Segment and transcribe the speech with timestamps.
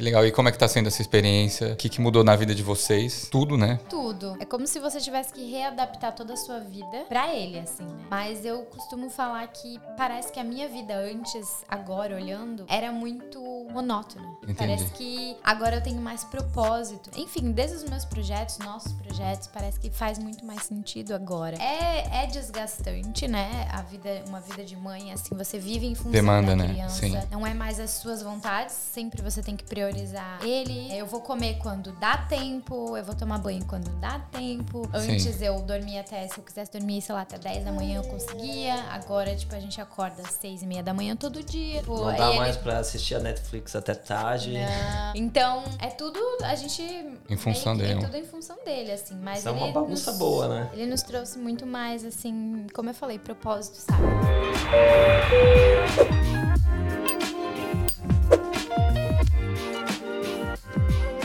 [0.00, 0.26] Que legal.
[0.26, 1.74] E como é que tá sendo essa experiência?
[1.74, 3.28] O que, que mudou na vida de vocês?
[3.30, 3.78] Tudo, né?
[3.86, 4.34] Tudo.
[4.40, 8.06] É como se você tivesse que readaptar toda a sua vida pra ele, assim, né?
[8.08, 13.38] Mas eu costumo falar que parece que a minha vida antes, agora olhando, era muito
[13.70, 14.28] monótona.
[14.42, 14.54] Entendi.
[14.56, 17.10] Parece que agora eu tenho mais propósito.
[17.16, 21.56] Enfim, desde os meus projetos, nossos projetos, parece que faz muito mais sentido agora.
[21.56, 23.68] É, é desgastante, né?
[23.72, 26.68] A vida, uma vida de mãe, assim, você vive em função Demanda, da né?
[26.68, 27.00] criança.
[27.00, 27.16] Sim.
[27.30, 30.92] Não é mais as suas vontades, sempre você tem que priorizar ele.
[30.96, 34.88] Eu vou comer quando dá tempo, eu vou tomar banho quando dá tempo.
[34.92, 38.04] Antes eu dormia até, se eu quisesse dormir, sei lá, até 10 da manhã eu
[38.04, 38.74] conseguia.
[38.90, 41.80] Agora, tipo, a gente acorda às 6 e meia da manhã todo dia.
[41.80, 44.52] Tipo, Não dá ele- mais pra assistir a Netflix até tarde.
[44.54, 45.12] Não.
[45.14, 46.82] Então, é tudo, a gente.
[47.28, 48.00] Em função que- dele.
[48.00, 49.16] É tudo em função dele, assim.
[49.22, 50.70] Mas Isso é uma bagunça nos- boa, né?
[50.72, 54.00] Ele nos trouxe muito mais, assim, como eu falei, propósito, sabe?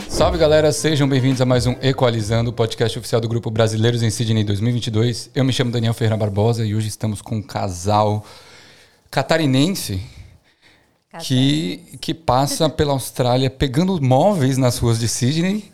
[0.08, 4.08] Salve galera, sejam bem-vindos a mais um Equalizando, o podcast oficial do Grupo Brasileiros em
[4.10, 5.30] Sydney 2022.
[5.34, 8.24] Eu me chamo Daniel Ferreira Barbosa e hoje estamos com um casal
[9.10, 10.02] catarinense
[11.18, 15.64] que, que passa pela Austrália pegando móveis nas ruas de Sydney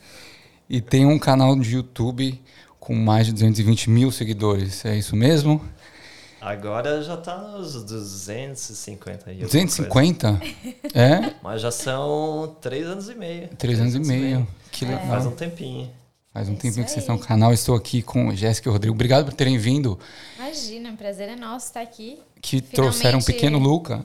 [0.68, 2.40] e tem um canal de YouTube
[2.80, 4.84] com mais de 220 mil seguidores.
[4.84, 5.60] É isso mesmo?
[6.40, 10.40] Agora já tá nos 250 e alguma 250?
[10.92, 11.34] É?
[11.42, 13.48] Mas já são três anos e meio.
[13.56, 14.46] Três anos e meio.
[14.70, 15.06] Que legal.
[15.06, 15.88] Faz um tempinho.
[16.34, 17.52] Faz um É tempinho que vocês estão no canal.
[17.52, 18.94] Estou aqui com Jéssica e Rodrigo.
[18.94, 19.98] Obrigado por terem vindo.
[20.36, 22.18] Imagina, o prazer é nosso estar aqui.
[22.40, 24.04] Que trouxeram um Finalmente- pequeno Luca.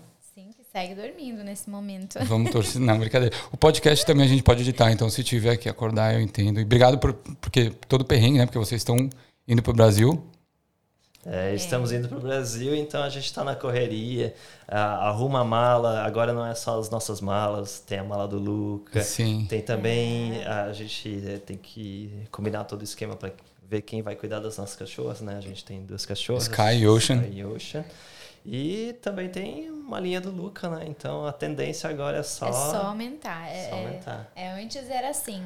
[0.77, 2.19] Segue dormindo nesse momento.
[2.25, 2.77] Vamos torcer.
[2.79, 3.35] Não, brincadeira.
[3.51, 6.59] O podcast também a gente pode editar, então se tiver que acordar, eu entendo.
[6.59, 8.45] E obrigado por porque todo perrengue, né?
[8.45, 9.09] Porque vocês estão
[9.47, 10.23] indo pro Brasil.
[11.25, 14.35] É, estamos indo pro Brasil, então a gente tá na correria.
[14.67, 16.03] ah, arruma a mala.
[16.03, 19.01] Agora não é só as nossas malas, tem a mala do Luca.
[19.01, 19.47] Sim.
[19.49, 20.45] Tem também.
[20.45, 23.31] A gente eh, tem que combinar todo o esquema para
[23.67, 25.37] ver quem vai cuidar das nossas cachorras, né?
[25.37, 26.43] A gente tem duas cachorras.
[26.43, 27.23] Sky e Ocean.
[27.23, 27.85] Sky e Ocean.
[28.49, 30.85] E também tem uma linha do Luca, né?
[30.87, 32.47] Então a tendência agora é só.
[32.47, 33.45] É só aumentar.
[33.49, 34.31] É, só é- aumentar.
[34.33, 35.43] é, antes era assim.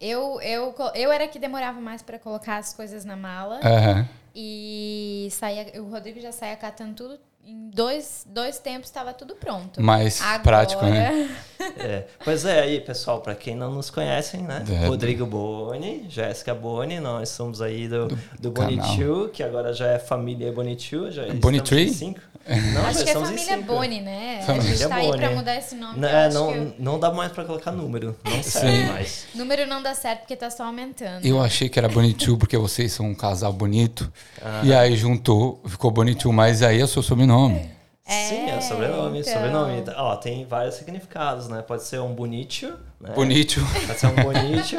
[0.00, 3.60] Eu, eu, eu era que demorava mais pra colocar as coisas na mala.
[3.62, 4.08] Aham.
[4.34, 7.18] E saía, o Rodrigo já saía catando tudo.
[7.44, 9.82] Em dois, dois tempos estava tudo pronto.
[9.82, 11.34] Mais Agora, prático, né?
[11.78, 12.06] É.
[12.24, 14.64] Pois é, aí, pessoal, para quem não nos conhecem, né?
[14.70, 14.86] É.
[14.86, 18.08] Rodrigo Boni, Jéssica Boni, nós somos aí do,
[18.38, 18.50] do.
[18.50, 21.10] Bonitiu, que agora já é família Bonitiu.
[21.10, 21.88] Já Bonitree?
[21.90, 22.20] cinco.
[22.48, 23.62] Não, Acho que é família cinco.
[23.74, 24.42] Boni, né?
[24.46, 25.18] Família a gente tá aí Boni.
[25.18, 26.00] pra mudar esse nome.
[26.00, 28.86] Não, eu é, não, o não dá mais para colocar número, não serve Sim.
[28.86, 29.26] mais.
[29.34, 31.24] número não dá certo porque tá só aumentando.
[31.26, 34.10] Eu achei que era Bonitiu porque vocês são um casal bonito.
[34.42, 34.62] Ah.
[34.64, 37.58] E aí juntou, ficou Bonitiu, mas aí é o seu sobrenome.
[37.58, 37.70] Sim,
[38.08, 39.32] é É, sobrenome, então.
[39.32, 39.84] sobrenome.
[39.96, 41.62] Ó, tem vários significados, né?
[41.62, 43.12] Pode ser um bonitio, né?
[43.14, 43.60] Bonito.
[43.86, 44.78] Pode ser um bonitio,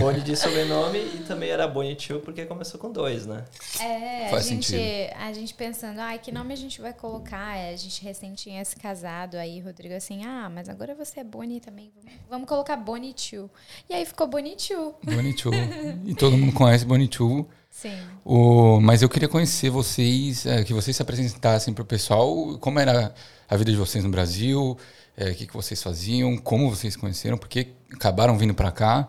[0.00, 3.44] boni de sobrenome e também era bonitio porque começou com dois, né?
[3.80, 5.16] É, a Faz gente, sentido.
[5.18, 7.56] a gente pensando, ai, que nome a gente vai colocar?
[7.56, 11.24] É, A gente recém tinha se casado, aí Rodrigo assim, ah, mas agora você é
[11.24, 11.90] Boni também,
[12.28, 13.50] vamos, colocar Bonitiu.
[13.88, 14.94] E aí ficou Bonitiu.
[15.02, 15.50] Bonitiu.
[16.06, 17.48] E todo mundo conhece Bonitiu.
[17.80, 17.98] Sim.
[18.22, 22.78] O, mas eu queria conhecer vocês, é, que vocês se apresentassem para o pessoal, como
[22.78, 23.14] era
[23.48, 24.76] a vida de vocês no Brasil,
[25.16, 29.08] é, o que, que vocês faziam, como vocês se conheceram, porque acabaram vindo para cá.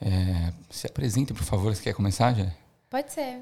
[0.00, 2.46] É, se apresentem, por favor, você quer começar, já?
[2.88, 3.40] Pode ser.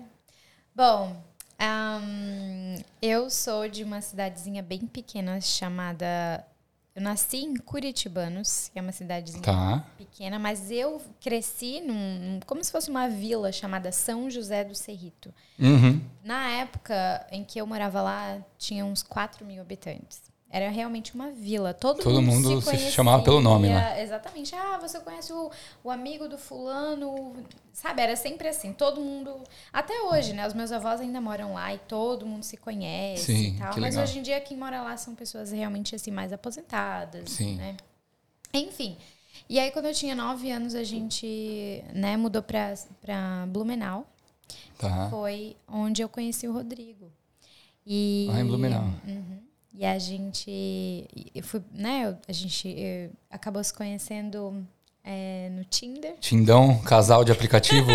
[0.74, 1.22] Bom,
[1.58, 6.46] ahn, eu sou de uma cidadezinha bem pequena chamada.
[6.94, 9.84] Eu nasci em Curitibanos, que é uma cidadezinha Tá.
[9.96, 15.32] pequena, mas eu cresci num, como se fosse uma vila chamada São José do Cerrito.
[15.58, 16.00] Uhum.
[16.22, 20.20] Na época em que eu morava lá, tinha uns 4 mil habitantes.
[20.54, 21.72] Era realmente uma vila.
[21.72, 23.98] Todo, Todo mundo, mundo se, se chamava pelo nome lá.
[23.98, 24.54] Exatamente.
[24.54, 25.50] Ah, você conhece o,
[25.82, 27.34] o amigo do fulano.
[27.72, 28.70] Sabe, era sempre assim.
[28.74, 29.42] Todo mundo.
[29.72, 30.46] Até hoje, né?
[30.46, 33.72] Os meus avós ainda moram lá e todo mundo se conhece Sim, e tal.
[33.72, 37.30] que Mas hoje em dia quem mora lá são pessoas realmente assim mais aposentadas.
[37.30, 37.56] Sim.
[37.56, 37.76] Né?
[38.52, 38.98] Enfim.
[39.48, 44.06] E aí, quando eu tinha 9 anos, a gente né, mudou pra, pra Blumenau
[44.78, 45.08] Tá.
[45.08, 47.10] foi onde eu conheci o Rodrigo.
[47.86, 48.84] E, Ah, em Blumenau.
[49.06, 49.40] Uhum.
[49.74, 52.16] E a gente, eu fui, né?
[52.28, 54.66] A gente acabou se conhecendo
[55.02, 56.14] eh, no Tinder.
[56.20, 57.90] Tindão, casal de aplicativo.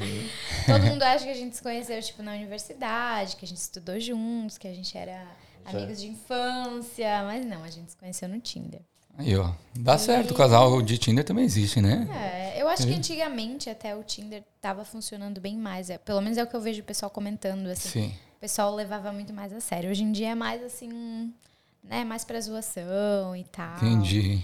[0.66, 4.00] Todo mundo acha que a gente se conheceu tipo na universidade, que a gente estudou
[4.00, 5.26] juntos, que a gente era
[5.64, 5.78] Já.
[5.78, 8.80] amigos de infância, mas não, a gente se conheceu no Tinder.
[9.18, 9.52] Aí, ó.
[9.74, 12.08] Dá certo, o casal de Tinder também existe, né?
[12.10, 15.90] É, eu acho que antigamente até o Tinder tava funcionando bem mais.
[15.90, 17.88] É, pelo menos é o que eu vejo o pessoal comentando assim.
[17.88, 18.14] Sim.
[18.42, 19.88] O pessoal levava muito mais a sério.
[19.88, 21.32] Hoje em dia é mais assim,
[21.88, 23.76] né, mais pra zoação e tal.
[23.76, 24.40] Entendi.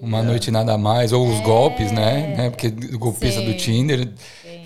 [0.00, 2.36] Uma noite nada mais, ou os golpes, né?
[2.36, 2.50] né?
[2.50, 3.46] Porque o golpista Sim.
[3.50, 4.08] do Tinder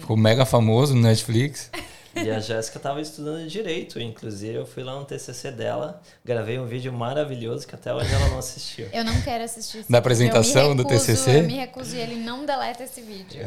[0.01, 1.71] ficou mega famoso no Netflix.
[2.15, 6.67] E a Jéssica estava estudando direito, inclusive eu fui lá no TCC dela, gravei um
[6.67, 8.87] vídeo maravilhoso que até hoje ela não assistiu.
[8.93, 11.39] Eu não quero assistir esse Da apresentação Eu me do recuso- TCC?
[11.39, 13.47] Eu me recuso e ele não deleta esse vídeo.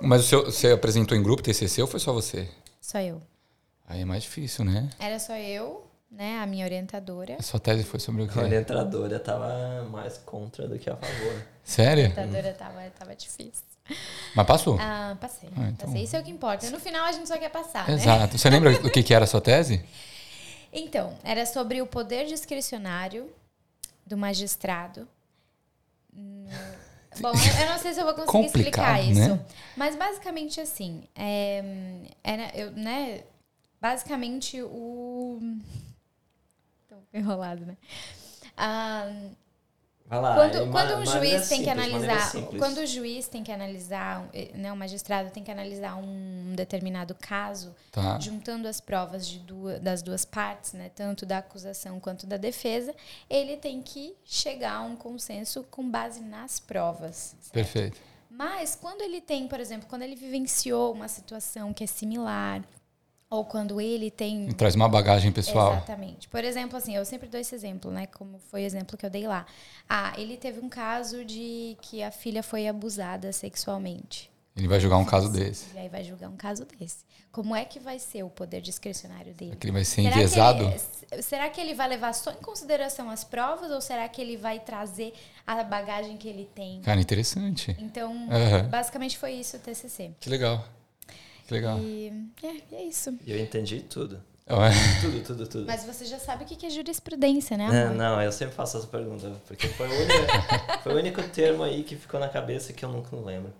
[0.00, 2.46] Mas o seu, você apresentou em grupo TCC ou foi só você?
[2.80, 3.20] Só eu.
[3.90, 4.88] Aí é mais difícil, né?
[5.00, 6.38] Era só eu, né?
[6.40, 7.34] A minha orientadora.
[7.38, 8.38] A sua tese foi sobre o A quê?
[8.38, 11.42] orientadora estava mais contra do que a favor.
[11.64, 12.04] Sério?
[12.04, 13.64] A orientadora tava, tava difícil.
[14.36, 14.78] Mas passou?
[14.80, 15.48] Ah, passei.
[15.56, 16.04] Ah, então- Passei.
[16.04, 16.70] Isso é o que importa.
[16.70, 17.94] No final a gente só quer passar, né?
[17.94, 18.38] Exato.
[18.38, 19.84] Você lembra o que, que era a sua tese?
[20.72, 23.28] Então, era sobre o poder discricionário
[24.06, 25.08] do magistrado.
[26.14, 29.34] Bom, eu eu não sei se eu vou conseguir Complicado, explicar isso.
[29.34, 29.40] né?
[29.76, 31.64] Mas basicamente assim, é,
[32.22, 33.22] era, eu, né?
[33.80, 35.40] Basicamente o.
[36.88, 37.76] Tô enrolado, né?
[38.56, 39.10] Ah,
[40.06, 40.34] Vai lá.
[40.34, 43.52] quando, é ma- quando um juiz tem que simples, analisar, quando o juiz tem que
[43.52, 48.18] analisar, eh, né, o magistrado tem que analisar um determinado caso, Tá.
[48.20, 52.92] juntando as provas de duas, das duas partes, né, tanto da acusação quanto da defesa,
[53.30, 57.36] ele tem que chegar a um consenso com base nas provas.
[57.40, 57.52] certo?
[57.52, 58.00] Perfeito.
[58.28, 62.62] Mas quando ele tem, por exemplo, quando ele vivenciou uma situação que é similar,
[63.30, 65.74] ou quando ele tem E traz uma bagagem pessoal.
[65.74, 66.28] Exatamente.
[66.28, 68.06] Por exemplo, assim, eu sempre dou esse exemplo, né?
[68.08, 69.46] Como foi o exemplo que eu dei lá.
[69.88, 74.28] Ah, ele teve um caso de que a filha foi abusada sexualmente.
[74.56, 75.66] Ele vai julgar um caso desse.
[75.74, 77.04] E aí vai julgar um caso desse.
[77.30, 79.54] Como é que vai ser o poder discricionário dele?
[79.54, 80.64] Que ele vai ser Será que enviesado.
[81.12, 84.36] ele- será que ele vai levar só em consideração as provas ou será que ele
[84.36, 85.14] vai trazer
[85.46, 86.80] a bagagem que ele tem?
[86.82, 87.76] Cara, interessante.
[87.78, 88.68] Então, Aham.
[88.68, 90.10] basicamente foi isso o TCC.
[90.18, 90.64] Que legal.
[91.50, 91.80] Que legal.
[91.80, 92.12] E
[92.44, 93.12] é, é isso.
[93.26, 94.22] E eu entendi tudo.
[95.00, 95.66] Tudo, tudo, tudo.
[95.66, 97.96] Mas você já sabe o que que é jurisprudência, né, Não, amor?
[97.96, 100.32] não, eu sempre faço essa pergunta, porque foi o, único,
[100.82, 103.52] foi o único termo aí que ficou na cabeça que eu nunca lembro.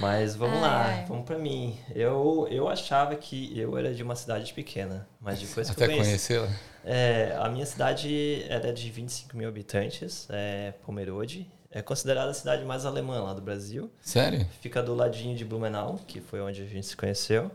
[0.00, 1.04] Mas vamos Ai, lá, ai.
[1.06, 1.76] vamos pra mim.
[1.94, 5.96] Eu, eu achava que eu era de uma cidade pequena, mas depois que até eu
[5.98, 6.34] conheci...
[6.34, 6.48] conhecê-la.
[6.84, 11.48] É, a minha cidade era de 25 mil habitantes, é Pomerode.
[11.72, 13.90] É considerada a cidade mais alemã lá do Brasil.
[14.02, 14.46] Sério?
[14.60, 17.50] Fica do ladinho de Blumenau, que foi onde a gente se conheceu.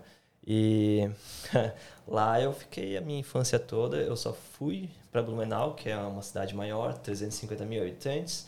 [0.46, 1.08] E
[2.08, 3.98] lá eu fiquei a minha infância toda.
[3.98, 8.48] Eu só fui para Blumenau, que é uma cidade maior, 350 mil habitantes,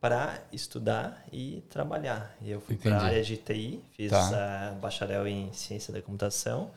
[0.00, 2.34] para estudar e trabalhar.
[2.40, 4.70] E eu fui para a área de TI, fiz Tá.
[4.70, 6.70] ah, bacharel em ciência da computação.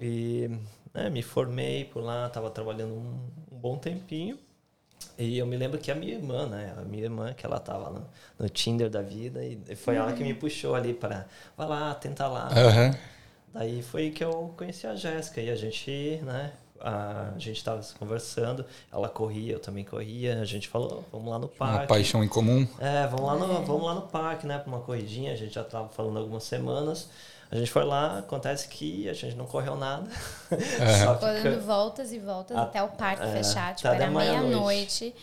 [0.00, 0.50] E
[0.92, 3.20] né, me formei por lá, estava trabalhando um,
[3.52, 4.36] um bom tempinho.
[5.20, 6.74] E eu me lembro que a minha irmã, né?
[6.78, 8.06] A minha irmã, que ela tava no,
[8.38, 11.26] no Tinder da vida, e foi ela que me puxou ali para
[11.56, 12.48] vai lá, tenta lá.
[12.56, 12.96] Aham.
[13.52, 16.52] Daí foi que eu conheci a Jéssica e a gente, né?
[16.80, 21.46] A gente tava conversando, ela corria, eu também corria, a gente falou, vamos lá no
[21.46, 21.88] Uma parque.
[21.88, 22.66] paixão em comum.
[22.78, 24.58] É, vamos lá, no, vamos lá no parque, né?
[24.58, 27.10] Pra uma corridinha, a gente já tava falando algumas semanas.
[27.50, 30.08] A gente foi lá, acontece que a gente não correu nada.
[31.04, 33.74] Só Ficou fica- dando voltas e voltas A- até o parque é, fechar.
[33.74, 34.46] Tipo, era meia-noite.
[34.48, 35.14] meia-noite.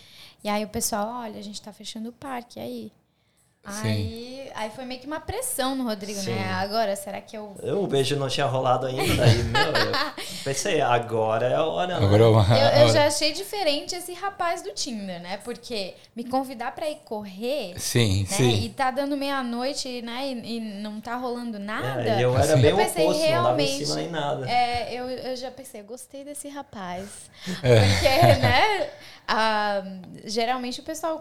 [0.43, 2.91] E aí o pessoal, olha, a gente tá fechando o parque, e aí?
[3.71, 3.87] Sim.
[3.87, 6.33] Aí, aí foi meio que uma pressão no Rodrigo, Sim.
[6.33, 6.51] né?
[6.53, 7.55] Agora, será que eu.
[7.61, 9.91] Eu, o beijo não tinha rolado ainda, daí, meu, eu
[10.43, 12.05] pensei, agora é a hora, né?
[12.05, 12.57] Agora é uma.
[12.57, 15.37] Eu, eu já achei diferente esse rapaz do Tinder, né?
[15.43, 18.27] Porque me convidar pra ir correr, Sim, né?
[18.35, 18.63] sim.
[18.63, 20.27] E tá dando meia-noite, né?
[20.27, 22.07] E, e não tá rolando nada.
[22.07, 22.61] É, e eu era Assim.
[22.61, 24.49] bem Eu o pensei, oposto, não dava em realmente, cima nem nada.
[24.49, 27.07] É, eu, eu já pensei, gostei desse rapaz.
[27.61, 27.79] É.
[27.79, 28.89] Porque, né?
[29.27, 29.83] ah,
[30.25, 31.19] geralmente o pessoal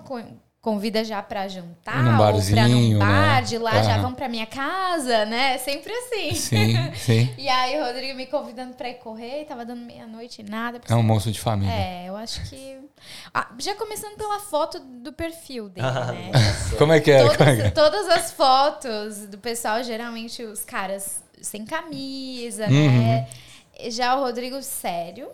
[0.67, 3.43] convida já pra jantar, Num ou pra barzinho, num bar, né?
[3.43, 4.03] de lá já Aham.
[4.03, 5.59] vão pra minha casa, né?
[5.59, 6.35] Sempre assim.
[6.35, 7.33] Sim, sim.
[7.39, 10.81] E aí o Rodrigo me convidando pra ir correr, e tava dando meia-noite e nada.
[10.89, 11.73] É um moço de família.
[11.73, 12.79] É, eu acho que.
[13.33, 16.33] Ah, já começando pela foto do perfil dele, Ah, né?
[16.77, 17.21] Como é que é?
[17.37, 17.71] Como é que é?
[17.71, 22.99] Todas, todas as fotos do pessoal, geralmente os caras sem camisa, Uhum.
[23.03, 23.29] né?
[23.89, 25.29] Já o Rodrigo sério.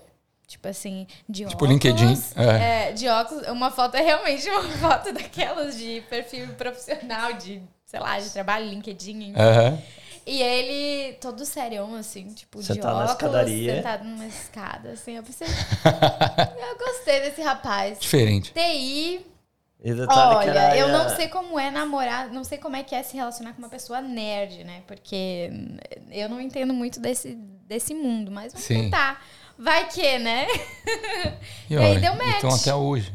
[0.52, 1.70] Tipo assim, de Tipo óculos.
[1.70, 2.88] LinkedIn, é.
[2.88, 3.48] é, de óculos.
[3.48, 8.68] Uma foto é realmente uma foto daquelas de perfil profissional, de, sei lá, de trabalho,
[8.68, 9.32] LinkedIn.
[9.34, 9.78] Aham.
[10.26, 13.76] E ele todo serião, assim, tipo, Sentado de na óculos, escadaria.
[13.76, 15.16] sentado numa escada, assim.
[15.16, 17.98] Eu pensei, eu gostei desse rapaz.
[17.98, 18.52] Diferente.
[18.52, 19.24] TI,
[19.82, 23.16] que olha, eu não sei como é namorar, não sei como é que é se
[23.16, 24.82] relacionar com uma pessoa nerd, né?
[24.86, 25.50] Porque
[26.10, 27.34] eu não entendo muito desse,
[27.66, 28.82] desse mundo, mas vamos Sim.
[28.82, 29.24] tentar.
[29.58, 30.46] Vai que, né?
[31.68, 32.38] E, E aí olha, deu match.
[32.38, 33.12] Então até hoje.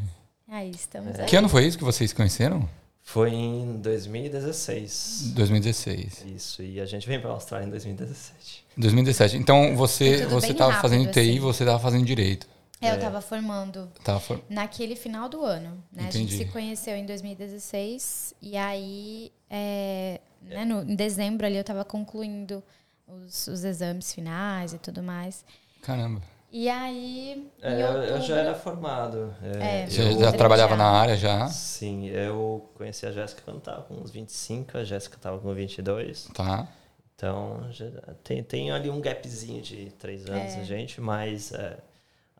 [0.47, 1.21] Aí estamos É.
[1.23, 1.27] aí.
[1.27, 2.67] Que ano foi isso que vocês conheceram?
[3.01, 5.31] Foi em 2016.
[5.33, 6.25] 2016.
[6.35, 8.65] Isso, e a gente veio pra Austrália em 2017.
[8.77, 9.37] 2017.
[9.37, 11.39] Então Foi você você bem tava rápido, fazendo TI, assim.
[11.39, 12.47] você tava fazendo direito.
[12.79, 14.39] É, eu tava formando Tava for...
[14.47, 16.05] naquele final do ano, né?
[16.07, 21.63] A gente se conheceu em 2016 e aí, é, né, no, em dezembro ali eu
[21.63, 22.63] tava concluindo
[23.07, 25.43] os, os exames finais e tudo mais.
[25.87, 26.21] Caramba.
[26.51, 29.33] E aí, É, outubro, eu já era formado.
[29.41, 29.87] É, É.
[29.87, 30.31] Você eu- já Já.
[30.33, 31.47] trabalhava na área já?
[31.47, 36.29] Sim, eu conheci a Jéssica quando tava com uns 25, a Jéssica tava com 22.
[36.33, 36.67] Tá.
[37.15, 37.89] Então, já
[38.23, 40.63] tem, tem ali um gapzinho de três anos, É.
[40.65, 41.77] gente, mas é,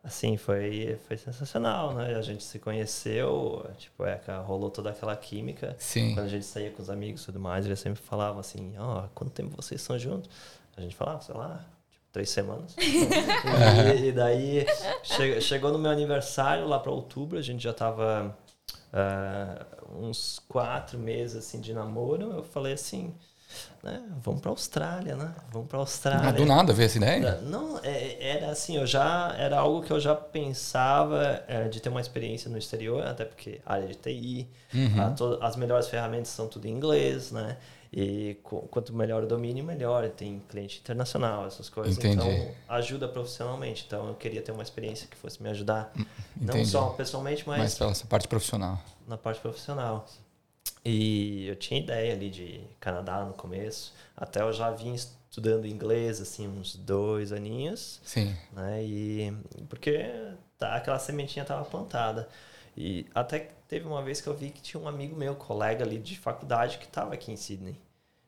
[0.04, 2.14] assim, foi, foi sensacional, né?
[2.14, 5.74] A gente se conheceu, tipo, é, rolou toda aquela química.
[5.78, 6.14] Sim.
[6.14, 9.04] Quando a gente saía com os amigos e tudo mais, eles sempre falavam assim, ó,
[9.14, 10.30] quanto tempo vocês estão juntos?
[10.76, 11.64] A gente falava, sei lá,
[12.18, 12.74] três semanas.
[12.78, 14.66] e, e daí,
[15.04, 18.36] che- chegou no meu aniversário, lá para outubro, a gente já tava
[18.92, 19.64] ah,
[19.96, 22.32] uns quatro meses, assim, de namoro.
[22.32, 23.14] Eu falei assim,
[23.84, 25.32] né, vamos pra Austrália, né?
[25.52, 26.28] Vamos pra Austrália.
[26.28, 27.36] Ah, do nada veio essa ideia?
[27.42, 31.88] Não, é- era assim, eu já era algo que eu já pensava é, de ter
[31.88, 35.02] uma experiência no exterior, até porque área de TI, Uhum.
[35.02, 37.56] a to- as melhores ferramentas são tudo em inglês, né?
[37.92, 40.08] E qu- quanto melhor o domínio, melhor.
[40.10, 41.96] Tem cliente internacional, essas coisas.
[41.96, 42.16] Entendi.
[42.28, 43.84] Então, ajuda profissionalmente.
[43.86, 45.90] Então, eu queria ter uma experiência que fosse me ajudar,
[46.36, 46.68] não entendi.
[46.68, 48.78] só pessoalmente, mas Mas pela parte profissional.
[49.06, 50.06] na parte profissional.
[50.84, 56.20] E eu tinha ideia ali de Canadá no começo, até eu já vim estudando inglês,
[56.20, 58.34] assim, uns dois aninhos, Sim.
[58.52, 58.84] né?
[58.84, 59.32] E
[59.68, 60.04] porque
[60.58, 62.28] tá, aquela sementinha estava plantada.
[62.76, 65.98] E até teve uma vez que eu vi que tinha um amigo meu, colega ali
[65.98, 67.76] de faculdade, que estava aqui em Sydney.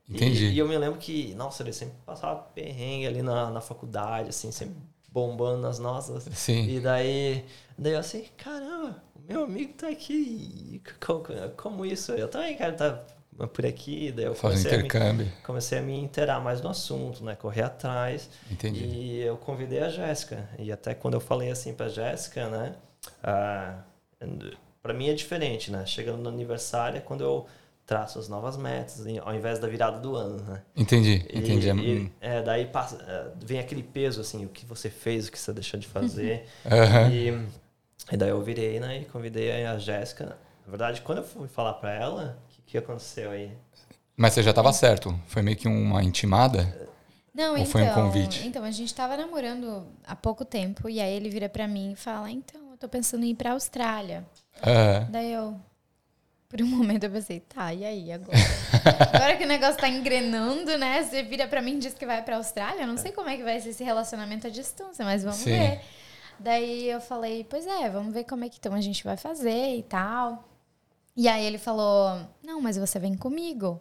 [0.09, 0.47] E- Entendi.
[0.47, 4.51] E, eu me lembro que, nossa, ele sempre passava perrengue ali na, na faculdade, assim,
[4.53, 4.77] sempre
[5.13, 6.25] bombando nas nossas.
[6.37, 6.69] Sim.
[6.69, 7.45] E daí,
[7.79, 10.83] daí eu assim, caramba, o meu amigo tá aqui.
[11.05, 11.25] Como,
[11.57, 12.13] como isso?
[12.13, 13.07] Eu também quero estar
[13.53, 14.13] por aqui.
[14.13, 15.33] Daí eu Faz comecei a, me, intercâmbio.
[15.45, 17.35] comecei a me inteirar mais no assunto, né?
[17.37, 18.29] Correr atrás.
[18.51, 18.85] Entendi.
[18.85, 20.49] E eu convidei a Jéssica.
[20.59, 22.75] E até quando eu falei assim pra Jéssica, né?
[23.23, 23.83] Ah,
[24.83, 25.85] para mim é diferente, né?
[25.87, 27.47] Chegando no aniversário é quando eu
[27.87, 30.63] traço as novas metas, ao invés da virada do ano, né?
[30.77, 31.69] Entendi, E- entendi.
[31.69, 32.11] É, e, hum.
[32.21, 35.53] é, daí passa, é, vem aquele peso, assim, o que você fez, o que você
[35.53, 36.47] deixou de fazer.
[36.71, 37.11] Aham.
[37.11, 37.29] E,
[38.13, 40.37] e daí eu virei, né, e convidei a Jéssica.
[40.65, 43.51] Na verdade, quando eu fui falar pra ela, o que, que aconteceu aí?
[44.17, 45.19] Mas você já estava certo?
[45.27, 46.89] Foi meio que uma intimada?
[47.35, 48.47] Não, Ou então, foi um convite?
[48.47, 51.97] então, a gente tava namorando há pouco tempo e aí ele vira pra mim e
[51.97, 54.27] fala: "Então, tô pensando em ir pra Austrália".
[54.65, 55.07] Aham.
[55.11, 55.61] Daí eu
[56.49, 58.39] por um momento eu pensei: "Tá, e aí agora?".
[59.13, 61.03] agora que o negócio tá engrenando, né?
[61.05, 63.37] Você vira pra mim e diz que vai pra Austrália, eu não sei como é
[63.37, 65.51] que vai ser esse relacionamento à distância, mas vamos Sim.
[65.51, 65.81] ver.
[66.41, 69.77] Daí eu falei: "Pois é, vamos ver como é que então a gente vai fazer
[69.77, 70.49] e tal".
[71.17, 73.81] E aí ele falou: "Não, mas você vem comigo".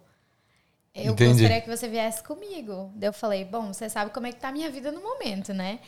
[0.94, 1.32] Eu Entendi.
[1.32, 2.91] gostaria que você viesse comigo.
[2.96, 5.53] Daí eu falei, bom, você sabe como é que tá a minha vida no momento,
[5.53, 5.79] né?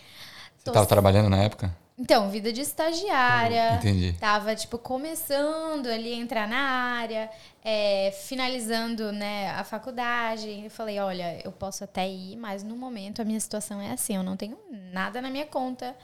[0.56, 1.75] Você estava trabalhando na época?
[1.98, 3.76] Então, vida de estagiária.
[3.76, 4.14] Entendi.
[4.20, 7.30] Tava, tipo, começando ali a entrar na área,
[7.64, 10.48] é, finalizando, né, a faculdade.
[10.48, 13.92] E eu falei, olha, eu posso até ir, mas no momento a minha situação é
[13.92, 14.58] assim, eu não tenho
[14.92, 15.96] nada na minha conta.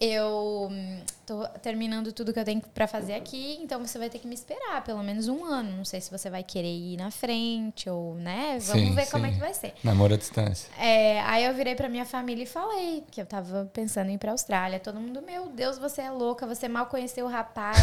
[0.00, 4.18] Eu hum, tô terminando tudo que eu tenho pra fazer aqui, então você vai ter
[4.18, 5.76] que me esperar pelo menos um ano.
[5.76, 8.58] Não sei se você vai querer ir na frente ou, né?
[8.62, 9.34] Vamos Sim, ver como é sim.
[9.34, 9.74] que vai ser.
[9.84, 10.70] Namoro à distância.
[10.78, 14.18] É, aí eu virei pra minha família e falei que eu tava pensando em ir
[14.18, 14.80] pra Austrália.
[14.80, 17.78] Todo mundo, meu Deus, você é louca, você mal conheceu o rapaz.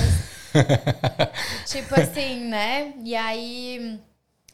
[1.67, 2.95] tipo assim, né?
[3.03, 3.99] E aí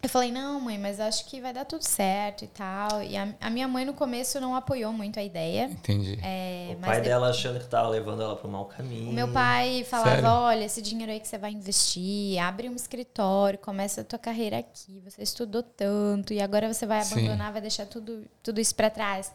[0.03, 3.01] eu falei, não, mãe, mas acho que vai dar tudo certo e tal.
[3.01, 5.65] E a, a minha mãe no começo não apoiou muito a ideia.
[5.71, 6.19] Entendi.
[6.21, 9.09] É, o mas pai de- dela achando que tava levando ela pro mau caminho.
[9.09, 10.29] o meu pai falava, Sério?
[10.29, 14.57] olha, esse dinheiro aí que você vai investir, abre um escritório, começa a tua carreira
[14.59, 17.13] aqui, você estudou tanto e agora você vai Sim.
[17.19, 19.31] abandonar, vai deixar tudo, tudo isso pra trás.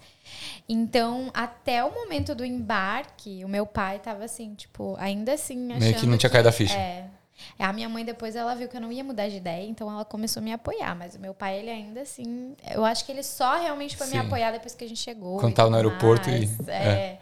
[0.68, 5.80] Então, até o momento do embarque, o meu pai tava assim, tipo, ainda assim achando
[5.80, 6.74] Meio que não tinha caído a ficha.
[6.76, 7.06] É.
[7.58, 10.04] A minha mãe depois ela viu que eu não ia mudar de ideia, então ela
[10.04, 13.22] começou a me apoiar, mas o meu pai ele ainda assim, eu acho que ele
[13.22, 14.14] só realmente foi Sim.
[14.14, 15.38] me apoiar depois que a gente chegou.
[15.38, 16.68] Quando tava no aeroporto e- mais.
[16.68, 17.18] é.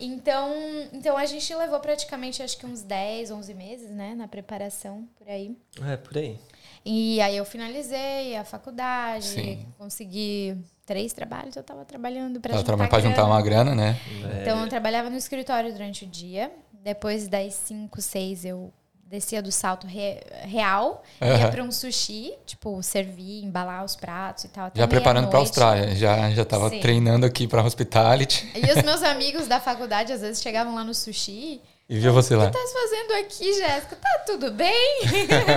[0.00, 0.52] Então,
[0.92, 5.28] então a gente levou praticamente acho que uns 10, 11 meses, né, na preparação por
[5.28, 5.56] aí.
[5.80, 6.36] É, por aí.
[6.84, 9.66] E aí eu finalizei a faculdade, Sim.
[9.78, 13.96] consegui três trabalhos, eu tava trabalhando para Tava juntar, trabalhando pra juntar uma grana, né?
[14.36, 16.50] É, Então eu trabalhava no escritório durante o dia.
[16.82, 18.72] Depois das 5, 6 eu
[19.12, 21.50] descia do salto re- real, ia Aham.
[21.50, 24.70] pra um sushi, tipo, servir, embalar os pratos e tal.
[24.74, 25.48] Já preparando pra meia-noite.
[25.60, 25.94] Austrália.
[25.94, 26.80] Já, já tava Sim.
[26.80, 28.50] treinando aqui pra hospitality.
[28.54, 32.34] E os meus amigos da faculdade às vezes chegavam lá no sushi E viu você
[32.34, 32.44] lá.
[32.44, 33.96] O que tá fazendo aqui, Jéssica?
[33.96, 35.02] Tá tudo bem?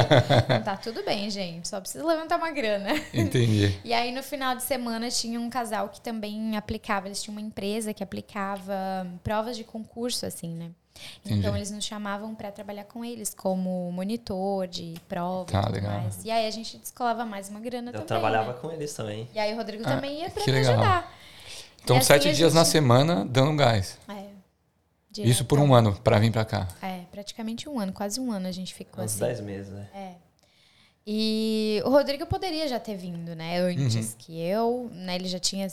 [0.65, 1.67] tá tudo bem, gente.
[1.67, 2.89] Só precisa levantar uma grana.
[3.13, 3.79] Entendi.
[3.85, 7.07] E aí, no final de semana, tinha um casal que também aplicava.
[7.07, 10.71] Eles tinham uma empresa que aplicava provas de concurso, assim, né?
[11.23, 11.39] Entendi.
[11.39, 15.75] Então, eles nos chamavam para trabalhar com eles como monitor de prova tá, e tudo
[15.75, 16.01] legal.
[16.01, 16.23] mais.
[16.23, 18.01] E aí, a gente descolava mais uma grana Eu também.
[18.01, 18.59] Eu trabalhava né?
[18.61, 19.27] com eles também.
[19.33, 20.73] E aí, o Rodrigo ah, também ia pra que me legal.
[20.73, 21.15] ajudar.
[21.83, 22.53] Então, assim, sete dias gente...
[22.53, 23.97] na semana dando gás.
[24.07, 24.25] É.
[25.11, 25.31] Direto.
[25.31, 26.67] Isso por um ano, para vir para cá.
[26.81, 29.19] É, praticamente um ano, quase um ano a gente ficou Uns assim.
[29.21, 29.87] dez meses, né?
[29.93, 30.11] É.
[31.07, 33.59] E o Rodrigo poderia já ter vindo, né?
[33.59, 34.15] Antes uhum.
[34.17, 35.15] que eu, né?
[35.15, 35.67] Ele já tinha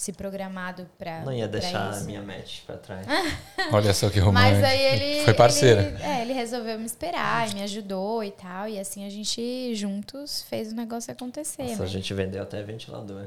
[0.00, 2.00] se programado para Não ia deixar isso.
[2.00, 3.06] a minha match para trás.
[3.70, 4.62] Olha só que romântico.
[4.62, 5.82] Mas aí ele foi parceira.
[5.82, 9.74] Ele, é, ele resolveu me esperar e me ajudou e tal, e assim a gente
[9.74, 11.64] juntos fez o negócio acontecer.
[11.64, 11.84] Nossa, né?
[11.84, 13.26] a gente vendeu até ventilador.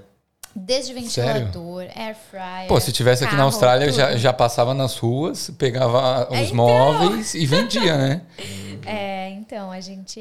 [0.56, 1.92] Desde ventilador, Sério?
[1.96, 2.68] air fryer.
[2.68, 6.56] Pô, se tivesse aqui na Austrália, já, já passava nas ruas, pegava os então...
[6.56, 8.22] móveis e vendia, né?
[8.86, 10.20] É, então, a gente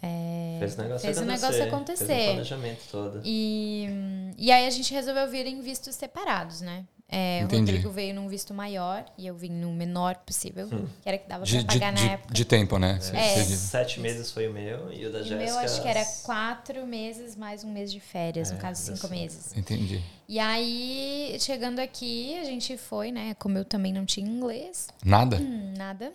[0.00, 2.06] é, fez o negócio, fez acontecer, o negócio acontecer.
[2.06, 3.20] Fez o planejamento todo.
[3.24, 3.88] E,
[4.36, 6.84] e aí a gente resolveu vir em vistos separados, né?
[7.10, 10.86] É, o Rodrigo veio num visto maior e eu vim no menor possível, hum.
[11.02, 12.34] que era que dava de, pra pagar de, na de, época.
[12.34, 12.98] De tempo, né?
[13.14, 13.44] É.
[13.44, 15.36] Sete meses foi o meu e o da Jéssica...
[15.36, 18.94] O meu acho que era quatro meses mais um mês de férias, é, no caso
[18.94, 19.56] cinco meses.
[19.56, 20.02] Entendi.
[20.28, 23.34] E aí, chegando aqui, a gente foi, né?
[23.38, 24.88] Como eu também não tinha inglês.
[25.02, 25.38] Nada?
[25.38, 26.12] Hum, nada.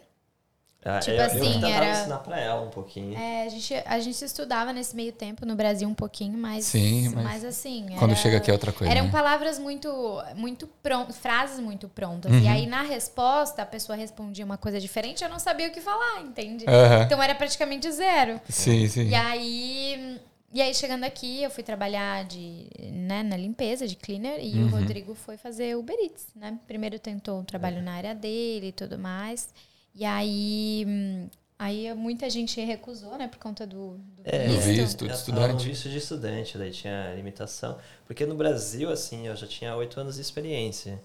[0.86, 1.92] Ah, tipo eu, assim, eu era...
[1.92, 3.18] ensinar pra ela um pouquinho.
[3.18, 7.10] É, a gente, a gente estudava nesse meio tempo no Brasil um pouquinho, mas, Sim,
[7.10, 7.88] mas, mas assim.
[7.98, 8.92] Quando era, chega aqui é outra coisa.
[8.92, 9.12] Eram né?
[9.12, 9.90] palavras muito,
[10.36, 12.32] muito prontas, frases muito prontas.
[12.32, 12.40] Uhum.
[12.40, 15.80] E aí, na resposta, a pessoa respondia uma coisa diferente, eu não sabia o que
[15.80, 16.66] falar, entende?
[16.66, 17.04] Uhum.
[17.04, 18.42] Então era praticamente zero.
[18.50, 19.08] Sim, sim.
[19.08, 20.20] E aí.
[20.56, 24.68] E aí, chegando aqui, eu fui trabalhar de, né, na limpeza, de cleaner, e uhum.
[24.68, 26.60] o Rodrigo foi fazer Uber Eats, né?
[26.68, 29.50] Primeiro tentou um trabalho na área dele e tudo mais.
[29.96, 30.86] E aí,
[31.64, 34.66] Aí muita gente recusou, né, por conta do, do é, visto.
[34.66, 35.54] visto de é, estudante.
[35.54, 37.78] Um visto de estudante, daí tinha limitação.
[38.06, 41.02] Porque no Brasil, assim, eu já tinha oito anos de experiência.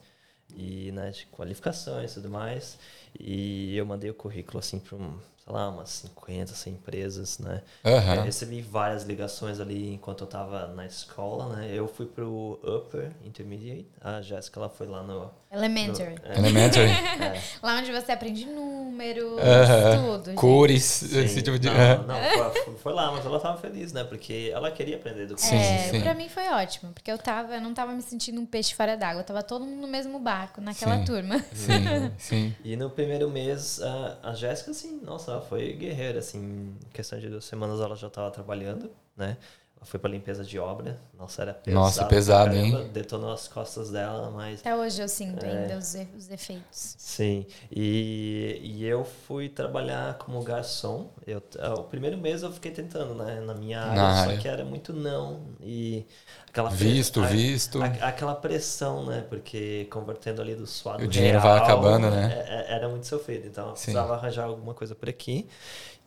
[0.56, 2.76] E, né, de qualificações e tudo mais.
[3.20, 5.16] E eu mandei o currículo, assim, para um,
[5.48, 7.62] sei lá, umas 50, 100 empresas, né?
[7.82, 8.14] Uhum.
[8.16, 11.70] Eu recebi várias ligações ali enquanto eu estava na escola, né?
[11.72, 13.86] Eu fui pro Upper Intermediate.
[14.00, 15.30] A Jéssica, ela foi lá no...
[15.50, 16.14] Elementary.
[16.16, 16.90] No, é, Elementary.
[17.24, 17.42] é.
[17.62, 20.18] Lá onde você aprende números, Uhum.
[20.18, 20.34] tudo.
[20.34, 21.24] Cores, Sim.
[21.24, 21.68] esse tipo de...
[21.70, 24.04] Não, não foi, foi, lá, mas ela tava feliz, né?
[24.04, 26.00] Porque ela queria aprender do Sim, é, sim.
[26.02, 28.94] pra mim foi ótimo, porque eu tava, eu não tava me sentindo um peixe fora
[28.96, 31.04] d'água, tava todo mundo no mesmo barco, naquela Sim.
[31.04, 31.38] turma.
[31.54, 32.54] Sim, sim.
[32.62, 36.38] E no primeiro mês, a, a Jéssica, assim, nossa, ela foi guerreira, assim,
[36.84, 39.36] em questão de duas semanas ela já estava trabalhando, né?
[39.82, 41.80] Foi pra limpeza de obra, nossa, era pesado.
[41.84, 42.90] Nossa, pesado, caramba, hein?
[42.92, 44.60] Detonou as costas dela, mas...
[44.60, 45.50] Até hoje eu sinto É.
[45.50, 46.96] ainda os, os efeitos.
[46.98, 51.10] Sim, e, e eu fui trabalhar como garçom.
[51.26, 54.38] Eu, ah, o primeiro mês eu fiquei tentando, né, na minha área, Na só área.
[54.38, 55.42] que era muito não.
[55.60, 56.04] E
[56.48, 57.80] aquela pre- Visto, a- visto.
[57.80, 62.32] a- aquela pressão, né, porque convertendo ali do suado O dinheiro vai acabando, né?
[62.48, 63.82] é- é- Era muito sofrido, então eu Sim.
[63.84, 65.48] precisava arranjar alguma coisa por aqui.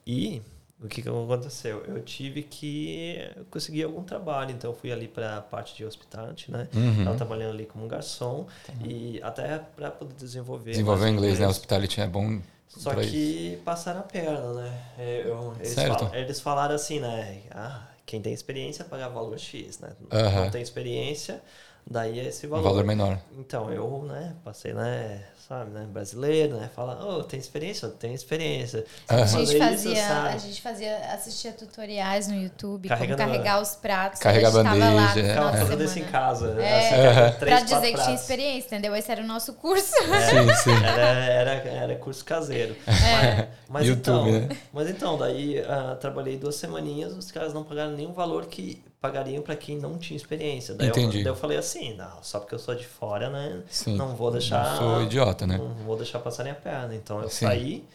[0.06, 0.42] E
[0.84, 1.84] o que, que aconteceu?
[1.86, 3.18] Eu tive que
[3.50, 6.68] conseguir algum trabalho, então eu fui ali para a parte de hospitality, né?
[6.74, 7.00] Uhum.
[7.00, 8.48] Estava trabalhando ali como garçom
[8.84, 10.72] e até para poder desenvolver.
[10.72, 11.48] Desenvolver o mais inglês, né?
[11.48, 14.82] Hospitality é bom Só pra que passaram a perna, né?
[15.26, 17.44] Eu- eles, fal- eles falaram assim, né?
[17.52, 19.90] Ah, quem tem experiência paga valor X, né?
[20.12, 20.46] Aham.
[20.46, 21.42] Não tem experiência,
[21.86, 22.64] daí é esse Um valor.
[22.64, 23.20] valor menor.
[23.38, 27.88] Então, eu, né, passei, né, sabe, né, brasileiro, né, fala, oh, tem experiência?
[27.88, 28.86] Eu tenho experiência.
[29.08, 33.76] A gente fazia, isso, a gente fazia, assistia tutoriais no YouTube, Carregando- como carregar os
[33.76, 34.20] pratos.
[34.20, 36.12] Carregar a gente tava lá bandeja, de fazendo isso em semana.
[36.12, 36.62] casa.
[36.62, 38.96] É, assim, três, Pra dizer que tinha experiência, entendeu?
[38.96, 39.92] Esse era o nosso curso.
[39.92, 40.84] Sim, sim.
[40.84, 42.76] Era, era, era curso caseiro.
[42.88, 43.48] É.
[43.68, 44.58] Mas YouTube, então, né?
[44.74, 49.42] mas então, daí ah, trabalhei duas semaninhas, os caras não pagaram nenhum valor que pagariam
[49.42, 50.76] para quem não tinha experiência.
[50.76, 51.24] Daí eu, Entendi.
[51.24, 53.64] daí eu falei assim, não, só porque eu sou de fora, né?
[53.68, 53.98] Sim.
[53.98, 54.64] Não vou deixar.
[54.64, 55.58] Não sou idiota, né?
[55.58, 56.94] Não vou deixar passarem a perna.
[56.96, 57.48] Então eu Sim.
[57.48, 57.86] saí,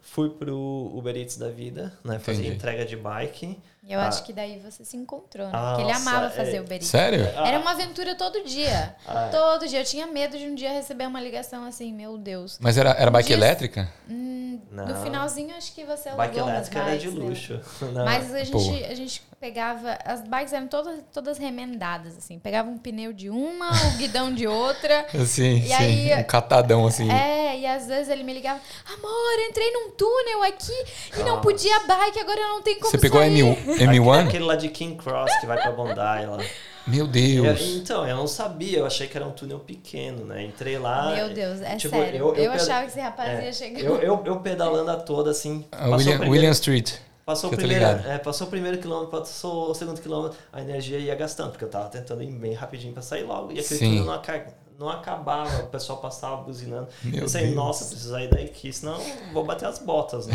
[0.00, 2.18] fui pro Uber Eats da vida, né?
[2.18, 3.58] Fazer entrega de bike.
[3.86, 4.08] Eu Ah.
[4.08, 5.52] acho que daí você se encontrou, né?
[5.54, 6.86] Ah, Porque ele nossa, amava é- fazer o Eats.
[6.88, 7.20] Sério?
[7.26, 8.96] Era uma aventura todo dia.
[9.06, 9.28] Ah, é.
[9.28, 9.80] Todo dia.
[9.80, 12.58] Eu tinha medo de um dia receber uma ligação assim, meu Deus.
[12.60, 13.88] Mas era, era bike elétrica?
[14.08, 17.28] Hum, no finalzinho, acho que você Bike alugou umas elétrica era de bikes, né?
[17.28, 17.60] luxo.
[17.92, 18.04] Não.
[18.04, 18.58] Mas a Pô.
[18.58, 19.98] gente, a gente pegava.
[20.04, 22.38] As bikes eram todas, todas remendadas, assim.
[22.38, 25.06] Pegava um pneu de uma, o guidão de outra.
[25.26, 25.74] Sim, E sim.
[25.74, 27.10] aí- um catadão assim.
[27.10, 28.60] É, e às vezes ele me ligava,
[28.96, 30.72] amor, entrei num túnel aqui
[31.18, 33.42] e não podia bike, agora não tem como Você pegou a sair.
[33.42, 34.26] M1, M1?
[34.28, 36.38] Aquele lá de King Cross que vai pra Bondi lá.
[36.86, 37.60] Meu Deus.
[37.60, 40.44] Eu- então, eu não sabia, eu achei que era um túnel pequeno, né?
[40.44, 41.12] Entrei lá.
[41.14, 42.18] Meu Deus, é tipo, sério.
[42.18, 43.80] Eu, peda- achava que esse rapaz é, ia chegar.
[43.80, 45.64] Eu, eu, eu pedalando a toda, assim.
[45.72, 46.92] A William, primeiro- William Street.
[47.24, 50.98] Passou o, eu primeiro, é, passou o primeiro quilômetro, passou o segundo quilômetro, a energia
[50.98, 53.50] ia gastando, porque eu tava tentando ir bem rapidinho pra sair logo.
[53.50, 53.88] E aquele Sim.
[53.92, 54.46] túnel não, aca-
[54.78, 56.88] não acabava, o pessoal passava buzinando.
[57.02, 57.54] Meu eu pensei, Deus.
[57.54, 59.00] nossa, preciso sair daqui, senão
[59.32, 60.34] vou bater as botas, né?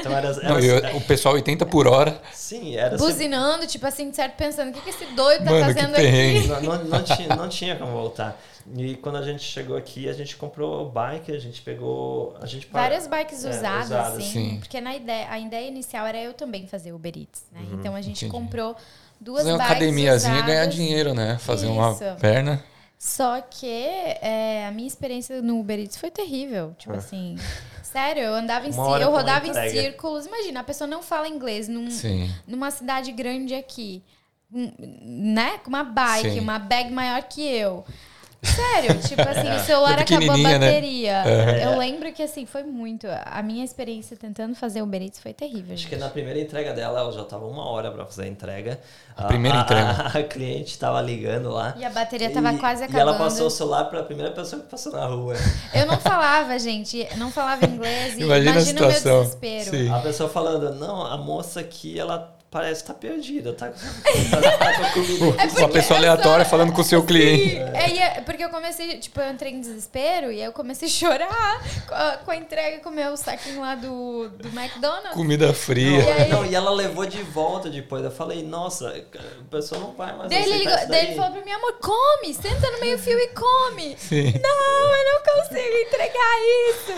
[0.00, 0.28] Então era.
[0.28, 2.20] era Não, eu- o pessoal 80 por hora.
[2.32, 5.50] sim, era sempre- Buzinando, tipo assim, de certo, pensando, o que, que esse doido tá
[5.50, 6.48] Mano, que fazendo aqui?
[6.48, 8.36] Não, não, não tinha, não tinha como voltar.
[8.76, 12.34] E quando a gente chegou aqui, a gente comprou bike, a gente pegou.
[12.42, 14.32] A gente Várias bikes é, usadas, usadas, assim.
[14.32, 14.56] sim.
[14.58, 17.60] Porque na ideia, a ideia inicial era eu também fazer Uber Eats, né?
[17.60, 18.32] Uhum, então a gente entendi.
[18.32, 18.74] comprou
[19.20, 20.74] duas Fazer uma bikes academiazinha e ganhar usadas.
[20.74, 21.38] dinheiro, né?
[21.38, 22.02] Fazer uma Isso.
[22.20, 22.60] perna.
[22.98, 26.74] Só que é, a minha experiência no Uber Eats foi terrível.
[26.78, 27.36] Tipo assim,
[27.82, 30.26] sério, eu andava em eu rodava em círculos.
[30.26, 32.30] Imagina, a pessoa não fala inglês num, Sim.
[32.46, 34.02] numa cidade grande aqui,
[34.52, 35.58] um, né?
[35.58, 36.40] Com uma bike, Sim.
[36.40, 37.84] uma bag maior que eu.
[38.42, 40.58] Sério, tipo assim, o celular É acabou a né?
[40.58, 41.22] bateria.
[41.26, 41.64] É.
[41.66, 43.06] Eu lembro que assim, foi muito.
[43.24, 45.74] A minha experiência tentando fazer Uber Eats foi terrível.
[45.74, 45.88] Acho gente.
[45.88, 48.78] que na primeira entrega dela, ela já tava uma hora pra fazer a entrega.
[49.16, 49.92] A primeira entrega.
[50.18, 51.74] A, cliente tava ligando lá.
[51.78, 53.18] E a bateria tava E- quase E ela acabando.
[53.18, 55.34] passou o celular pra primeira pessoa que passou na rua.
[55.74, 58.14] Eu não falava, gente, não falava inglês.
[58.16, 59.22] E Imagina a imagina, o meu situação.
[59.22, 59.70] desespero.
[59.70, 59.90] Sim.
[59.90, 63.76] A pessoa falando, não, a moça aqui, ela parece estar perdida, tá, com-
[64.30, 65.42] tá, tá com comida.
[65.42, 67.50] É Uma pessoa aleatória sou- falando com o seu cliente.
[67.56, 70.88] Sim, é, é- porque eu comecei, tipo, eu entrei em desespero e aí eu comecei
[70.88, 75.12] a chorar com a, com a entrega com o meu saquinho lá do, do McDonald's.
[75.12, 76.02] Comida fria.
[76.02, 78.02] E aí- Não, e ela levou de volta depois.
[78.04, 81.44] Eu falei, nossa, a pessoa não vai mais Daí ele, ligou- daí ele falou pra
[81.44, 83.96] mim, amor, come, senta no meio fio e come.
[83.98, 84.32] Sim.
[84.42, 86.36] Não, eu não consigo entregar
[86.70, 86.92] isso.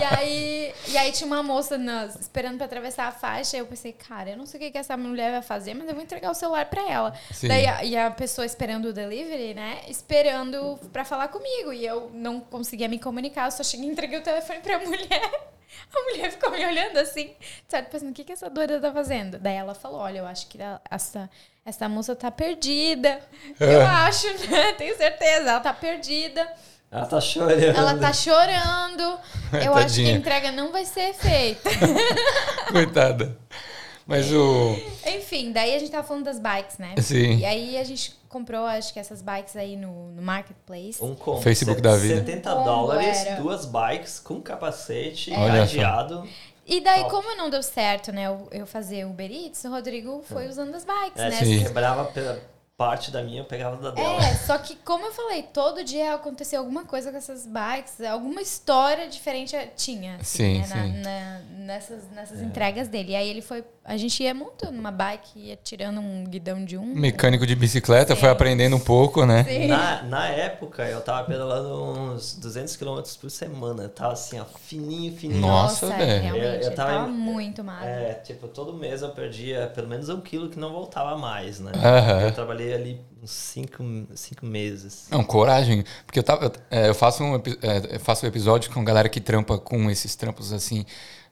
[0.00, 3.56] e, aí, e aí tinha uma moça nas- esperando pra atravessar a faixa.
[3.56, 5.86] E eu pensei, cara, eu não sei o que, que essa mulher vai fazer, mas
[5.86, 7.12] eu vou entregar o celular pra ela.
[7.30, 7.48] Sim.
[7.48, 9.82] Daí a, e a pessoa esperando o delivery, né?
[9.86, 11.72] Esperando pra falar comigo.
[11.74, 15.48] E eu não conseguia me comunicar, eu só cheguei e entreguei o telefone pra mulher.
[15.94, 17.34] A mulher ficou me olhando assim,
[17.66, 17.90] certo?
[17.90, 19.38] Pensando, o que, que essa doida tá fazendo?
[19.38, 20.58] Daí ela falou: Olha, eu acho que
[20.90, 21.30] essa,
[21.64, 23.20] essa moça tá perdida.
[23.60, 24.72] Eu acho, né?
[24.72, 26.50] Tenho certeza, ela tá perdida.
[26.90, 27.62] Ela tá chorando.
[27.62, 29.20] Ela tá chorando.
[29.62, 31.68] Eu acho que a entrega não vai ser feita.
[32.72, 33.36] Coitada.
[34.08, 34.74] Mas o.
[35.06, 36.94] Enfim, daí a gente tava falando das bikes, né?
[36.96, 37.36] Sim.
[37.36, 40.96] E aí a gente comprou, acho que essas bikes aí no, no Marketplace.
[41.04, 41.42] Um combo.
[41.42, 42.16] Facebook da vida.
[42.16, 43.36] 70 Combo dólares, era.
[43.40, 46.26] duas bikes com capacete, cadeado.
[46.66, 47.10] E daí, Top.
[47.10, 50.84] como não deu certo, né, eu, eu fazer Uber Eats, o Rodrigo foi usando as
[50.84, 51.36] bikes, É, né?
[51.36, 51.58] Sim.
[51.58, 52.38] se quebrava pela
[52.76, 54.22] parte da minha, eu pegava da dela.
[54.24, 58.40] É, só que como eu falei, todo dia aconteceu alguma coisa com essas bikes, alguma
[58.42, 61.00] história diferente tinha, assim, Sim, né, na- sim.
[61.02, 63.12] na- nessas, nessas entregas dele.
[63.12, 66.76] E aí ele foi, a gente ia montando uma bike, ia tirando um guidão de
[66.76, 66.84] um.
[66.94, 69.44] Mecânico de bicicleta, foi aprendendo um pouco, né?
[69.44, 69.66] Sim.
[69.66, 71.74] Na, na época, eu tava pedalando
[72.12, 73.84] uns 200 km por semana.
[73.84, 75.40] Eu tava assim, ó, fininho, fininho.
[75.40, 76.22] Nossa, velho.
[76.22, 77.88] realmente, Eu- eu tava tava muito magro.
[77.88, 81.72] É, tipo, todo mês eu perdia pelo menos um quilo que não voltava mais, né?
[82.26, 83.82] Eu trabalhei ali uns cinco,
[84.14, 85.06] cinco meses.
[85.10, 85.82] Não, coragem.
[86.04, 89.08] Porque eu, tava, eu, é, eu faço um é, eu faço um episódio com galera
[89.08, 90.84] que trampa com esses trampos assim,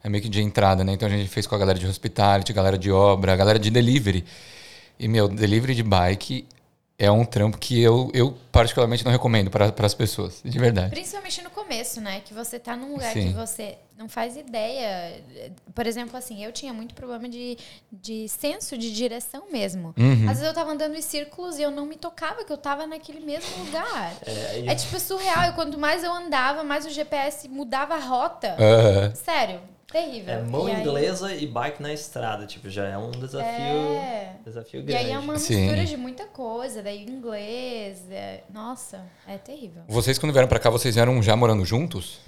[0.07, 0.93] é meio que de entrada, né?
[0.93, 3.69] Então a gente fez com a galera de hospitality, galera de obra, a galera de
[3.69, 4.23] delivery.
[4.97, 6.47] E, meu, delivery de bike
[6.97, 10.89] é um trampo que eu, eu particularmente não recomendo para as pessoas, de verdade.
[10.89, 12.21] Principalmente no começo, né?
[12.21, 13.27] Que você tá num lugar Sim.
[13.27, 15.21] que você não faz ideia.
[15.75, 17.57] Por exemplo, assim, eu tinha muito problema de,
[17.91, 19.93] de senso de direção mesmo.
[19.95, 20.23] Uhum.
[20.23, 22.87] Às vezes eu tava andando em círculos e eu não me tocava que eu tava
[22.87, 24.15] naquele mesmo lugar.
[24.25, 25.49] É, É tipo surreal.
[25.49, 28.55] E quanto mais eu andava, mais o GPS mudava a rota.
[28.57, 29.13] Aham.
[29.13, 29.59] Sério,
[29.91, 30.33] terrível.
[30.33, 32.45] é mão E aí- inglesa e bike na estrada.
[32.45, 34.35] Tipo, já é um desafio, É.
[34.45, 35.05] desafio E grande.
[35.05, 35.61] aí é uma Sim.
[35.61, 38.03] mistura de muita coisa, daí inglês.
[38.11, 39.83] é- Nossa, é terrível.
[39.87, 42.19] Vocês, quando vieram para cá, vocês vieram já morando juntos?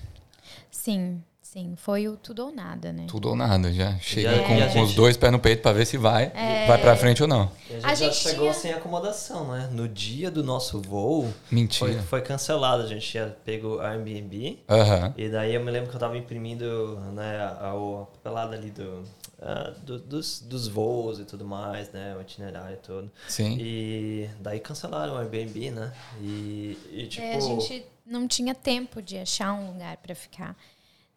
[0.72, 1.74] Sim, sim.
[1.76, 3.06] Foi o tudo ou nada, né?
[3.08, 3.98] Tudo ou nada, já.
[4.00, 6.32] Chega a- com, a com os dois pés no peito para ver se vai,
[6.68, 7.52] vai para frente ou não.
[7.70, 9.70] E a gente, A já gente chegou tinha- sem acomodação, né?
[9.72, 11.92] No dia do nosso voo, Mentira.
[11.94, 12.84] foi, foi cancelado.
[12.84, 14.60] A gente tinha pego Airbnb.
[14.70, 15.14] Aham.
[15.18, 19.04] E daí eu me lembro que eu tava imprimindo né, a, a papelada ali do,
[19.42, 22.16] ah, do- dos, dos voos e tudo mais, né?
[22.18, 23.10] O itinerário todo.
[23.28, 23.58] Sim.
[23.60, 25.92] E daí cancelaram o Airbnb, né?
[26.22, 27.26] E, e tipo.
[27.26, 30.56] É, a gente não tinha tempo de achar um lugar para ficar.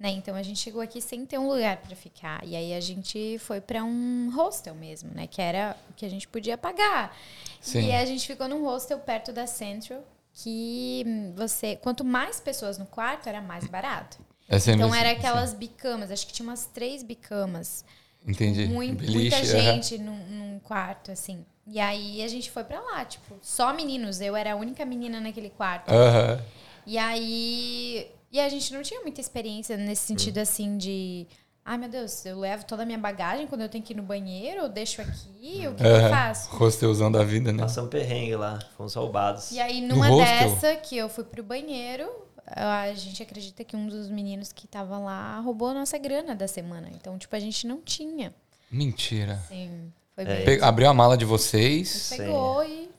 [0.03, 0.11] Né?
[0.11, 2.45] Então a gente chegou aqui sem ter um lugar para ficar.
[2.45, 5.29] E aí a gente foi para um hostel mesmo, né?
[5.29, 7.17] Que era o que a gente podia pagar.
[7.61, 7.87] Sim.
[7.87, 10.03] E a gente ficou num hostel perto da Central,
[10.35, 11.77] que hum, você.
[11.77, 14.19] Quanto mais pessoas no quarto, era mais barato.
[14.49, 15.17] É Então assim, era sim.
[15.19, 17.85] aquelas bicamas, acho que tinha umas três bicamas.
[18.27, 18.67] Entendi.
[18.67, 21.47] Muito, Beliche, muita gente num, num quarto, assim.
[21.65, 24.21] E aí a gente foi pra lá, tipo, só meninos.
[24.21, 25.93] Eu era a única menina naquele quarto.
[25.93, 26.43] Aham.
[26.85, 28.11] E aí.
[28.33, 31.27] E a gente não tinha muita experiência nesse sentido assim de.
[31.65, 34.03] Ai meu Deus, eu levo toda a minha bagagem quando eu tenho que ir no
[34.03, 36.51] banheiro, eu deixo aqui, o que, que eu faço?
[36.61, 37.63] Hostelzão da vida, né?
[37.63, 39.53] Passamos perrengue lá, fomos roubados.
[39.53, 42.11] E aí, numa dessa que eu fui pro banheiro,
[42.47, 46.49] a gente acredita que um dos meninos que tava lá roubou a nossa grana da
[46.49, 46.91] semana.
[46.93, 48.35] Então, tipo, a gente não tinha.
[48.71, 49.35] Mentira.
[49.35, 50.65] Assim, foi É.
[50.65, 51.89] Abriu a mala de vocês.
[51.89, 52.17] Sim.
[52.17, 52.91] Pegou e.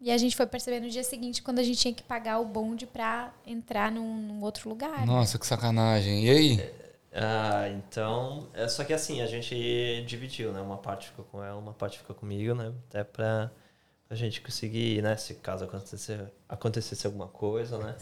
[0.00, 2.44] E a gente foi perceber no dia seguinte, quando a gente tinha que pagar o
[2.44, 5.06] bonde pra entrar num, num outro lugar.
[5.06, 6.24] Nossa, que sacanagem.
[6.26, 6.70] E aí?
[7.14, 8.46] Ah, então.
[8.52, 10.60] É, só que assim, a gente dividiu, né?
[10.60, 12.72] Uma parte ficou com ela, uma parte ficou comigo, né?
[12.90, 13.50] Até pra
[14.10, 15.16] a gente conseguir, né?
[15.16, 17.96] Se caso acontecesse, acontecesse alguma coisa, né?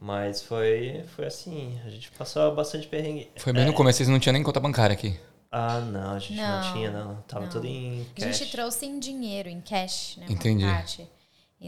[0.00, 3.28] Mas foi, foi assim, a gente passou bastante perrengue.
[3.36, 5.18] Foi bem no É, começo, vocês não tinham nem conta bancária aqui.
[5.50, 7.16] Ah, não, a gente não, Não, tinha, não.
[7.22, 7.52] Tava não.
[7.52, 8.36] tudo em A cash.
[8.38, 10.26] gente trouxe em dinheiro, em cash, né?
[10.30, 10.64] Entendi.
[10.64, 11.08] Parte.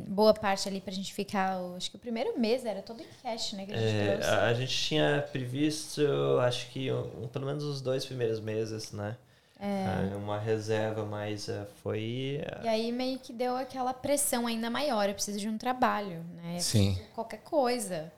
[0.00, 1.60] Boa parte ali pra gente ficar.
[1.60, 3.66] o- Acho que o primeiro mês era todo em cash, né?
[3.66, 4.28] Que a gente É, trouxe.
[4.30, 6.02] a, a gente tinha previsto,
[6.40, 9.16] acho que um- pelo menos os dois primeiros meses, né?
[9.60, 10.16] É.
[10.16, 12.42] Uma reserva, mas é, foi.
[12.64, 15.08] E aí meio que deu aquela pressão ainda maior.
[15.08, 16.58] Eu preciso de um trabalho, né?
[16.58, 16.98] Sim.
[17.14, 18.10] Qualquer coisa.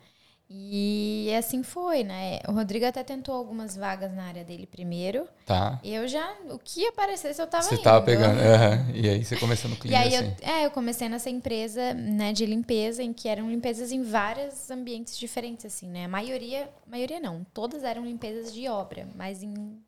[0.48, 2.38] E assim foi, né?
[2.46, 5.26] O Rodrigo até tentou algumas vagas na área dele primeiro.
[5.46, 5.80] Tá.
[5.82, 7.82] Eu já, o que aparecesse, eu tava Você indo.
[7.82, 8.38] tava pegando.
[8.38, 8.90] aham.
[8.94, 10.34] E aí você começou no E cliente aí, assim.
[10.42, 14.70] eu, é, eu comecei nessa empresa, né, de limpeza, em que eram limpezas em vários
[14.70, 16.04] ambientes diferentes, assim, né?
[16.04, 19.78] A maioria, maioria não, todas eram limpezas de obra, mas em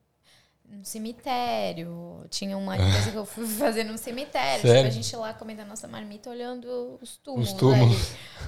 [0.73, 2.25] um cemitério.
[2.31, 4.61] Tinha uma limpeza que eu fui fazer num cemitério.
[4.63, 7.51] Tipo, a gente lá comendo a nossa marmita, olhando os túmulos.
[7.53, 7.97] Os túmulos.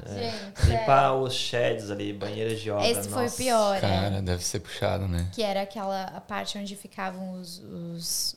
[0.07, 0.21] ali.
[0.21, 2.87] Gente, Limpar os sheds ali, banheiras de obra.
[2.89, 3.37] Esse foi o nossa.
[3.37, 3.81] pior, é.
[3.81, 5.29] Cara, deve ser puxado, né?
[5.33, 8.37] Que era aquela a parte onde ficavam os, os-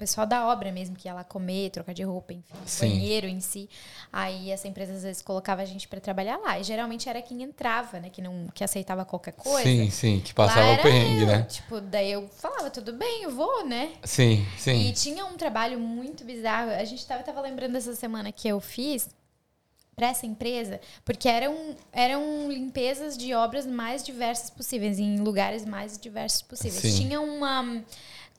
[0.00, 2.88] pessoal da obra mesmo, que ia lá comer, trocar de roupa, enfim, Sim.
[2.88, 3.68] banheiro em si.
[4.12, 6.58] Aí essa empresa às vezes colocava a gente pra trabalhar lá.
[6.58, 8.08] E geralmente era quem entrava, né?
[8.10, 9.62] Que, não, que aceitava qualquer coisa.
[9.62, 11.26] Sim, sim, que passava o perrengue, eu.
[11.26, 11.42] né?
[11.42, 13.92] Tipo, daí eu falava, tudo bem, eu vou, né?
[14.02, 14.92] Sim, E sim.
[14.92, 16.70] tinha um trabalho muito bizarro.
[16.70, 19.08] A gente tava, tava lembrando essa semana que eu fiz
[20.00, 25.98] para essa empresa, porque eram, eram limpezas de obras mais diversas possíveis, em lugares mais
[25.98, 26.80] diversos possíveis.
[26.80, 27.02] Sim.
[27.02, 27.82] Tinha uma.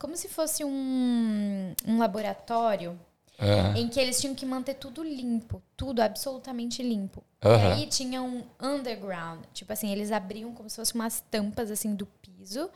[0.02, 3.00] Como se fosse um, um laboratório
[3.40, 3.78] Aham.
[3.78, 7.24] em que eles tinham que manter tudo limpo, tudo absolutamente limpo.
[7.44, 7.74] E Aham.
[7.74, 12.08] aí tinha um underground, tipo assim, eles abriam como se fossem umas tampas assim do
[12.08, 12.68] piso.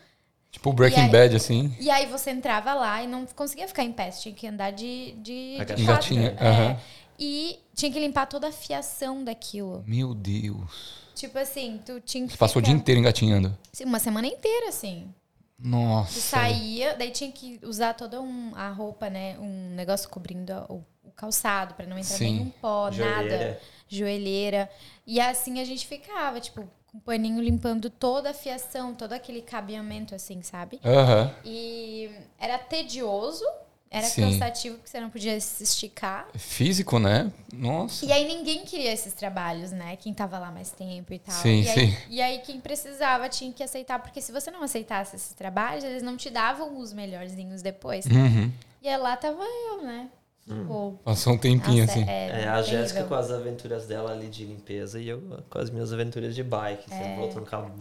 [0.51, 1.75] Tipo Breaking E aí- Bad, assim.
[1.79, 4.71] E aí você entrava lá e não conseguia ficar em pé, você tinha que andar
[4.71, 6.15] de, de, de quatro.
[6.39, 6.71] aham.
[6.71, 6.79] É.
[7.17, 9.83] E tinha que limpar toda a fiação daquilo.
[9.87, 11.05] Meu Deus.
[11.15, 13.57] Tipo assim, tu tinha que Você passou o dia ficar- inteiro engatinhando.
[13.73, 15.13] Sim, Uma semana inteira, assim.
[15.61, 16.19] Tu Nossa.
[16.19, 19.37] saía, daí tinha que usar toda um, a roupa, né?
[19.39, 22.33] Um negócio cobrindo a- o, o calçado pra não entrar Sim.
[22.33, 22.91] nenhum pó, nada.
[22.97, 23.61] Joelheira.
[23.87, 24.69] Joelheira.
[25.07, 29.41] E assim a gente ficava, tipo, com um paninho limpando toda a fiação, todo aquele
[29.41, 30.79] cabeamento, assim, sabe?
[30.83, 31.33] Aham.
[31.45, 33.45] E era tedioso,
[33.91, 34.21] era Sim.
[34.23, 36.27] cansativo, porque você não podia se esticar.
[36.35, 37.31] Físico, né?
[37.53, 38.05] Nossa.
[38.05, 39.95] E aí ninguém queria esses trabalhos, né?
[39.95, 41.35] Quem tava lá mais tempo e tal.
[41.35, 41.97] Sim, e, aí, sim.
[42.09, 46.03] e aí quem precisava tinha que aceitar, porque se você não aceitasse esses trabalhos, eles
[46.03, 48.05] não te davam os melhorzinhos depois.
[48.05, 48.51] Uhum.
[48.81, 50.09] E aí lá tava eu, né?
[50.47, 52.07] Tipo, Passou um tempinho, nossa, assim.
[52.09, 55.71] é, É, a Jéssica com as aventuras dela ali de limpeza e eu com as
[55.71, 56.83] minhas aventuras de bike.
[56.93, 56.97] É.
[56.97, 57.71] Sempre voltando carro.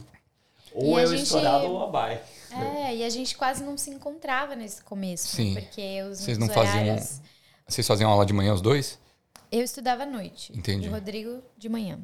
[0.72, 2.22] Ou E a eu gente- estourado ou a bike.
[2.62, 5.28] É, e a gente quase não se encontrava nesse começo.
[5.28, 5.54] Sim.
[5.54, 7.20] Porque os Vocês não faziam- horários...
[7.66, 8.98] Vocês faziam aula de manhã os dois?
[9.50, 10.52] Eu estudava à noite.
[10.56, 10.86] Entendi.
[10.86, 11.98] E o Rodrigo de manhã.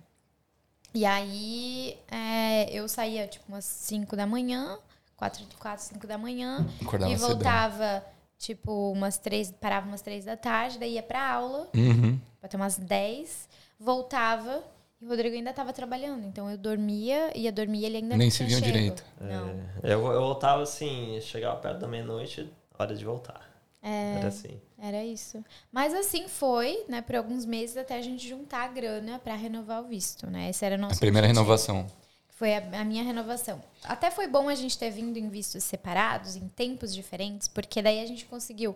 [0.94, 4.78] E aí é, eu saía tipo umas 5 da manhã,
[5.16, 6.66] 4, 4 5 da manhã.
[6.82, 7.28] Acordava e cedão.
[7.30, 8.04] voltava
[8.38, 12.18] tipo umas 3, parava umas 3 da tarde, daí ia pra aula, Uhum.
[12.42, 14.64] até umas 10, voltava
[15.00, 16.26] e o Rodrigo ainda tava trabalhando.
[16.26, 19.04] Então eu dormia, ia dormir e ele ainda Nem não se viam direito.
[19.20, 19.48] Não.
[19.82, 23.48] É, eu, eu voltava assim, chegava perto da meia-noite, hora de voltar.
[23.82, 24.16] É.
[24.18, 24.60] Era assim.
[24.78, 25.42] Era isso.
[25.72, 29.82] Mas assim foi, né, por alguns meses até a gente juntar a grana pra renovar
[29.82, 30.50] o visto, né?
[30.50, 31.44] Esse era o nosso A primeira objetivo.
[31.44, 31.86] renovação.
[32.28, 33.60] Foi a, a minha renovação.
[33.84, 38.00] Até foi bom a gente ter vindo em vistos separados, em tempos diferentes, porque daí
[38.00, 38.74] a gente conseguiu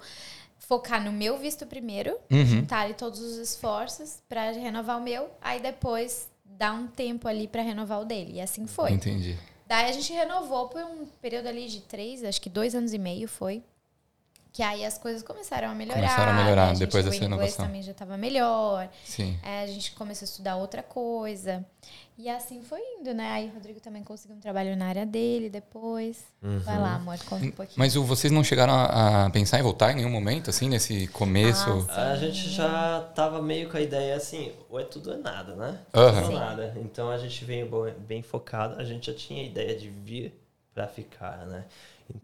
[0.66, 2.44] focar no meu visto primeiro, Uhum.
[2.44, 7.46] juntar ali todos os esforços pra renovar o meu, aí depois dar um tempo ali
[7.48, 8.34] pra renovar o dele.
[8.34, 8.92] E assim foi.
[8.92, 9.36] Entendi.
[9.66, 12.98] Daí a gente renovou por um período ali de três, acho que dois anos e
[12.98, 13.62] meio foi.
[14.54, 16.00] Que aí as coisas começaram a melhorar.
[16.00, 16.78] Começaram a melhorar né?
[16.78, 17.66] depois gente, dessa o inglês inovação.
[17.66, 18.88] também já estava melhor.
[19.04, 19.36] Sim.
[19.42, 21.66] É, a gente começou a estudar outra coisa.
[22.16, 23.32] E assim foi indo, né?
[23.32, 26.22] Aí o Rodrigo também conseguiu um trabalho na área dele depois.
[26.40, 27.76] Vai lá, amor, conta um pouquinho.
[27.76, 31.84] Mas vocês não chegaram a, pensar em voltar em nenhum momento, assim, nesse começo?
[31.88, 35.18] Ah, A gente já tava meio com a ideia assim, ou é tudo ou é
[35.18, 35.80] nada, né?
[35.92, 36.22] Aham.
[36.22, 36.74] Tudo ou nada.
[36.76, 40.43] Então a gente veio bem focado, a gente já tinha a ideia de vir
[40.74, 41.64] pra ficar, né?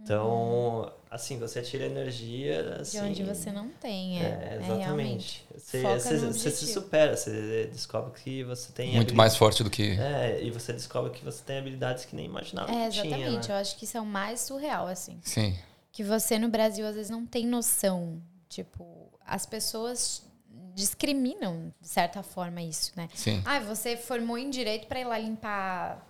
[0.02, 3.12] Então, assim, você tira energia assim, Uhum.
[3.12, 4.22] De onde você não tem, é.
[4.22, 4.84] É, é exatamente.
[4.84, 5.46] realmente.
[5.54, 9.98] você, você, você se supera, você descobre que você tem Muito mais forte do que.
[9.98, 13.48] É, e você descobre que você tem habilidades que nem imaginava É, que tinha, exatamente.
[13.48, 13.54] né?
[13.54, 15.18] Eu acho que isso é o mais surreal, assim.
[15.22, 15.56] Sim.
[15.92, 18.20] Que você no Brasil às vezes não tem noção.
[18.48, 20.28] Tipo, as pessoas
[20.74, 23.08] discriminam, de certa forma, isso, né?
[23.14, 23.42] Sim.
[23.44, 26.06] Ah, você formou em direito para ir lá limpar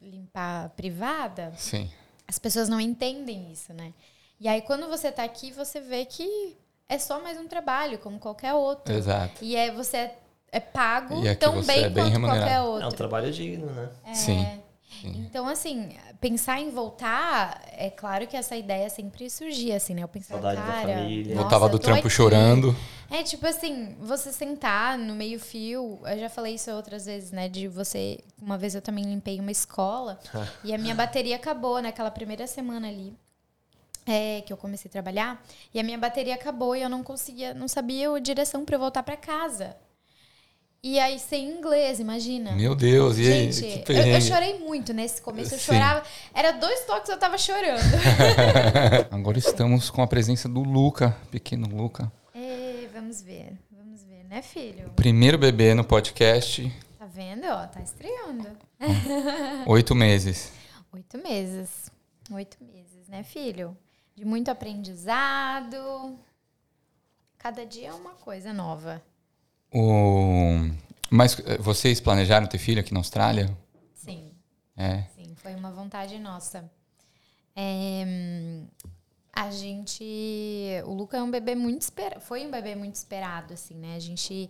[0.00, 1.52] limpar a privada?
[1.56, 1.90] Sim.
[2.26, 3.92] As pessoas não entendem isso, né?
[4.40, 6.56] E aí quando você tá aqui, você vê que
[6.88, 8.94] é só mais um trabalho, como qualquer outro.
[8.94, 9.44] Exato.
[9.44, 10.18] E é você é,
[10.52, 12.40] é pago E tão você bem é bem quanto remunerado.
[12.40, 12.96] qualquer É um outro.
[12.96, 13.88] trabalho digno, né?
[14.06, 14.14] É.
[14.14, 14.46] Sim.
[15.04, 20.02] Então, assim, pensar em voltar, é claro que essa ideia sempre surgia, assim, né?
[20.02, 21.34] Eu pensava, Saudade da cara, família.
[21.34, 22.10] nossa, Voltava do trampo aqui.
[22.10, 22.76] chorando.
[23.10, 27.48] É, tipo assim, você sentar no meio-fio, eu já falei isso outras vezes, né?
[27.48, 28.20] De você.
[28.40, 30.18] Uma vez eu também limpei uma escola
[30.62, 33.12] e a minha bateria acabou naquela primeira semana ali.
[34.06, 35.44] é, que eu comecei a trabalhar,
[35.74, 38.80] e a minha bateria acabou e eu não conseguia, não sabia a direção para eu
[38.80, 39.76] voltar para casa.
[40.82, 42.52] E aí, sem inglês, imagina.
[42.52, 43.52] Meu Deus, e aí?
[43.52, 45.66] Gente, eu, eu chorei muito nesse começo, eu Sim.
[45.74, 46.02] chorava.
[46.34, 47.82] Era dois toques eu tava chorando.
[49.12, 52.10] Agora estamos com a presença do Luca, pequeno Luca.
[53.10, 54.88] Vamos ver, vamos ver, né, filho?
[54.94, 57.44] Primeiro bebê no podcast, Tá vendo?
[57.44, 58.56] Ó, tá estreando.
[59.66, 60.52] oito meses.
[60.92, 61.90] Oito meses.
[62.30, 63.76] Oito meses, né, filho?
[64.14, 66.16] De muito aprendizado.
[67.36, 69.02] Cada dia é uma coisa nova.
[69.74, 70.70] O...
[71.10, 73.50] Mas eh, vocês planejaram ter filho aqui na Austrália?
[73.92, 74.30] Sim,
[74.76, 75.02] É.
[75.16, 76.70] sim, foi uma vontade nossa.
[77.56, 78.04] É,
[79.32, 80.04] a gente.
[80.84, 82.20] O Luca é um bebê muito esperado.
[82.20, 83.96] Foi um bebê muito esperado, assim, né?
[83.96, 84.48] A gente.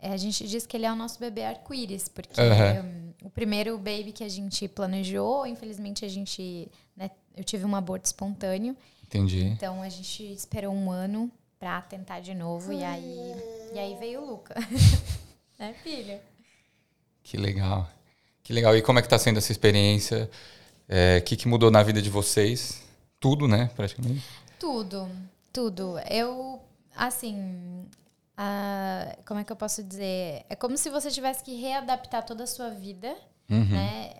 [0.00, 2.82] A gente diz que ele é o nosso bebê arco-íris, porque Aham.
[2.84, 6.68] hum, o primeiro baby que a gente planejou, infelizmente a gente.
[6.96, 8.76] né, eu tive um aborto espontâneo.
[9.04, 9.44] Entendi.
[9.44, 13.34] Então a gente esperou um ano pra tentar de novo e aí
[13.72, 14.56] e aí veio o Luca.
[15.56, 16.18] né, filho?
[17.22, 17.88] Que legal.
[18.42, 18.76] Que legal.
[18.76, 20.28] E como é que tá sendo essa experiência?
[20.88, 22.81] É, O que, que mudou na vida de vocês?
[23.22, 24.22] Tudo, né, praticamente?
[24.58, 25.08] Tudo,
[25.52, 25.98] tudo.
[26.10, 26.60] Eu
[26.94, 27.88] assim,
[29.26, 30.44] como é que eu posso dizer?
[30.48, 33.16] É como se você tivesse que readaptar toda a sua vida,
[33.48, 33.64] Uhum.
[33.64, 34.12] né,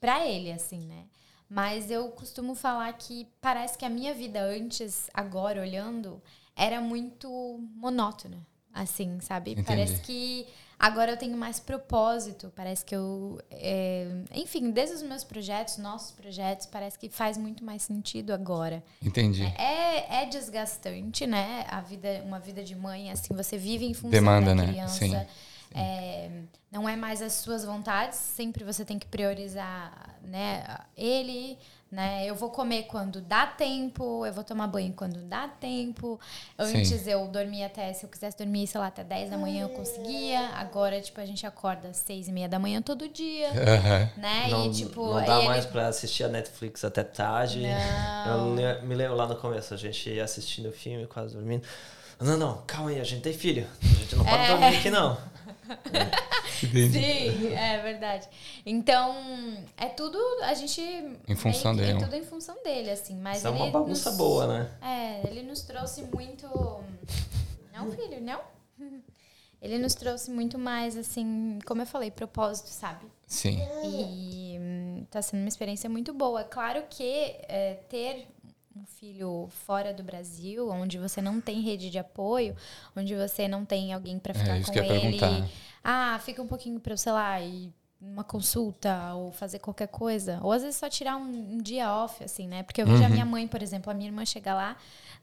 [0.00, 1.06] Pra ele assim, né?
[1.48, 6.22] Mas eu costumo falar que parece que a minha vida antes, agora olhando,
[6.54, 7.28] era muito
[7.74, 8.36] monótona,
[8.74, 9.52] assim, sabe?
[9.52, 9.66] Entendi.
[9.66, 10.46] Parece que
[10.78, 13.40] agora eu tenho mais propósito, parece que eu.
[13.50, 18.82] é, enfim, desde os meus projetos, nossos projetos, parece que faz muito mais sentido agora.
[19.00, 19.44] Entendi.
[19.44, 21.64] É, é desgastante, né?
[21.68, 24.66] A vida, uma vida de mãe, assim, você vive em função Demanda, da né?
[24.66, 24.98] criança.
[24.98, 25.16] Sim.
[25.76, 26.30] É,
[26.70, 30.64] não é mais as suas vontades, sempre você tem que priorizar, né?
[30.96, 31.58] Ele,
[31.94, 32.26] né?
[32.26, 36.18] Eu vou comer quando dá tempo, eu vou tomar banho quando dá tempo.
[36.58, 39.68] Antes eu dormia até, se eu quisesse dormir, sei lá, até 10 da manhã eu
[39.70, 40.40] conseguia.
[40.56, 44.10] Agora, tipo, a gente acorda às 6 e meia da manhã todo dia, Aham.
[44.16, 44.48] né?
[44.50, 47.62] Não, e, tipo, não aí dá ele- mais pra assistir a Netflix até tarde.
[47.62, 48.58] Não.
[48.58, 51.66] Eu me lembro lá no começo, a gente ia assistindo o filme, quase dormindo.
[52.20, 53.66] Não, não, calma aí, a gente tem filho.
[53.82, 54.48] A gente não pode É.
[54.48, 55.16] dormir aqui, não.
[56.62, 56.92] Entendi.
[56.92, 58.28] Sim, é verdade.
[58.64, 59.14] Então,
[59.76, 60.80] é tudo a gente.
[61.28, 61.98] Em função que- dele.
[61.98, 63.16] É tudo em função dele, assim.
[63.16, 64.70] Mas Isso é uma bagunça nos- boa, né?
[64.82, 66.46] É, ele nos trouxe muito.
[67.72, 68.40] Não, filho, não?
[69.62, 73.06] Ele nos trouxe muito mais, assim, como eu falei, propósito, sabe?
[73.26, 73.58] Sim.
[73.82, 76.44] E hum, tá sendo uma experiência muito boa.
[76.44, 78.28] Claro que é, ter
[78.76, 82.56] um filho fora do Brasil, onde você não tem rede de apoio,
[82.96, 85.44] onde você não tem alguém para ficar É com ele.
[85.82, 90.40] Ah, fica um pouquinho para, sei lá, ir numa consulta ou fazer qualquer coisa.
[90.42, 92.62] Ou às vezes só tirar um, um dia off, assim, né?
[92.62, 93.10] Porque eu vejo a Uhum.
[93.10, 94.76] minha mãe, por exemplo, a minha irmã chega lá,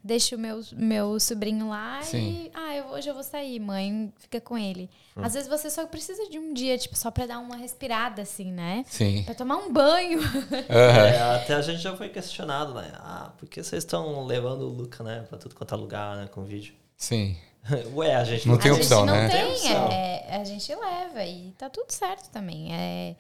[0.04, 2.46] deixa o meu, meu sobrinho lá Sim.
[2.46, 2.52] e.
[2.54, 4.90] Ah, eu, hoje eu vou sair, mãe, fica com ele.
[5.16, 5.24] Hum.
[5.24, 8.52] Às vezes você só precisa de um dia, tipo, só pra dar uma respirada, assim,
[8.52, 8.84] né?
[8.88, 9.24] Sim.
[9.24, 10.20] Pra tomar um banho.
[10.70, 11.08] Aham.
[11.08, 12.92] É, até a gente já foi questionado, né?
[12.96, 15.26] Ah, por que vocês estão levando o Luca, né?
[15.30, 16.28] Pra tudo quanto é lugar, né?
[16.32, 16.74] Com vídeo.
[16.98, 17.38] Sim.
[17.94, 19.30] Ué, a gente Não não, tem a opção, gente não né?
[19.30, 19.88] tem, Tem opção.
[19.92, 22.74] é, a gente leva e tá tudo certo também.
[22.74, 23.16] É,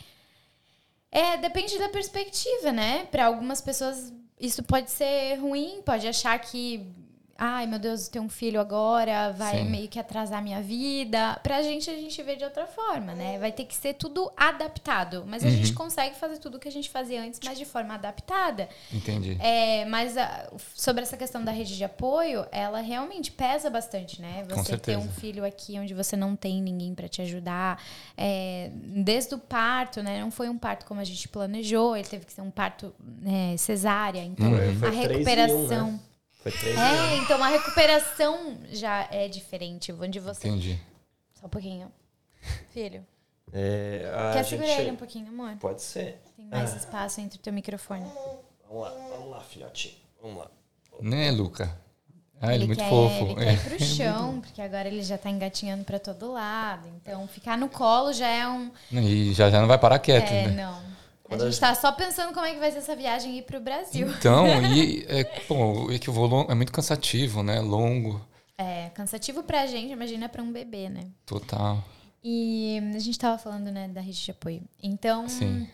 [1.11, 3.05] é, depende da perspectiva, né?
[3.11, 4.11] Para algumas pessoas
[4.41, 6.85] isso pode ser ruim, pode achar que
[7.43, 9.63] ai meu Deus, ter um filho agora vai Sim.
[9.71, 11.39] meio que atrasar minha vida.
[11.41, 13.39] Pra gente, a gente vê de outra forma, né?
[13.39, 15.23] Vai ter que ser tudo adaptado.
[15.25, 15.55] Mas a uhum.
[15.55, 18.69] gente consegue fazer tudo o que a gente fazia antes, mas de forma adaptada.
[18.93, 19.37] Entendi.
[19.39, 24.45] É, mas a, sobre essa questão da rede de apoio, ela realmente pesa bastante, né?
[24.47, 27.81] Você ter um filho aqui onde você não tem ninguém para te ajudar.
[28.15, 30.21] É, desde o parto, né?
[30.21, 32.93] Não foi um parto como a gente planejou, ele teve que ser um parto
[33.25, 34.23] é, cesárea.
[34.23, 34.87] Então, uhum.
[34.87, 35.99] a recuperação.
[36.41, 37.23] Foi três É, anos.
[37.23, 39.91] então a recuperação já é diferente.
[39.93, 40.47] Onde você.
[40.47, 40.79] Entendi.
[41.39, 41.91] Só um pouquinho.
[42.73, 43.05] Filho.
[43.53, 44.81] É, Quer segurar gente...
[44.81, 45.55] ele um pouquinho, amor?
[45.57, 46.19] Pode ser.
[46.35, 46.77] Tem mais ah.
[46.77, 48.05] espaço entre o teu microfone.
[48.67, 49.95] Vamos lá, vamos lá, filhotinho.
[50.21, 50.51] Vamos lá.
[51.01, 51.77] Né, Luca?
[52.39, 53.25] Ah, ele, ele é muito quer, fofo.
[53.25, 56.87] Ele quer ir pro chão, porque agora ele já tá engatinhando para todo lado.
[56.95, 58.71] Então, ficar no colo já é um.
[58.91, 60.63] E já já não vai parar quieto, é, né?
[60.63, 60.90] não.
[61.31, 63.61] A gente está só pensando como é que vai ser essa viagem ir para o
[63.61, 64.07] Brasil.
[64.09, 67.59] Então, e é, bom, é que o voo é muito cansativo, né?
[67.61, 68.19] Longo.
[68.57, 71.07] É, cansativo para a gente, imagina para um bebê, né?
[71.25, 71.83] Total.
[72.23, 74.61] E a gente estava falando, né, da rede de apoio.
[74.83, 75.67] Então, Sim.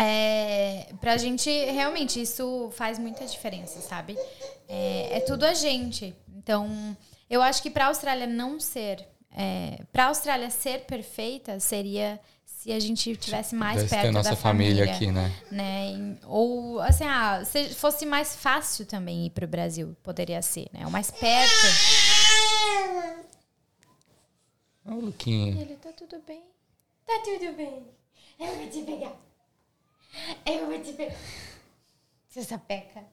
[0.00, 4.16] É, pra gente, realmente, isso faz muita diferença, sabe?
[4.68, 6.14] É, é tudo a gente.
[6.36, 6.96] Então,
[7.28, 9.06] eu acho que para a Austrália não ser.
[9.30, 12.20] É, para a Austrália ser perfeita seria
[12.58, 15.32] se a gente tivesse mais Deve perto nossa da família, família aqui, né?
[15.48, 16.16] né?
[16.26, 20.84] Ou assim, ah, se fosse mais fácil também ir para o Brasil, poderia ser, né?
[20.84, 21.52] O mais perto.
[24.84, 25.62] Olha o Luquinha.
[25.62, 26.42] Ele tá tudo bem.
[27.06, 27.86] Tá tudo bem.
[28.40, 29.16] Eu vou te pegar.
[30.44, 31.16] Eu vou te pegar.
[32.28, 33.04] Seu sapeca.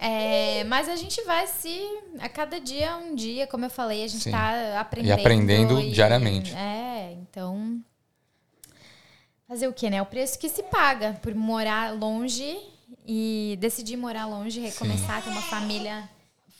[0.00, 1.80] É, mas a gente vai se.
[2.18, 5.08] A cada dia, um dia, como eu falei, a gente está aprendendo.
[5.08, 6.52] E aprendendo e, diariamente.
[6.52, 7.80] É, então.
[9.52, 10.00] Fazer o quê, né?
[10.00, 12.58] O preço que se paga por morar longe
[13.06, 15.24] e decidir morar longe, recomeçar, Sim.
[15.24, 16.08] ter uma família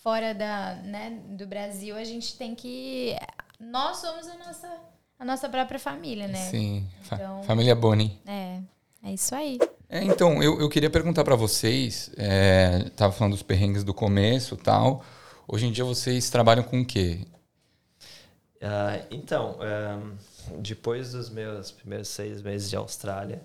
[0.03, 3.16] fora da, né, do Brasil, a gente tem que.
[3.59, 4.70] Nós somos a nossa,
[5.18, 6.51] a nossa própria família, né?
[6.51, 6.86] Sim.
[7.07, 8.20] Então, família Boni.
[8.26, 8.59] É,
[9.03, 9.59] é isso aí.
[9.88, 14.55] É, então, eu, eu queria perguntar para vocês, é, tava falando dos perrengues do começo
[14.55, 15.03] tal.
[15.49, 17.26] Hoje em dia vocês trabalham com o quê?
[18.61, 20.16] Uh, então, um
[20.59, 23.43] depois dos meus primeiros seis meses de Austrália,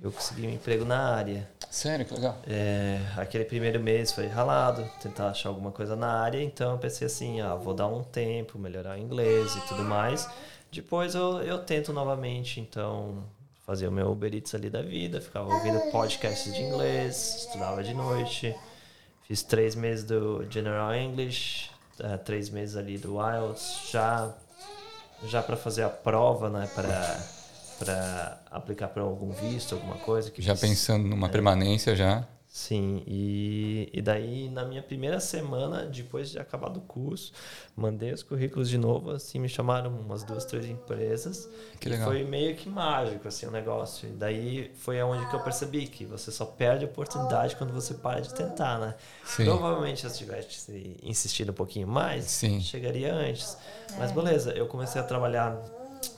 [0.00, 1.48] eu consegui um emprego na área.
[1.70, 2.06] Sério?
[2.06, 2.38] Que legal.
[2.46, 7.06] É, aquele primeiro mês foi ralado, tentar achar alguma coisa na área, então eu pensei
[7.06, 10.28] assim, ah, vou dar um tempo, melhorar o inglês e tudo mais.
[10.70, 13.24] Depois eu, eu tento novamente, então,
[13.66, 17.92] fazer o meu Uber Eats ali da vida, ficava ouvindo podcasts de inglês, estudava de
[17.92, 18.54] noite.
[19.24, 21.70] Fiz três meses do General English,
[22.00, 24.34] uh, três meses ali do IELTS, já
[25.24, 27.20] já para fazer a prova, né, para
[27.78, 32.26] para aplicar para algum visto, alguma coisa que já pensando numa é, permanência já.
[32.58, 37.32] Sim, e, e daí na minha primeira semana, depois de acabar do curso,
[37.76, 41.48] mandei os currículos de novo, assim, me chamaram umas duas, três empresas.
[41.78, 42.08] Que legal.
[42.08, 44.08] foi meio que mágico, assim, o negócio.
[44.08, 47.94] E daí foi aonde que eu percebi que você só perde a oportunidade quando você
[47.94, 48.96] para de tentar, né?
[49.24, 49.44] Sim.
[49.44, 52.60] Provavelmente se eu tivesse insistido um pouquinho mais, Sim.
[52.60, 53.56] chegaria antes.
[53.96, 55.56] Mas beleza, eu comecei a trabalhar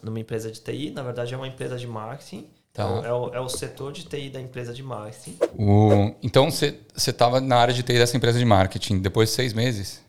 [0.02, 2.48] numa empresa de TI, na verdade é uma empresa de marketing.
[2.72, 5.36] Então, é, o, é o setor de TI da empresa de marketing.
[5.58, 9.52] O, então, você estava na área de TI dessa empresa de marketing depois de seis
[9.52, 10.00] meses?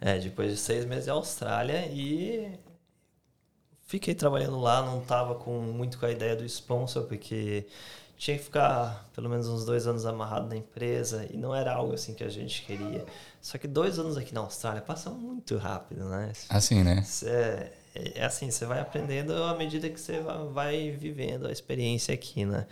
[0.00, 2.58] É, depois de seis meses em Austrália e
[3.86, 7.66] fiquei trabalhando lá, não estava com muito com a ideia do sponsor, porque
[8.16, 11.94] tinha que ficar pelo menos uns dois anos amarrado na empresa e não era algo
[11.94, 13.04] assim que a gente queria.
[13.40, 16.32] Só que dois anos aqui na Austrália passam muito rápido, né?
[16.50, 17.02] Assim, né?
[17.24, 20.20] É, é assim, você vai aprendendo à medida que você
[20.52, 22.66] vai vivendo a experiência aqui, né?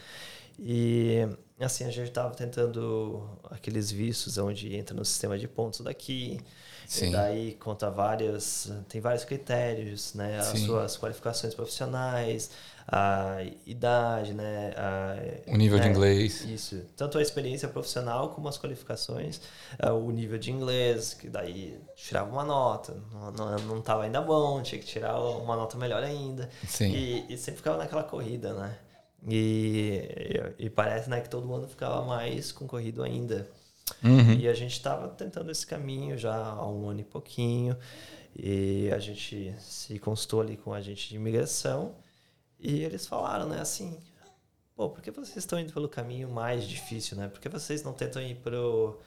[0.59, 1.29] E
[1.61, 6.41] assim, a gente estava tentando aqueles vistos onde entra no sistema de pontos daqui.
[6.89, 7.09] Sim.
[7.09, 10.39] E daí conta várias, tem vários critérios, né?
[10.39, 10.65] As Sim.
[10.65, 12.51] suas qualificações profissionais,
[12.91, 14.73] a idade, né?
[14.75, 15.85] A, o nível né?
[15.85, 16.47] de inglês.
[16.47, 16.81] Isso.
[16.97, 19.39] Tanto a experiência profissional como as qualificações,
[19.85, 22.97] uh, o nível de inglês, que daí tirava uma nota,
[23.67, 26.49] não estava ainda bom, tinha que tirar uma nota melhor ainda.
[26.67, 26.91] Sim.
[26.91, 28.75] E, e sempre ficava naquela corrida, né?
[29.27, 33.47] E, e, e parece né, que todo mundo ficava mais concorrido ainda.
[34.03, 34.35] Uhum.
[34.35, 37.77] E a gente estava tentando esse caminho já há um ano e pouquinho.
[38.37, 41.95] E a gente se consultou ali com a gente de imigração.
[42.59, 43.97] E eles falaram, né, assim,
[44.75, 47.29] pô, por que vocês estão indo pelo caminho mais difícil, né?
[47.29, 48.99] Por que vocês não tentam ir pro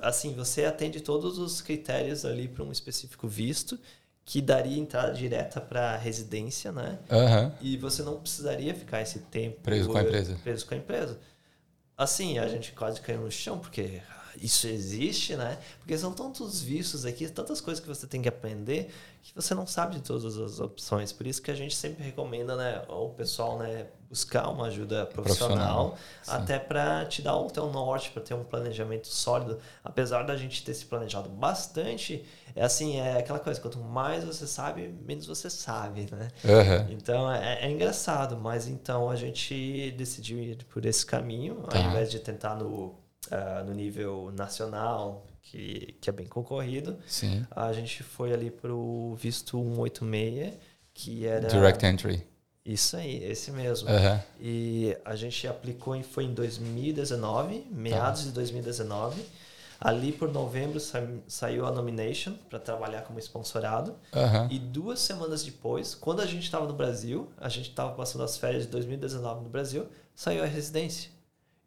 [0.00, 3.78] assim, você atende todos os critérios ali para um específico visto
[4.24, 6.98] que daria entrada direta para residência, né?
[7.10, 7.52] Uhum.
[7.60, 10.38] E você não precisaria ficar esse tempo preso com a empresa.
[10.42, 11.18] Preso com a empresa.
[11.96, 14.00] assim, a gente quase caiu no chão, porque
[14.40, 15.58] isso existe, né?
[15.78, 18.90] Porque são tantos vícios aqui, tantas coisas que você tem que aprender
[19.24, 21.10] que você não sabe de todas as opções.
[21.10, 25.92] Por isso que a gente sempre recomenda, né, o pessoal, né, buscar uma ajuda profissional,
[25.92, 29.58] profissional até para te dar o teu norte, para ter um planejamento sólido.
[29.82, 32.22] Apesar da gente ter se planejado bastante,
[32.54, 36.28] é assim, é aquela coisa, quanto mais você sabe, menos você sabe, né?
[36.44, 36.92] Uhum.
[36.92, 41.78] Então é, é, engraçado, mas então a gente decidiu ir por esse caminho, tá.
[41.78, 42.94] ao invés de tentar no
[43.26, 46.98] uh, no nível nacional, que, que é bem concorrido.
[47.06, 47.46] Sim.
[47.50, 50.54] A gente foi ali para o visto 186,
[50.92, 51.48] que era...
[51.48, 52.26] Direct Entry.
[52.64, 53.90] Isso aí, esse mesmo.
[53.90, 54.20] Uhum.
[54.40, 58.26] E a gente aplicou, foi em 2019, meados tá.
[58.28, 59.22] de 2019.
[59.78, 63.94] Ali por novembro sa saiu a nomination para trabalhar como sponsorado.
[64.14, 64.48] Uhum.
[64.50, 68.38] E duas semanas depois, quando a gente estava no Brasil, a gente estava passando as
[68.38, 71.10] férias de 2019 no Brasil, saiu a residência.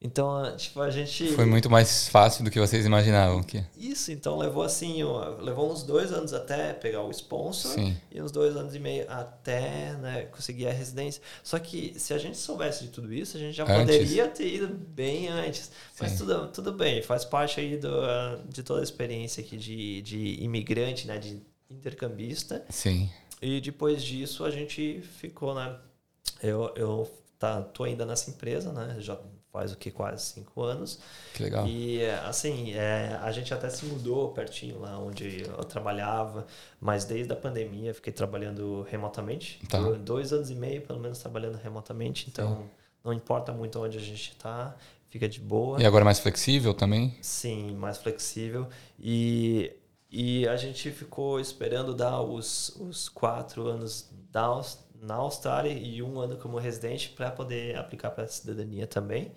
[0.08, 1.34] Então, tipo, a gente.
[1.34, 3.62] Foi muito mais fácil do que vocês imaginavam que.
[3.78, 5.04] Isso, então levou assim,
[5.42, 7.98] levou uns dois anos até pegar o sponsor Sim.
[8.10, 11.22] e uns dois anos e meio até né, conseguir a residência.
[11.44, 13.80] Só que se a gente soubesse de tudo isso, a gente já antes.
[13.80, 15.72] poderia ter ido bem antes.
[16.00, 17.92] Mas tudo, tudo bem, faz parte aí do,
[18.48, 21.18] de toda a experiência aqui de, de imigrante, né?
[21.18, 22.64] De intercambista.
[22.70, 23.10] Sim.
[23.42, 25.76] E depois disso a gente ficou, né?
[26.42, 28.96] Eu, eu tá, tô ainda nessa empresa, né?
[29.00, 29.20] Já
[29.58, 31.00] faz o que quase cinco anos.
[31.34, 31.68] Que legal.
[31.68, 36.46] E assim, é, a gente até se mudou pertinho lá onde eu trabalhava,
[36.80, 39.60] mas desde a pandemia fiquei trabalhando remotamente.
[39.68, 39.80] Tá.
[39.80, 42.28] Dois anos e meio, pelo menos, trabalhando remotamente.
[42.30, 42.70] Então, Sim.
[43.04, 44.76] não importa muito onde a gente está,
[45.10, 45.82] fica de boa.
[45.82, 47.18] E agora mais flexível também?
[47.20, 48.68] Sim, mais flexível.
[49.00, 49.74] E,
[50.12, 54.48] e a gente ficou esperando dar os, os quatro anos da
[55.02, 59.32] na Austrália e um ano como residente para poder aplicar para a cidadania também.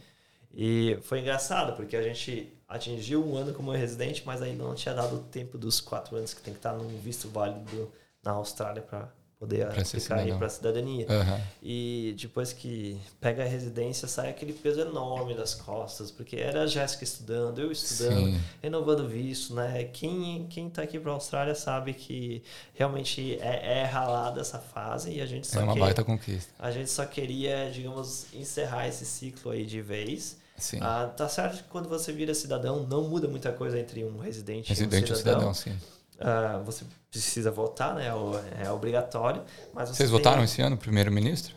[0.55, 4.95] E foi engraçado, porque a gente atingiu um ano como residente, mas ainda não tinha
[4.95, 7.91] dado o tempo dos quatro anos que tem que estar num visto válido
[8.23, 9.09] na Austrália para
[9.41, 11.07] poder pra aplicar aí para a cidadania.
[11.09, 11.41] Uhum.
[11.63, 16.67] E depois que pega a residência, sai aquele peso enorme das costas, porque era a
[16.67, 18.41] Jéssica estudando, eu estudando, Sim.
[18.63, 19.85] renovando visto, né?
[19.85, 22.43] Quem, quem tá aqui para a Austrália sabe que
[22.75, 26.53] realmente é, é ralada essa fase e a gente só É uma quer, baita conquista.
[26.59, 30.39] A gente só queria, digamos, encerrar esse ciclo aí de vez.
[30.61, 30.79] Sim.
[30.81, 34.69] Ah, tá certo que quando você vira cidadão, não muda muita coisa entre um residente,
[34.69, 35.55] residente e um cidadão.
[35.55, 36.01] cidadão sim.
[36.21, 38.09] Uh, você precisa votar, né?
[38.63, 39.43] É obrigatório.
[39.73, 41.57] Mas Vocês votaram esse ano, primeiro-ministro?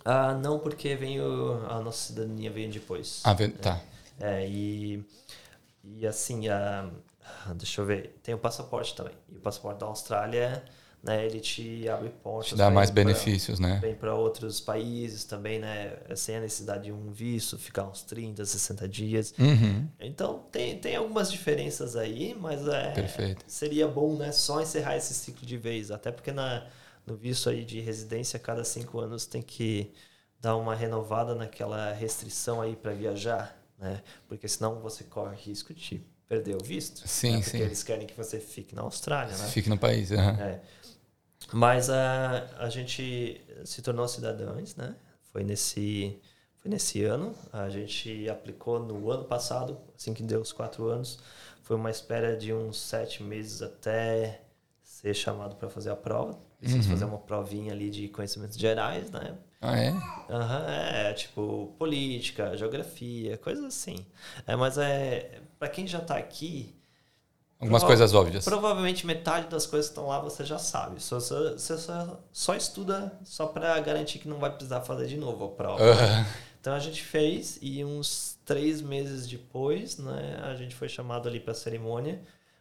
[0.00, 3.20] Uh, não, porque veio a nossa cidadania veio depois.
[3.24, 3.80] Ah, tá.
[4.18, 5.04] É, e,
[5.84, 9.12] e assim, uh, deixa eu ver, tem o passaporte também.
[9.30, 10.64] E o passaporte da Austrália
[11.02, 12.50] né, ele te abre portas.
[12.50, 13.78] Te dá mais benefícios, né?
[13.80, 15.96] Vem para outros países também, né?
[16.16, 19.34] Sem a necessidade de um visto, ficar uns 30, 60 dias.
[19.38, 19.86] Uhum.
[20.00, 23.44] Então, tem, tem algumas diferenças aí, mas é, Perfeito.
[23.46, 24.32] seria bom, né?
[24.32, 25.90] Só encerrar esse ciclo de vez.
[25.90, 26.66] Até porque na,
[27.06, 29.92] no visto aí de residência, cada cinco anos tem que
[30.40, 34.02] dar uma renovada naquela restrição aí para viajar, né?
[34.28, 37.08] Porque senão você corre risco de perder o visto.
[37.08, 37.36] Sim, né?
[37.38, 37.62] Porque sim.
[37.62, 39.48] eles querem que você fique na Austrália, né?
[39.48, 40.18] Fique no país, uhum.
[40.18, 40.60] É.
[41.52, 44.94] Mas a, a gente se tornou cidadãos, né?
[45.32, 46.18] Foi nesse,
[46.56, 47.34] foi nesse ano.
[47.52, 51.18] A gente aplicou no ano passado, assim que deu os quatro anos.
[51.62, 54.42] Foi uma espera de uns sete meses até
[54.82, 56.38] ser chamado para fazer a prova.
[56.58, 56.94] Preciso uhum.
[56.94, 59.38] fazer uma provinha ali de conhecimentos gerais, né?
[59.60, 59.90] Ah, é?
[59.90, 63.96] Uhum, é, tipo, política, geografia, coisas assim.
[64.46, 66.77] É, mas é, para quem já está aqui,
[67.60, 68.44] Algumas Prova coisas óbvias.
[68.44, 71.02] Provavelmente metade das coisas que estão lá você já sabe.
[71.02, 75.44] Só, você só, só estuda só para garantir que não vai precisar fazer de novo
[75.44, 75.82] a prova.
[75.82, 76.24] Uhum.
[76.60, 81.40] Então a gente fez e uns três meses depois, né, a gente foi chamado ali
[81.40, 82.20] para a cerimônia.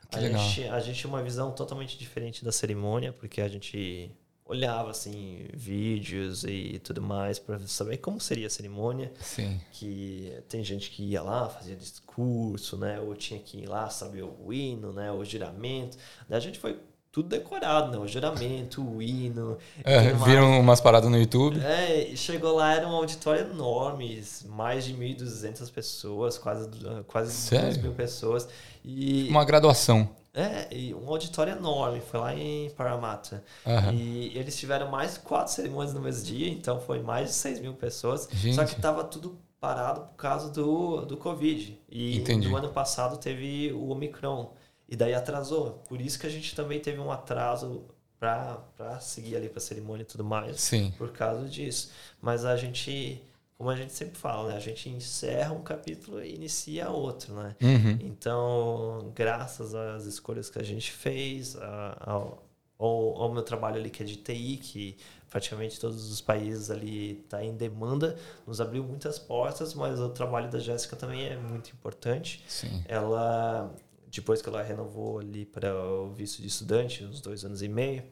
[0.09, 0.41] Que a legal.
[0.41, 4.09] gente, a gente tinha uma visão totalmente diferente da cerimônia, porque a gente
[4.47, 9.11] olhava assim vídeos e tudo mais para saber como seria a cerimônia.
[9.19, 9.59] Sim.
[9.71, 12.99] Que tem gente que ia lá, fazia discurso, né?
[12.99, 15.11] Ou tinha que ir lá saber o hino, né?
[15.11, 15.97] O juramento.
[16.27, 16.79] Daí a gente foi
[17.11, 17.97] tudo decorado, né?
[17.97, 19.57] O juramento, o hino.
[19.83, 21.59] É, viram umas paradas no YouTube?
[21.59, 26.69] É, chegou lá, era um auditório enorme, mais de 1.200 pessoas, quase,
[27.07, 27.65] quase Sério?
[27.69, 28.47] 2 mil pessoas.
[28.85, 30.09] E, uma graduação.
[30.37, 33.43] É, e um auditório enorme, foi lá em Parramatta.
[33.65, 33.91] Uhum.
[33.91, 37.73] E eles tiveram mais quatro cerimônias no mesmo dia, então foi mais de 6 mil
[37.73, 38.29] pessoas.
[38.31, 38.53] Gente.
[38.53, 41.81] Só que estava tudo parado por causa do, do Covid.
[41.89, 42.47] E Entendi.
[42.47, 44.53] no ano passado teve o Omicron.
[44.87, 45.83] E daí atrasou.
[45.89, 47.85] Por isso que a gente também teve um atraso
[48.19, 50.61] para seguir ali para a cerimônia e tudo mais.
[50.61, 50.93] Sim.
[50.99, 51.91] Por causa disso.
[52.21, 53.23] Mas a gente
[53.57, 54.55] como a gente sempre fala, né?
[54.55, 57.55] A gente encerra um capítulo e inicia outro, né?
[57.59, 57.97] Uhum.
[58.01, 61.57] Então, graças às escolhas que a gente fez,
[62.01, 62.47] ao,
[62.77, 64.97] ao, ao meu trabalho ali que é de TI, que
[65.27, 70.51] praticamente todos os países ali está em demanda, nos abriu muitas portas, mas o trabalho
[70.51, 72.43] da Jéssica também é muito importante.
[72.47, 72.83] Sim.
[72.87, 73.73] Ela,
[74.07, 78.03] depois que ela renovou ali para o visto de estudante, uns dois anos e meio,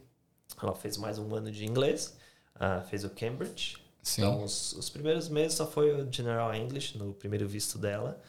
[0.60, 2.18] ela fez mais um ano de inglês,
[2.56, 4.22] uh, fez o Cambridge, Sim.
[4.22, 8.22] então, os, os, primeiros meses só foi o General English no primeiro visto dela.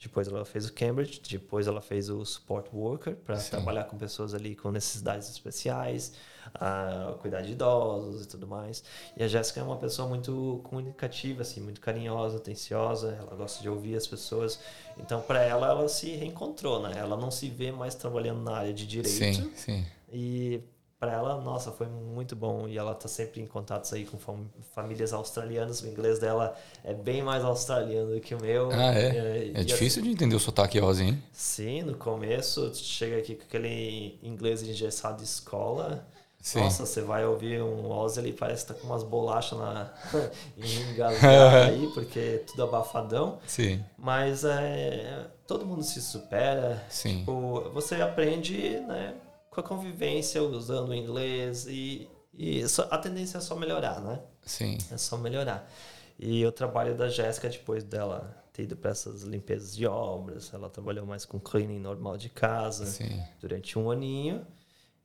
[0.00, 4.32] Depois ela fez o Cambridge, depois ela fez o Support Worker para trabalhar com pessoas
[4.32, 6.12] ali com necessidades especiais,
[6.54, 8.84] a cuidar de idosos e tudo mais.
[9.16, 13.68] E a Jéssica é uma pessoa muito comunicativa, assim, muito carinhosa, atenciosa, ela gosta de
[13.68, 14.60] ouvir as pessoas.
[14.98, 16.92] Então, para ela, ela se reencontrou, né?
[16.96, 19.34] Ela não se vê mais trabalhando na área de direito.
[19.34, 19.86] Sim, sim.
[20.12, 20.60] E
[21.04, 22.66] para ela, nossa, foi muito bom.
[22.66, 25.82] E ela tá sempre em contatos aí com fam famílias australianas.
[25.82, 28.70] O inglês dela é bem mais australiano do que o meu.
[28.72, 29.52] Ah, é?
[29.54, 31.22] é difícil de entender o sotaque Ozzy, hein?
[31.30, 36.06] Sim, no começo, chega aqui com aquele inglês engessado de escola.
[36.40, 36.60] Sim.
[36.60, 39.90] Nossa, você vai ouvir um Ozzy ali, parece que tá com umas bolachas na
[40.56, 43.38] engasgada aí, porque é tudo abafadão.
[43.46, 43.82] Sim.
[43.98, 46.82] Mas é, todo mundo se supera.
[46.88, 47.18] Sim.
[47.18, 49.14] Tipo, você aprende, né?
[49.54, 54.20] Com a convivência, usando o inglês e, e a tendência é só melhorar, né?
[54.42, 54.76] Sim.
[54.90, 55.70] É só melhorar.
[56.18, 60.68] E o trabalho da Jéssica, depois dela ter ido para essas limpezas de obras, ela
[60.68, 63.22] trabalhou mais com cleaning normal de casa Sim.
[63.40, 64.46] durante um aninho.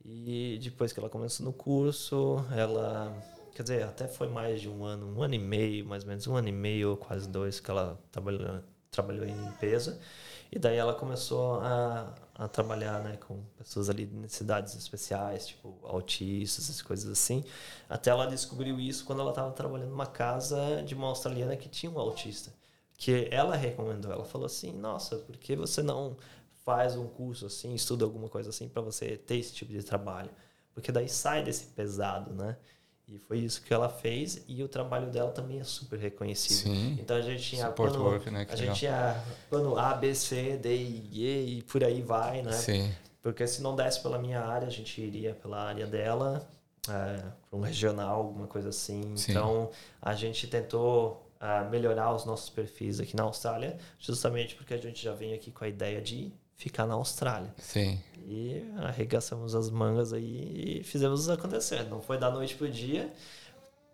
[0.04, 3.16] E depois que ela começou no curso, ela.
[3.54, 6.26] Quer dizer, até foi mais de um ano, um ano e meio, mais ou menos,
[6.28, 10.00] um ano e meio, quase dois, que ela trabalhou, trabalhou em limpeza.
[10.52, 15.78] E daí ela começou a, a trabalhar né, com pessoas ali de necessidades especiais, tipo
[15.84, 17.44] autistas, essas coisas assim.
[17.90, 21.92] Até ela descobriu isso quando ela estava trabalhando numa casa de uma australiana que tinha
[21.92, 22.54] um autista.
[22.98, 24.10] Que ela recomendou.
[24.10, 26.16] Ela falou assim: Nossa, por que você não
[26.64, 30.32] faz um curso assim, estuda alguma coisa assim para você ter esse tipo de trabalho?
[30.74, 32.58] Porque daí sai desse pesado, né?
[33.12, 36.70] E foi isso que ela fez e o trabalho dela também é super reconhecido.
[36.70, 36.98] Sim.
[37.00, 38.46] Então a gente tinha Support plano, work, né?
[38.46, 38.68] Que a legal.
[38.76, 42.52] gente tinha plano A, B, C, D, E e por aí vai, né?
[42.52, 42.94] Sim.
[43.22, 46.48] Porque se não desse pela minha área, a gente iria pela área dela,
[46.88, 49.18] é, para um regional, alguma coisa assim.
[49.18, 49.32] Sim.
[49.32, 54.78] Então a gente tentou uh, melhorar os nossos perfis aqui na Austrália, justamente porque a
[54.78, 57.52] gente já vem aqui com a ideia de ficar na Austrália.
[57.58, 58.00] Sim.
[58.28, 61.84] E arregaçamos as mangas aí e fizemos acontecer.
[61.90, 63.12] Não foi da noite pro dia.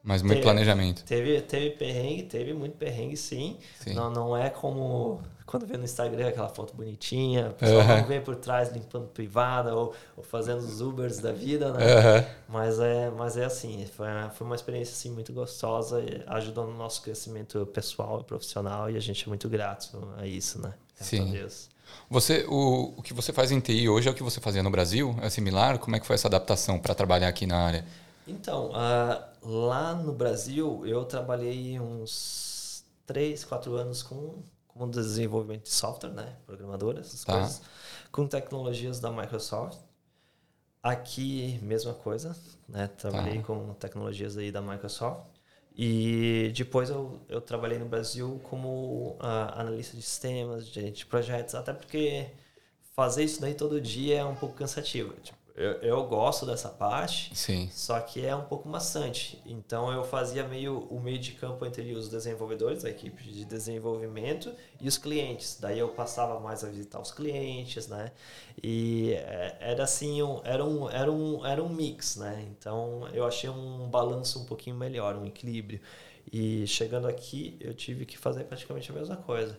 [0.03, 1.03] Mas muito Teve- planejamento.
[1.03, 3.57] Teve, teve perrengue, teve muito perrengue sim.
[3.79, 3.93] Sim.
[3.93, 7.97] Não, não é como quando vê no Instagram aquela foto bonitinha, o pessoal Aham.
[8.01, 11.83] não vem por trás limpando privada ou, ou fazendo os Ubers da vida, né?
[11.93, 12.25] Aham.
[12.49, 17.01] Mas é, mas é assim, foi, foi uma experiência assim, muito gostosa, ajudou no nosso
[17.03, 20.73] crescimento pessoal e profissional e a gente é muito grato a isso, né?
[20.95, 21.29] Graças Sim.
[21.29, 21.69] a Deus.
[22.09, 24.69] Você, o, o que você faz em TI hoje é o que você fazia no
[24.69, 25.15] Brasil?
[25.21, 25.79] É similar?
[25.79, 27.85] Como é que foi essa adaptação para trabalhar aqui na área?
[28.27, 35.69] Então, ah, lá no Brasil, eu trabalhei uns 3, 4 anos com, com desenvolvimento de
[35.73, 36.33] software, né?
[36.45, 37.33] Programador, essas Tá.
[37.33, 37.61] coisas.
[38.11, 39.77] Com tecnologias da Microsoft.
[40.81, 42.35] Aqui, mesma coisa,
[42.69, 42.87] né?
[42.97, 43.43] Trabalhei Tá.
[43.45, 45.23] com tecnologias aí da Microsoft.
[45.77, 51.53] E depois eu, eu trabalhei no Brasil como ah, analista de sistemas, gerente de projetos,
[51.55, 52.27] até porque
[52.95, 55.13] fazer isso daí todo dia é um pouco cansativo.
[55.21, 57.69] Tipo, eu, eu gosto dessa parte, Sim.
[57.71, 59.41] só que é um pouco maçante.
[59.45, 64.53] Então eu fazia meio o meio de campo entre os desenvolvedores, a equipe de desenvolvimento
[64.81, 65.57] e os clientes.
[65.59, 68.11] Daí eu passava mais a visitar os clientes, né?
[68.61, 72.45] E é, era assim, um, era, um, era, um, era um mix, né?
[72.51, 75.79] Então eu achei um balanço um pouquinho melhor, um equilíbrio.
[76.33, 79.57] E chegando aqui, eu tive que fazer praticamente a mesma coisa.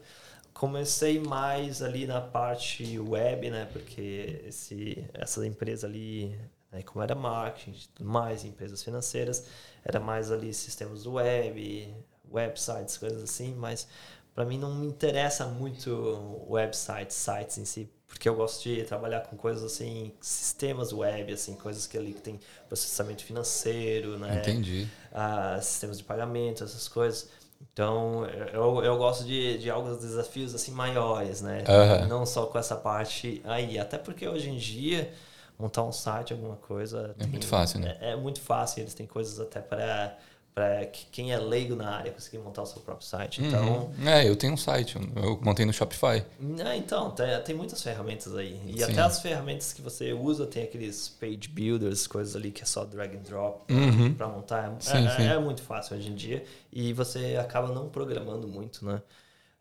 [0.58, 3.68] Comecei mais ali na parte web, né?
[3.70, 6.34] Porque esse, essa empresa ali,
[6.72, 9.46] né, como era marketing mais, empresas financeiras,
[9.84, 11.94] era mais ali sistemas web,
[12.30, 13.86] websites, coisas assim, mas
[14.34, 19.20] para mim não me interessa muito websites, sites em si, porque eu gosto de trabalhar
[19.20, 24.38] com coisas assim, sistemas web, assim, coisas que ali que tem processamento financeiro, né?
[24.38, 24.88] Entendi.
[25.12, 27.28] ah, sistemas de pagamento, essas coisas.
[27.60, 31.62] Então, eu, eu gosto de, de alguns desafios assim maiores, né?
[31.68, 32.06] Aham.
[32.06, 33.78] Não só com essa parte aí.
[33.78, 35.12] Até porque hoje em dia,
[35.58, 37.14] montar um site, alguma coisa...
[37.18, 37.96] É muito fácil, né?
[38.00, 38.80] É, é muito fácil.
[38.80, 40.16] Eles têm coisas até para
[40.56, 43.44] para quem é leigo na área conseguir montar o seu próprio site.
[43.44, 44.08] Então, uhum.
[44.08, 46.24] é, eu tenho um site, eu montei no Shopify.
[46.64, 48.58] É, então, tem, tem muitas ferramentas aí.
[48.66, 48.84] E Sim.
[48.84, 52.86] até as ferramentas que você usa, tem aqueles page builders, coisas ali que é só
[52.86, 54.14] drag and drop uhum.
[54.14, 54.72] para montar.
[54.72, 55.22] É, sim, é, sim.
[55.24, 56.42] é, muito fácil hoje em dia
[56.72, 59.02] e você acaba não programando muito, né?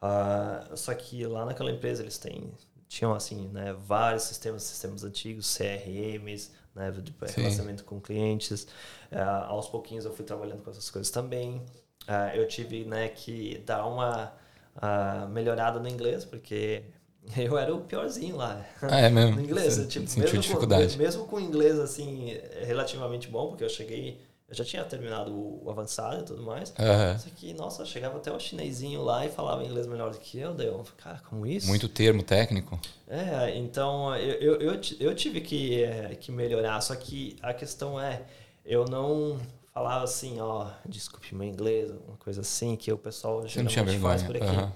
[0.01, 2.53] Uh, só que lá naquela empresa eles têm
[2.87, 8.67] tinham assim, né, vários sistemas, sistemas antigos, CRMs, né, de relacionamento com clientes.
[9.11, 11.61] Uh, aos pouquinhos eu fui trabalhando com essas coisas também.
[12.07, 14.33] Uh, eu tive né, que dar uma
[14.75, 16.83] uh, melhorada no inglês, porque
[17.37, 18.65] eu era o piorzinho lá.
[18.81, 19.37] Ah, é mesmo?
[19.37, 19.75] no inglês.
[19.75, 20.95] Você tipo, mesmo, dificuldade.
[20.95, 25.69] Com, mesmo com inglês assim, relativamente bom, porque eu cheguei eu já tinha terminado o
[25.69, 26.69] avançado e tudo mais.
[26.69, 27.19] Uhum.
[27.19, 30.53] Só que, nossa, chegava até o chinesinho lá e falava inglês melhor do que eu.
[30.53, 31.67] Daí eu, cara, como isso?
[31.67, 32.79] Muito termo técnico.
[33.07, 36.79] É, então eu, eu, eu, eu tive que, é, que melhorar.
[36.81, 38.21] Só que a questão é,
[38.63, 39.39] eu não
[39.73, 44.37] falava assim, ó, desculpe meu inglês, uma coisa assim, que o pessoal geralmente faz por
[44.37, 44.45] aqui.
[44.45, 44.71] Uhum.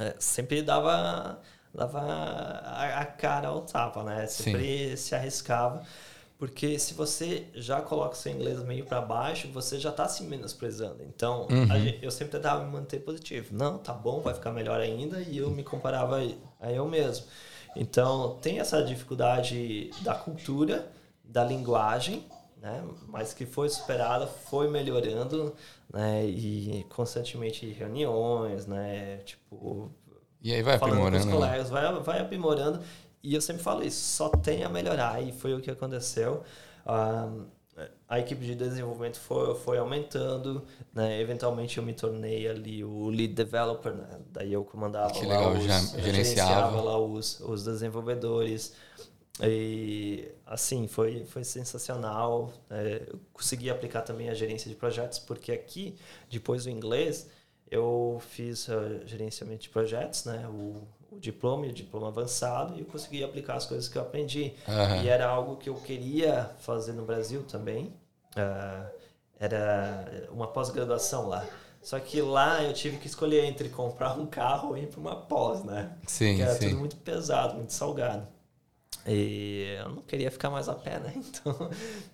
[0.00, 1.40] É, sempre dava,
[1.72, 4.26] dava a, a, cara ao tapa, né?
[4.26, 4.96] Sempre Sim.
[4.96, 5.82] se arriscava.
[6.38, 10.22] Porque se você já coloca o seu inglês meio para baixo, você já está se
[10.22, 11.02] menosprezando.
[11.02, 11.66] Então, uhum.
[11.80, 13.54] gente, eu sempre tentava me manter positivo.
[13.56, 15.20] Não, tá bom, vai ficar melhor ainda.
[15.20, 16.18] E eu me comparava
[16.60, 17.24] a eu mesmo.
[17.74, 20.90] Então, tem essa dificuldade da cultura,
[21.24, 22.26] da linguagem,
[22.60, 22.84] né?
[23.08, 25.54] mas que foi superada, foi melhorando,
[25.92, 26.24] né?
[26.26, 29.18] e constantemente reuniões, né?
[29.24, 29.90] tipo,
[30.42, 31.10] e aí vai aprimorando.
[31.10, 31.32] Com os né?
[31.32, 32.80] colegas, vai, vai aprimorando.
[33.22, 35.22] E eu sempre falo isso, só tem a melhorar.
[35.22, 36.42] E foi o que aconteceu.
[36.86, 37.46] Um,
[38.08, 40.64] a equipe de desenvolvimento foi, foi aumentando,
[40.94, 41.20] né?
[41.20, 44.18] Eventualmente eu me tornei ali o lead developer, né?
[44.32, 48.72] Daí eu comandava que lá legal, os, já gerenciava lá os, os desenvolvedores.
[49.42, 52.50] E assim, foi, foi sensacional.
[52.70, 55.96] É, consegui aplicar também a gerência de projetos, porque aqui,
[56.30, 57.28] depois do inglês,
[57.70, 60.48] eu fiz uh, gerenciamento de projetos, né?
[60.48, 60.86] O,
[61.16, 64.54] o diploma e o diploma avançado e eu consegui aplicar as coisas que eu aprendi.
[64.68, 65.02] Uhum.
[65.02, 67.92] E era algo que eu queria fazer no Brasil também.
[68.36, 68.90] Uh,
[69.38, 71.44] era uma pós-graduação lá.
[71.82, 75.14] Só que lá eu tive que escolher entre comprar um carro e ir para uma
[75.14, 75.92] pós, né?
[76.06, 76.68] Sim, Porque era sim.
[76.70, 78.26] tudo muito pesado, muito salgado.
[79.06, 81.14] E eu não queria ficar mais a pé, né?
[81.36, 81.70] Então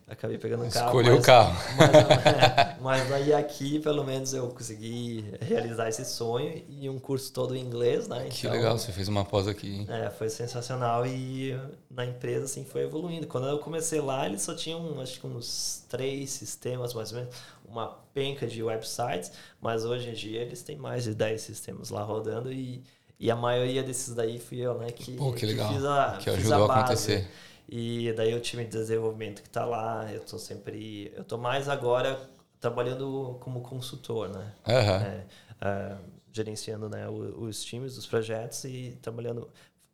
[0.07, 0.87] acabei pegando um carro.
[0.89, 1.57] Escolheu o carro.
[1.79, 1.95] Mas,
[2.27, 7.57] é, mas, aí aqui, pelo menos, eu consegui realizar esse sonho e um curso todo
[7.57, 8.27] em inglês, né?
[8.29, 9.87] Que então, legal, você fez uma pós aqui.
[9.89, 11.59] É, foi sensacional e
[11.91, 13.27] na empresa, assim, foi evoluindo.
[13.27, 17.35] Quando eu comecei lá, eles só tinham, acho que uns três sistemas, mais ou menos,
[17.65, 22.03] uma penca de websites, mas hoje em dia eles têm mais de 10 sistemas lá
[22.03, 22.83] rodando e
[23.23, 24.91] e a maioria desses daí fui eu, né?
[24.91, 25.69] Que, Pô, que legal.
[25.69, 27.31] Que, fiz a, que ajudou a, a acontecer.
[27.69, 31.13] E daí o time de desenvolvimento que está lá, eu tô sempre.
[31.17, 32.19] Eu tô mais agora
[32.61, 34.53] trabalhando como consultor, né?
[34.67, 34.75] Uhum.
[34.75, 35.25] É,
[35.61, 35.97] é,
[36.33, 39.49] gerenciando né, os times dos projetos e trabalhando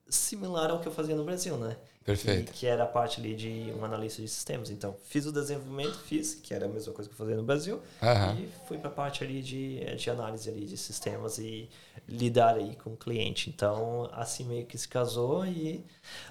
[0.08, 1.76] similar ao que eu fazia no Brasil, né?
[2.08, 2.52] Perfeito.
[2.52, 4.70] Que, que, era a parte ali de um analista de sistemas.
[4.70, 7.82] Então, fiz o desenvolvimento, fiz, que era a mesma coisa que eu fazia no Brasil,
[8.00, 8.38] uhum.
[8.38, 11.68] e fui para a parte ali de, de análise ali de sistemas e
[12.08, 13.50] lidar aí com o cliente.
[13.50, 15.84] Então, assim meio que se casou e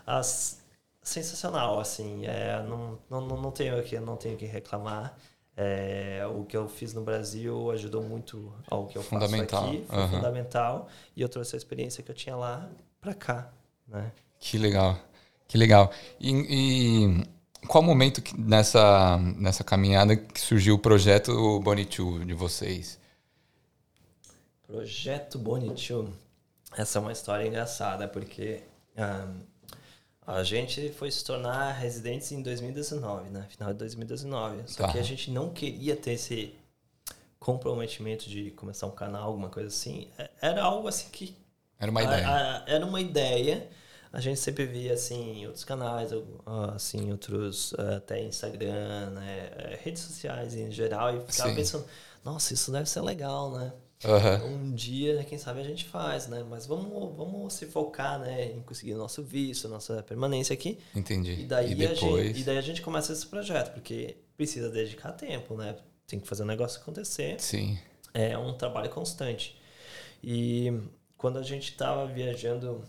[0.05, 0.59] as,
[1.03, 5.15] sensacional, assim, é, não, não, não tenho que não tenho que reclamar.
[5.55, 9.97] É, o que eu fiz no Brasil ajudou muito ao que eu faço aqui, foi
[9.97, 10.09] uhum.
[10.09, 12.67] fundamental e eu trouxe a experiência que eu tinha lá
[13.01, 13.49] para cá,
[13.87, 14.11] né?
[14.39, 14.99] Que legal.
[15.47, 15.91] Que legal.
[16.19, 17.27] E, e
[17.67, 22.99] qual momento que, nessa, nessa caminhada que surgiu o projeto Bonitu de vocês?
[24.65, 26.13] Projeto Bonitu.
[26.75, 28.61] Essa é uma história engraçada, porque
[28.97, 29.41] um,
[30.25, 33.45] a gente foi se tornar residentes em 2019, né?
[33.49, 34.63] Final de 2019.
[34.67, 34.91] Só tá.
[34.91, 36.53] que a gente não queria ter esse
[37.39, 40.09] comprometimento de começar um canal, alguma coisa assim.
[40.17, 41.35] É, era algo assim que...
[41.79, 42.27] Era uma ideia.
[42.27, 43.69] A, a, era uma ideia
[44.17, 46.09] a gente sempre via assim outros canais
[46.73, 51.55] assim outros até Instagram né é, redes sociais em geral e ficava Sim.
[51.55, 51.85] pensando
[52.25, 53.71] nossa isso deve ser legal né?
[54.03, 54.53] Uhum.
[54.53, 56.43] um dia quem sabe a gente faz né?
[56.49, 60.79] Mas vamos vamos se focar né em conseguir nosso visto nossa permanência aqui.
[60.95, 61.41] Entendi.
[61.41, 62.01] E daí e depois...
[62.01, 65.75] a gente e daí a gente começa esse projeto porque precisa dedicar tempo né?
[66.07, 67.39] Tem que fazer o negócio acontecer.
[67.39, 67.77] Sim.
[68.15, 69.55] É um trabalho constante.
[70.23, 70.73] E
[71.17, 72.83] quando a gente estava viajando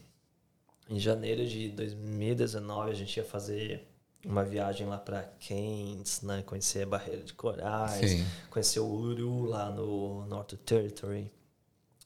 [0.89, 3.86] em janeiro de 2019 a gente ia fazer
[4.24, 6.43] uma viagem lá para Keynes, né?
[6.43, 8.26] Conhecer a Barreira de Corais, Sim.
[8.51, 11.30] conhecer o Uru lá no North Territory.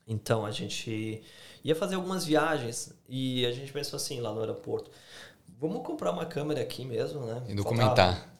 [0.06, 1.22] Então a gente
[1.64, 4.90] ia fazer algumas viagens e a gente pensou assim lá no aeroporto,
[5.58, 7.42] vamos comprar uma câmera aqui mesmo, né?
[7.48, 7.96] E documentar.
[7.96, 8.31] Faltava,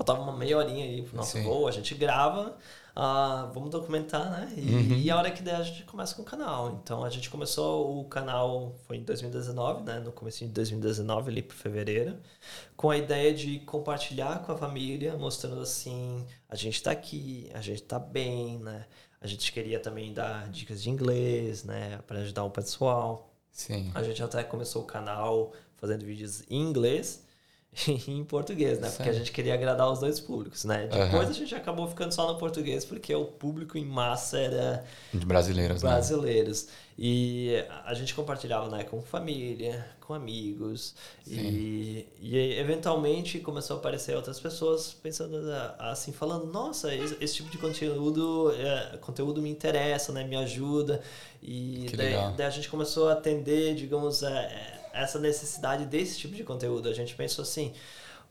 [0.00, 1.42] faltava uma meia horinha aí pro nosso Sim.
[1.42, 2.56] voo, a gente grava,
[2.96, 4.54] uh, vamos documentar, né?
[4.56, 4.96] E, uhum.
[4.96, 6.80] e, a hora que der a gente começa com o canal.
[6.82, 10.00] Então a gente começou o canal, foi em 2019, né?
[10.00, 12.16] No começo de 2019, ali para fevereiro,
[12.78, 17.60] com a ideia de compartilhar com a família, mostrando assim, a gente tá aqui, a
[17.60, 18.86] gente tá bem, né?
[19.20, 22.00] A gente queria também dar dicas de inglês, né?
[22.06, 23.30] Para ajudar o pessoal.
[23.52, 23.92] Sim.
[23.94, 27.28] A gente até começou o canal fazendo vídeos em inglês
[28.08, 28.90] em português, né?
[28.90, 30.88] Porque a gente queria agradar os dois públicos, né?
[30.88, 31.30] Depois uhum.
[31.30, 35.82] a gente acabou ficando só no português porque o público em massa era de brasileiros,
[35.82, 35.90] né?
[35.90, 36.66] brasileiros.
[36.66, 36.72] Né?
[37.02, 40.94] E a gente compartilhava, né, com família, com amigos
[41.26, 45.40] e, e eventualmente começou a aparecer outras pessoas pensando
[45.78, 50.24] assim, falando, nossa, esse, esse tipo de conteúdo, é, conteúdo me interessa, né?
[50.24, 51.00] Me ajuda
[51.42, 56.44] e daí, daí, a gente começou a atender, digamos, é, essa necessidade desse tipo de
[56.44, 56.88] conteúdo.
[56.88, 57.72] A gente pensou assim,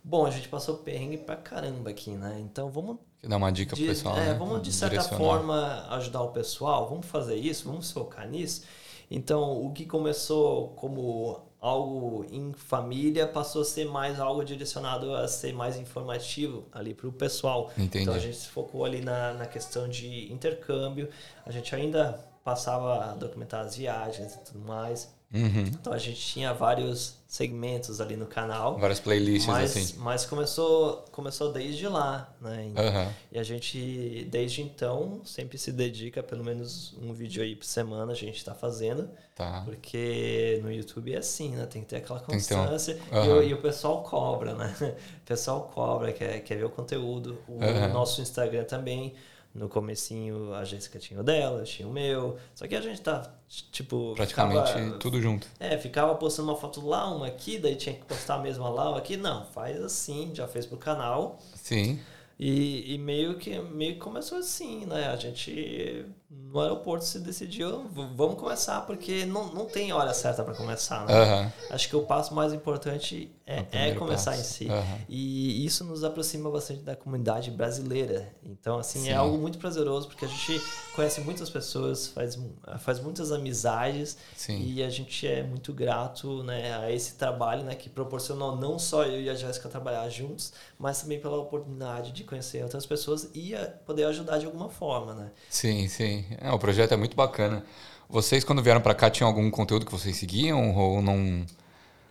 [0.04, 2.38] bom, a gente passou perrengue pra caramba aqui, né?
[2.40, 4.34] Então vamos dar uma dica pro pessoal, é, né?
[4.34, 8.64] Vamos de certa forma ajudar o pessoal, vamos fazer isso, vamos focar nisso.
[9.12, 15.28] Então, o que começou como algo em família passou a ser mais algo direcionado a
[15.28, 17.70] ser mais informativo ali para o pessoal.
[17.78, 18.04] Entendi.
[18.04, 21.10] Então a gente se focou ali na, na questão de intercâmbio.
[21.46, 25.14] A gente ainda passava a documentar as viagens e tudo mais.
[25.34, 25.68] Uhum.
[25.68, 28.80] Então a gente tinha vários segmentos ali no canal.
[28.80, 30.00] Várias playlists mas, assim.
[30.00, 32.66] Mas começou, começou desde lá, né?
[32.66, 33.14] E, uhum.
[33.34, 38.12] e a gente, desde então, sempre se dedica pelo menos um vídeo aí por semana
[38.12, 39.08] a gente está fazendo.
[39.36, 39.62] Tá.
[39.64, 41.68] Porque no YouTube é assim, né?
[41.68, 43.00] Tem que ter aquela constância.
[43.08, 43.44] Então, uhum.
[43.44, 44.76] e, e, o pessoal cobra, né?
[45.22, 47.38] O pessoal cobra, quer, quer ver o conteúdo.
[47.48, 47.60] O
[47.94, 49.14] nosso Instagram também
[49.60, 52.38] no comecinho a Jéssica tinha o dela, tinha o meu.
[52.56, 53.30] Só que a gente tá,
[53.72, 54.14] tipo.
[54.16, 55.48] Praticamente ficava, tudo junto.
[55.60, 58.90] É, ficava postando uma foto lá, uma aqui, daí tinha que postar a mesma lá,
[58.90, 59.18] uma aqui.
[59.18, 61.38] Não, faz assim, já fez pro canal.
[61.56, 62.00] Sim.
[62.40, 65.10] E, e, meio, que, meio que começou assim, né?
[65.10, 66.06] A gente
[66.52, 67.86] no aeroporto se decidiu,
[68.16, 71.14] vamos começar, porque não, não tem hora certa para começar, né?
[71.14, 71.52] Uhum.
[71.70, 74.42] Acho que o passo mais importante é, é começar passo.
[74.42, 74.66] em si.
[74.66, 75.00] Uhum.
[75.08, 78.34] E isso nos aproxima bastante da comunidade brasileira.
[78.44, 79.10] Então, assim, é Sim.
[79.10, 80.60] é algo muito prazeroso, porque a gente
[80.96, 82.38] conhece muitas pessoas, faz,
[82.80, 84.60] faz muitas amizades Sim.
[84.60, 89.04] e a gente é muito grato né, a esse trabalho né, que proporcionou não só
[89.04, 93.54] eu e a Jéssica trabalhar juntos, mas também pela oportunidade de conhecer outras pessoas e
[93.86, 95.32] poder ajudar de alguma forma, né?
[95.50, 96.26] Sim, sim.
[96.42, 97.64] É, o projeto é muito bacana.
[98.08, 101.46] Vocês, quando vieram para cá, tinham algum conteúdo que vocês seguiam ou não?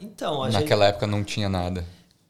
[0.01, 0.95] Então, naquela gente...
[0.95, 1.85] época não tinha nada.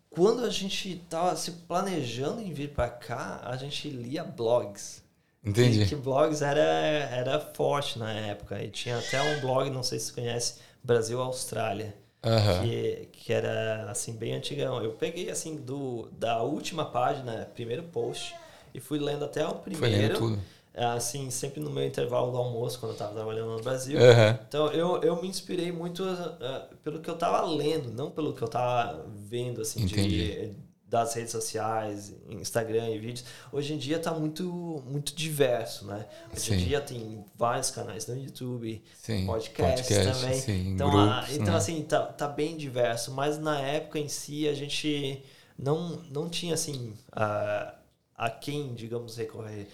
[0.09, 5.03] Quando a gente estava se planejando em vir para cá, a gente lia blogs.
[5.44, 5.80] Entendi.
[5.80, 8.62] Que, que, blogs era, era forte na época.
[8.62, 11.94] E tinha até um blog, não sei se você conhece, Brasil Austrália.
[12.24, 12.62] Uhum.
[12.62, 14.82] Que, que era assim bem antigão.
[14.82, 18.34] Eu peguei assim do da última página, primeiro post,
[18.74, 19.78] e fui lendo até o primeiro.
[19.78, 20.42] Foi lendo tudo.
[20.79, 23.99] Assim, sempre no meu intervalo do almoço, quando eu estava trabalhando no Brasil.
[23.99, 24.39] Uhum.
[24.49, 28.43] Então, eu, eu me inspirei muito uh, pelo que eu estava lendo, não pelo que
[28.43, 30.55] eu estava vendo, assim, de,
[30.89, 33.24] das redes sociais, Instagram e vídeos.
[33.53, 36.07] Hoje em dia está muito, muito diverso, né?
[36.33, 36.55] Hoje sim.
[36.55, 39.26] em dia tem vários canais no YouTube, sim.
[39.26, 40.41] podcasts podcast, também.
[40.41, 41.57] Sim, então, grupos, a, então né?
[41.57, 43.12] assim, tá, tá bem diverso.
[43.12, 45.22] Mas na época em si, a gente
[45.59, 47.74] não, não tinha, assim, a,
[48.16, 49.68] a quem, digamos, recorrer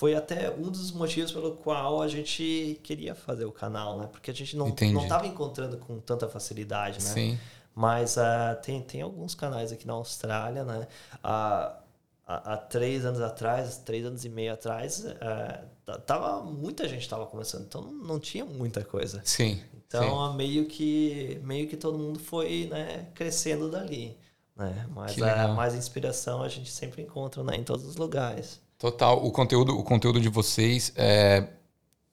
[0.00, 4.08] foi até um dos motivos pelo qual a gente queria fazer o canal, né?
[4.10, 7.10] Porque a gente não estava encontrando com tanta facilidade, né?
[7.10, 7.38] Sim.
[7.74, 10.88] Mas uh, tem, tem alguns canais aqui na Austrália, né?
[11.16, 11.82] Uh, há,
[12.26, 17.64] há três anos atrás, três anos e meio atrás, uh, tava, muita gente estava começando,
[17.64, 19.20] então não, não, tinha muita coisa.
[19.22, 19.62] Sim.
[19.86, 20.36] Então sim.
[20.38, 24.16] meio que meio que todo mundo foi né, crescendo dali.
[24.56, 24.86] Né?
[24.94, 28.62] Mas a mais inspiração a gente sempre encontra né, em todos os lugares.
[28.80, 29.22] Total.
[29.22, 31.46] O conteúdo, o conteúdo de vocês é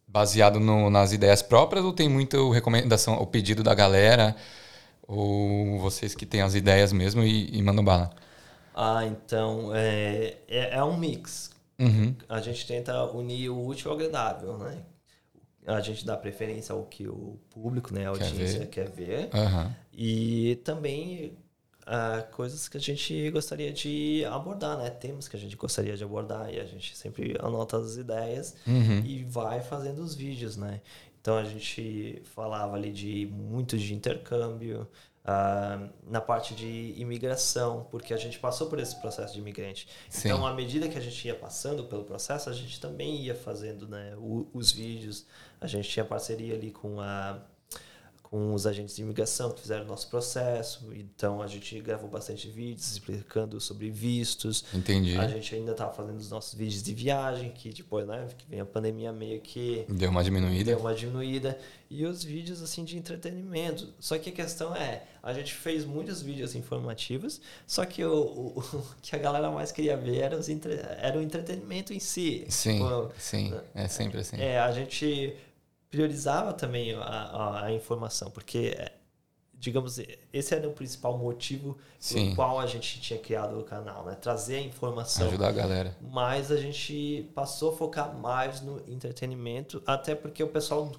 [0.05, 4.36] baseado no, nas ideias próprias ou tem muita recomendação, o pedido da galera?
[5.07, 8.11] Ou vocês que têm as ideias mesmo e, e mandam bala?
[8.76, 11.51] Ah, então é, é, é um mix.
[11.80, 12.13] Uhum.
[12.28, 14.80] A gente tenta unir o útil ao agradável, né?
[15.65, 19.30] A gente dá preferência ao que o público, né, a audiência quer ver.
[19.30, 19.39] Quer ver.
[19.39, 19.72] Uhum.
[19.93, 21.38] E também
[21.88, 24.89] uh, coisas que a gente gostaria de abordar, né?
[24.89, 29.03] Temas que a gente gostaria de abordar e a gente sempre anota as ideias uhum.
[29.05, 30.81] e vai fazendo os vídeos, né?
[31.19, 34.88] Então a gente falava ali de muito de intercâmbio,
[35.27, 39.88] uh, na parte de imigração, porque a gente passou por esse processo de imigrante.
[40.09, 40.29] Sim.
[40.29, 43.88] Então, à medida que a gente ia passando pelo processo, a gente também ia fazendo
[43.88, 45.25] né, o, os vídeos.
[45.59, 47.41] A gente tinha parceria ali com a
[48.30, 50.89] com os agentes de imigração que fizeram o nosso processo.
[50.93, 54.65] Então a gente gravou bastante vídeos explicando sobre vistos.
[54.73, 55.17] Entendi.
[55.17, 58.59] A gente ainda estava fazendo os nossos vídeos de viagem, que depois, né, que vem
[58.59, 60.65] a pandemia meio que deu uma diminuída.
[60.65, 61.57] Deu uma diminuída.
[61.89, 63.93] E os vídeos assim de entretenimento.
[63.97, 68.59] Só que a questão é, a gente fez muitos vídeos informativos, só que o, o,
[68.59, 72.45] o que a galera mais queria ver era, entre, era o entretenimento em si.
[72.49, 73.53] Sim, tipo, sim.
[73.73, 74.36] É sempre assim.
[74.38, 75.34] É, a gente
[75.89, 78.91] priorizava também a, a, a informação, porque, é,
[79.53, 79.99] digamos,
[80.31, 81.77] esse era o principal motivo
[82.11, 84.15] pelo qual a gente tinha criado o canal, né?
[84.15, 85.27] Trazer a informação.
[85.27, 85.97] Ajudar a galera.
[86.01, 90.91] Mas a gente passou a focar mais no entretenimento, até porque o pessoal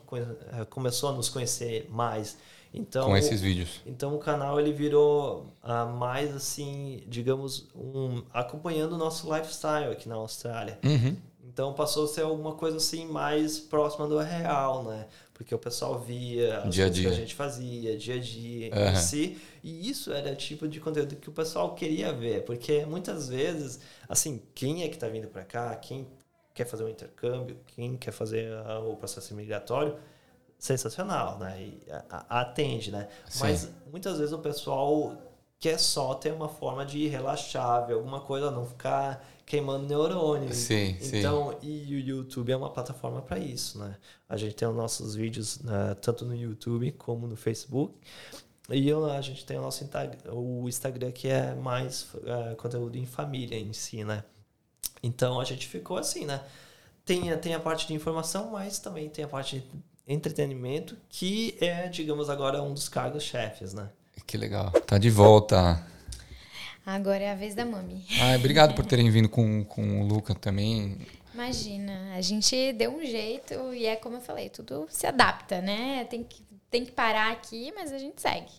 [0.61, 2.36] é, começou a nos conhecer mais.
[2.72, 3.80] Então, com esses vídeos.
[3.86, 5.55] Então o canal ele virou
[5.99, 10.78] mais assim, digamos, um, acompanhando o nosso lifestyle aqui na Austrália.
[10.84, 11.16] Uhum.
[11.59, 15.09] Então passou a ser alguma coisa assim mais próxima do real, né?
[15.35, 17.09] Porque o pessoal via as dia coisas dia.
[17.09, 18.93] que a gente fazia, dia a dia uhum.
[18.93, 19.43] em si.
[19.65, 22.45] E isso era o tipo de conteúdo que o pessoal queria ver.
[22.45, 26.07] Porque muitas vezes, assim, quem é que está vindo para cá, quem
[26.55, 29.97] quer fazer um intercâmbio, quem quer fazer uh, o processo migratório,
[30.61, 31.61] sensacional, né?
[31.61, 31.83] E
[32.29, 33.09] atende, né?
[33.29, 33.41] Sim.
[33.41, 35.13] Mas muitas vezes o pessoal
[35.59, 40.57] quer só ter uma forma de relaxar, ver alguma coisa, não ficar queimando neurônios.
[40.57, 41.66] Sim, então, sim.
[41.66, 43.96] e o YouTube é uma plataforma para isso, né?
[44.28, 47.94] A gente tem os nossos vídeos né, tanto no YouTube como no Facebook.
[48.70, 49.88] E a gente tem o nosso
[50.30, 54.22] o Instagram que é mais uh, conteúdo em família em si, né?
[55.03, 56.42] Então a gente ficou assim, né?
[57.03, 59.64] Tem, tem a parte de informação, mas também tem a parte de
[60.07, 63.88] entretenimento, que é, digamos, agora um dos cargos-chefes, né?
[64.26, 64.70] Que legal.
[64.86, 65.82] Tá de volta.
[66.89, 68.03] Agora é a vez da Mami.
[68.18, 70.97] Ah, obrigado por terem vindo com, com o Luca também.
[71.34, 76.07] Imagina, a gente deu um jeito e é como eu falei, tudo se adapta, né?
[76.07, 78.51] Tem que, tem que parar aqui, mas a gente segue.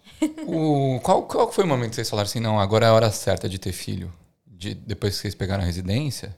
[0.45, 3.09] O, qual, qual foi o momento que vocês falaram assim, não, agora é a hora
[3.09, 4.13] certa de ter filho?
[4.45, 6.37] De, depois que vocês pegaram a residência?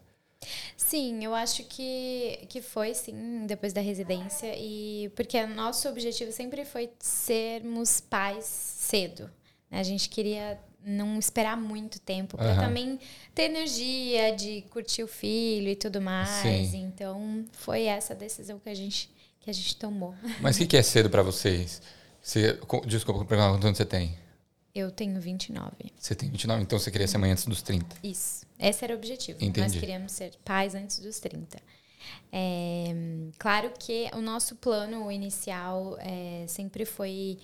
[0.77, 4.55] Sim, eu acho que, que foi, sim, depois da residência.
[4.57, 9.29] E porque nosso objetivo sempre foi sermos pais cedo.
[9.69, 9.81] Né?
[9.81, 12.59] A gente queria não esperar muito tempo para uhum.
[12.59, 12.99] também
[13.33, 16.29] ter energia de curtir o filho e tudo mais.
[16.29, 16.77] Sim.
[16.77, 19.09] Então foi essa decisão que a gente
[19.41, 20.13] que a gente tomou.
[20.39, 21.81] Mas o que, que, é cedo para vocês?
[22.21, 24.15] Você, desculpa, quantos anos você tem?
[24.73, 25.71] Eu tenho 29.
[25.97, 27.97] Você tem 29, então você queria ser mãe antes dos 30.
[28.03, 28.45] Isso.
[28.57, 29.43] Esse era o objetivo.
[29.43, 29.59] Entendi.
[29.59, 31.57] Nós queríamos ser pais antes dos 30.
[32.31, 32.93] É,
[33.37, 37.39] claro que o nosso plano inicial é, sempre foi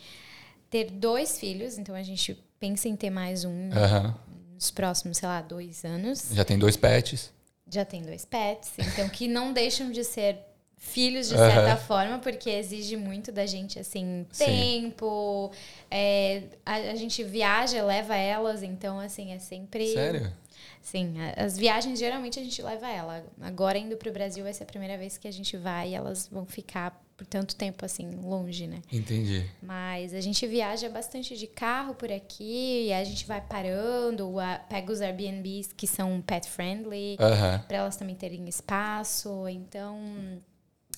[0.70, 4.14] ter dois filhos, então a gente pensa em ter mais um uhum.
[4.54, 6.30] nos próximos, sei lá, dois anos.
[6.32, 7.32] Já tem dois pets.
[7.70, 10.40] Já tem dois pets, então que não deixam de ser
[10.78, 11.40] filhos de uhum.
[11.40, 15.52] certa forma, porque exige muito da gente, assim, tempo.
[15.92, 19.92] É, a, a, gente viaja, leva elas, então, assim, é sempre.
[19.92, 20.32] Sério?
[20.82, 23.26] Sim, as viagens geralmente a gente leva ela.
[23.42, 25.96] Agora indo para o Brasil vai ser a primeira vez que a gente vai e
[25.96, 28.80] elas vão ficar por tanto tempo assim longe, né?
[28.94, 29.44] Entendi.
[29.62, 34.36] Mas a gente viaja bastante de carro por aqui e a gente vai parando,
[34.70, 37.60] pega os Airbnbs que são pet friendly, uhum.
[37.68, 39.48] para elas também terem espaço.
[39.48, 40.00] Então,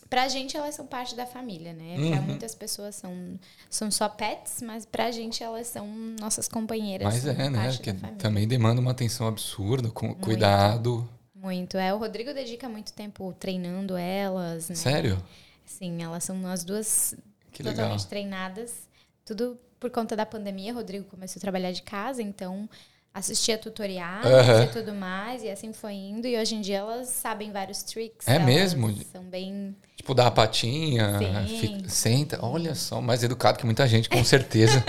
[0.09, 1.95] pra gente elas são parte da família, né?
[1.97, 2.11] Uhum.
[2.11, 3.39] Pra muitas pessoas são,
[3.69, 5.87] são só pets, mas pra gente elas são
[6.19, 7.07] nossas companheiras.
[7.07, 7.77] Mas é, né?
[7.81, 11.07] Que também demanda uma atenção absurda, com muito, cuidado.
[11.33, 11.77] Muito.
[11.77, 14.75] É, o Rodrigo dedica muito tempo treinando elas, né?
[14.75, 15.23] Sério?
[15.69, 17.15] Sim, elas são as duas
[17.51, 18.09] que totalmente legal.
[18.09, 18.89] treinadas.
[19.23, 20.73] Tudo por conta da pandemia.
[20.73, 22.67] Rodrigo começou a trabalhar de casa, então
[23.13, 24.63] assistia tutoriais uhum.
[24.63, 26.27] e tudo mais, e assim foi indo.
[26.27, 28.27] E hoje em dia elas sabem vários tricks.
[28.27, 28.91] É mesmo?
[29.11, 29.75] São bem.
[29.95, 32.39] Tipo, dar a patinha, fica, senta.
[32.43, 34.83] Olha só, mais educado que muita gente, com certeza.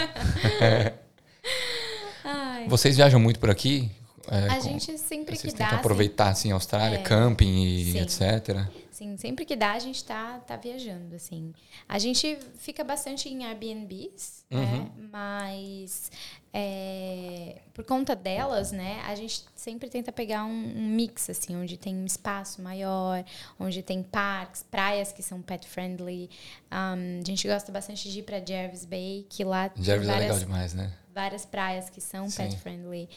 [2.69, 3.91] Vocês viajam muito por aqui?
[4.29, 5.71] É, a com, gente sempre que dá.
[5.71, 7.99] aproveitar assim, Austrália, é, camping e sim.
[7.99, 8.67] etc.
[8.91, 11.55] Sim, sempre que dá a gente tá, tá viajando, assim.
[11.89, 14.59] A gente fica bastante em Airbnbs, né?
[14.59, 14.83] uhum.
[14.83, 14.91] né?
[15.11, 16.11] Mas
[16.53, 19.01] é, por conta delas, né?
[19.07, 23.25] A gente sempre tenta pegar um, um, mix, assim, onde tem um espaço maior,
[23.59, 26.29] onde tem parques, praias que são pet friendly.
[26.71, 30.33] Um, a gente gosta bastante de ir para Jervis Bay, que lá Jervis várias, é
[30.35, 30.93] legal demais, né?
[31.15, 32.37] Várias praias que são Sim.
[32.45, 33.09] pet friendly.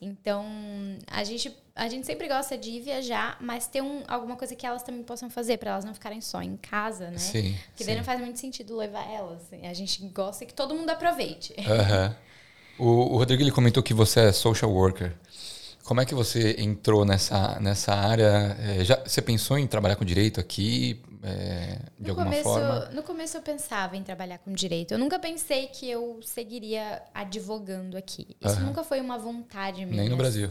[0.00, 0.44] Então,
[1.06, 4.82] a gente a gente sempre gosta de viajar, mas ter um, alguma coisa que elas
[4.82, 7.18] também possam fazer, para elas não ficarem só em casa, né?
[7.18, 7.56] Sim.
[7.68, 9.42] Porque daí não faz muito sentido levar elas.
[9.62, 11.54] A gente gosta que todo mundo aproveite.
[11.58, 12.14] Uhum.
[12.78, 15.14] O, o Rodrigo ele comentou que você é social worker.
[15.84, 18.56] Como é que você entrou nessa, nessa área?
[18.60, 21.00] É, já, você pensou em trabalhar com direito aqui?
[21.22, 22.80] É, de no alguma começo, forma?
[22.90, 24.92] No começo eu pensava em trabalhar com direito.
[24.92, 28.36] Eu nunca pensei que eu seguiria advogando aqui.
[28.40, 28.66] Isso Aham.
[28.66, 30.00] nunca foi uma vontade minha.
[30.02, 30.50] Nem no Brasil.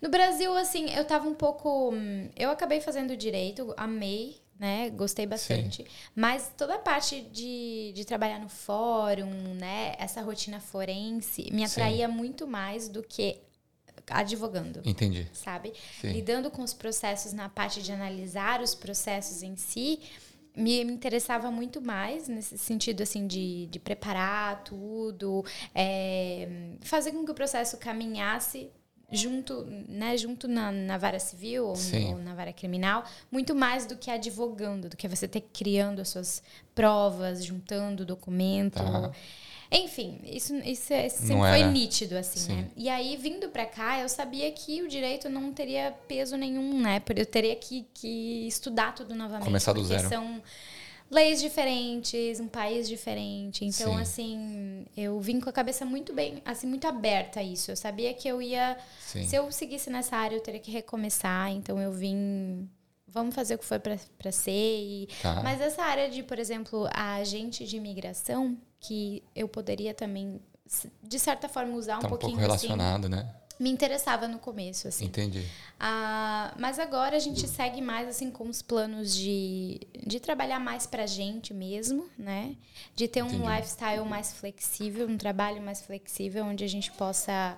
[0.00, 1.90] No Brasil, assim, eu tava um pouco.
[1.92, 4.90] hum, Eu acabei fazendo direito, amei, né?
[4.90, 5.84] Gostei bastante.
[6.14, 9.94] Mas toda a parte de, de trabalhar no fórum, né?
[9.98, 11.74] Essa rotina forense me Sim.
[11.74, 13.38] atraía muito mais do que
[14.10, 14.80] advogando.
[14.84, 15.28] Entendi.
[15.32, 15.72] Sabe?
[16.00, 16.12] Sim.
[16.12, 20.00] Lidando com os processos na parte de analisar os processos em si,
[20.56, 25.44] me, interessava muito mais nesse sentido assim de, de preparar tudo,
[25.74, 26.48] é,
[26.80, 28.70] fazer com que o processo caminhasse
[29.12, 31.74] junto, né, junto na, na vara civil ou,
[32.10, 36.08] ou na vara criminal, muito mais do que advogando, do que você ter criando as
[36.08, 36.42] suas
[36.74, 38.74] provas, juntando documento.
[38.74, 39.12] Tá.
[39.70, 42.56] Enfim, isso, isso, é- isso sempre foi nítido, assim, Sim.
[42.56, 42.70] né?
[42.76, 47.00] E aí, vindo pra cá, eu sabia que o direito não teria peso nenhum, né?
[47.00, 49.44] Porque Eu teria que, que estudar tudo novamente.
[49.44, 50.08] Começar do porque zero.
[50.08, 50.40] são
[51.10, 53.64] leis diferentes, um país diferente.
[53.64, 54.00] Então, Sim.
[54.00, 57.70] assim, eu vim com a cabeça muito bem, assim, muito aberta a isso.
[57.70, 58.76] Eu sabia que eu ia...
[59.00, 59.26] Sim.
[59.26, 61.50] Se eu seguisse nessa área, eu teria que recomeçar.
[61.50, 62.68] Então, eu vim...
[63.08, 64.50] Vamos fazer o que foi pra, pra ser.
[64.52, 65.40] E, Tá.
[65.42, 70.40] mas essa área de, por exemplo, a agente de imigração, que eu poderia também,
[71.02, 73.20] de certa forma, usar um Tá um pouquinho pouco relacionado, né?
[73.20, 75.06] assim, me interessava no começo, assim.
[75.06, 75.42] Entendi.
[75.80, 80.86] Ah, mas agora a gente segue mais assim com os planos de, de trabalhar mais
[80.86, 82.54] pra gente mesmo, né?
[82.94, 83.48] De ter um Entendi.
[83.48, 87.56] lifestyle mais flexível, um trabalho mais flexível, onde a gente possa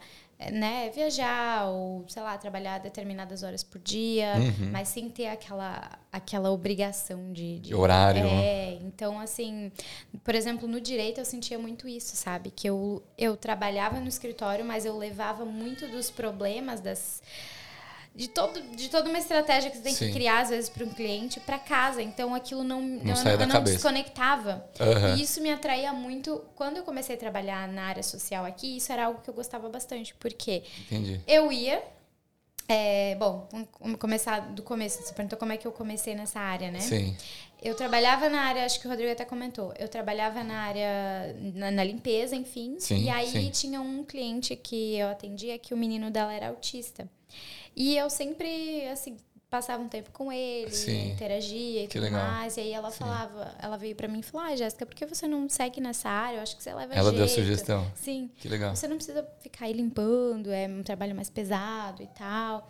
[0.53, 4.71] né, viajar ou, sei lá, trabalhar determinadas horas por dia, Uhum.
[4.71, 8.25] mas sem ter aquela, aquela obrigação de, De horário.
[8.25, 9.73] é, então assim,
[10.23, 12.51] por exemplo, no direito eu sentia muito isso, sabe?
[12.51, 17.21] Que eu, eu trabalhava no escritório, mas eu levava muito dos problemas, das.
[18.19, 20.09] De, todo, de toda uma estratégia que você tem Sim.
[20.09, 22.03] que criar, às vezes, para um cliente, para casa.
[22.03, 23.75] Então, aquilo não, eu, saía eu da não cabeça.
[23.75, 24.69] desconectava.
[24.81, 25.15] Aham.
[25.15, 26.45] E isso me atraía muito.
[26.57, 29.69] Quando eu comecei a trabalhar na área social aqui, isso era algo que eu gostava
[29.69, 30.15] bastante.
[30.15, 31.21] Porque Entendi.
[31.29, 31.81] eu ia.
[32.69, 33.49] é, bom,
[33.81, 35.01] vamos começar do começo.
[35.01, 36.81] Você perguntou como é que eu comecei nessa área, né?
[36.81, 37.17] Sim.
[37.63, 39.73] Eu trabalhava na área, acho que o Rodrigo até comentou.
[39.79, 42.77] Eu trabalhava na área, na, na limpeza, enfim.
[42.81, 43.51] Sim, e aí sim.
[43.51, 47.09] tinha um cliente que eu atendia que o menino dela era autista.
[47.77, 49.17] E eu sempre, assim,
[49.51, 51.13] passava um tempo com ele, Sim.
[51.13, 52.21] interagia e Que tudo legal.
[52.27, 52.57] mais.
[52.57, 52.99] E aí ela Sim.
[52.99, 56.09] falava, ela veio pra mim e falou: Ah, Jéssica, por que você não segue nessa
[56.09, 56.39] área?
[56.39, 57.91] Eu acho que você leva Ela deu a jeito." sugestão.
[57.95, 58.31] Sim.
[58.37, 58.75] Que legal.
[58.77, 62.69] Você não precisa ficar aí limpando, é um trabalho mais pesado e tal.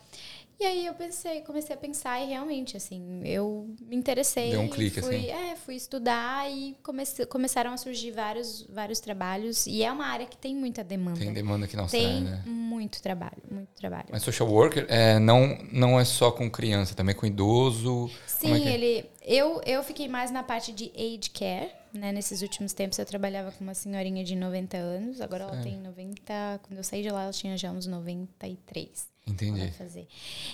[0.61, 4.51] E aí eu pensei, comecei a pensar e realmente, assim, eu me interessei.
[4.51, 5.31] Deu um clique, fui, assim.
[5.31, 9.69] É, fui estudar e comecei, começaram a surgir vários, vários trabalhos.
[9.69, 11.21] E é uma área que tem muita demanda.
[11.21, 12.43] Tem demanda aqui na Tem Austrália, né?
[12.45, 14.07] muito trabalho, muito trabalho.
[14.11, 18.11] Mas social worker é, não, não é só com criança, também com idoso.
[18.27, 18.75] Sim, é que é?
[18.75, 19.11] ele.
[19.25, 22.11] Eu, eu fiquei mais na parte de age care, né?
[22.11, 25.71] Nesses últimos tempos eu trabalhava com uma senhorinha de 90 anos, agora ela Sério?
[25.71, 26.61] tem 90.
[26.63, 29.07] Quando eu saí de lá, ela tinha já uns 93.
[29.29, 29.71] Entendi.
[29.73, 30.07] fazer.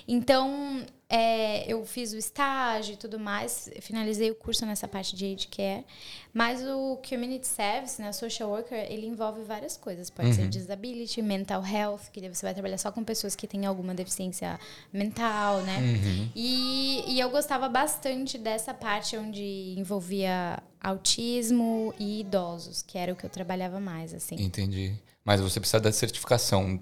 [0.07, 5.27] Então, é, eu fiz o estágio e tudo mais, finalizei o curso nessa parte de
[5.35, 5.85] age care,
[6.33, 10.11] mas o community service, né, social worker, ele envolve várias coisas.
[10.11, 10.35] Pode Uhum.
[10.35, 14.59] ser disability, mental health, que você vai trabalhar só com pessoas que têm alguma deficiência
[14.93, 15.79] mental, né?
[15.79, 16.31] Uhum.
[16.35, 23.17] E, e eu gostava bastante dessa parte onde envolvia autismo e idosos, que era o
[23.17, 24.37] que eu trabalhava mais, assim.
[24.37, 24.95] Entendi.
[25.25, 26.79] Mas você precisa da certificação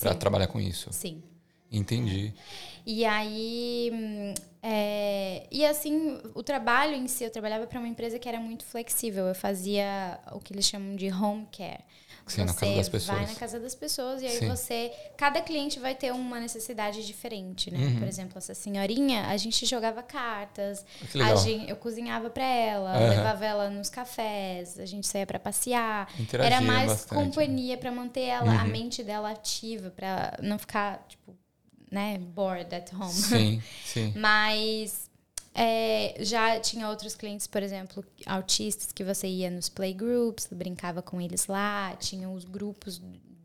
[0.00, 0.88] para trabalhar com isso.
[0.92, 1.22] Sim.
[1.76, 2.32] Entendi.
[2.86, 8.18] E aí, hum, é, e assim, o trabalho em si, eu trabalhava para uma empresa
[8.18, 9.26] que era muito flexível.
[9.26, 11.80] Eu fazia o que eles chamam de home care.
[12.26, 13.18] Sim, na casa das pessoas.
[13.18, 14.48] vai na casa das pessoas e aí Sim.
[14.48, 17.78] você, cada cliente vai ter uma necessidade diferente, né?
[17.78, 17.98] Uhum.
[17.98, 21.34] Por exemplo, essa senhorinha, a gente jogava cartas, Que legal.
[21.34, 23.08] a gente, eu cozinhava para ela, Aham.
[23.10, 26.08] levava ela nos cafés, a gente saía para passear.
[26.18, 27.18] Interagia Era mais bastante.
[27.18, 27.24] né?
[27.26, 28.70] companhia para manter ela, a Uhum.
[28.70, 31.36] mente dela ativa, para não ficar tipo,
[31.94, 33.12] né, bored at home.
[33.12, 34.12] Sim, sim.
[34.16, 35.08] Mas
[35.54, 41.20] é, já tinha outros clientes, por exemplo, autistas, que você ia nos playgroups, brincava com
[41.20, 43.00] eles lá, tinha os grupos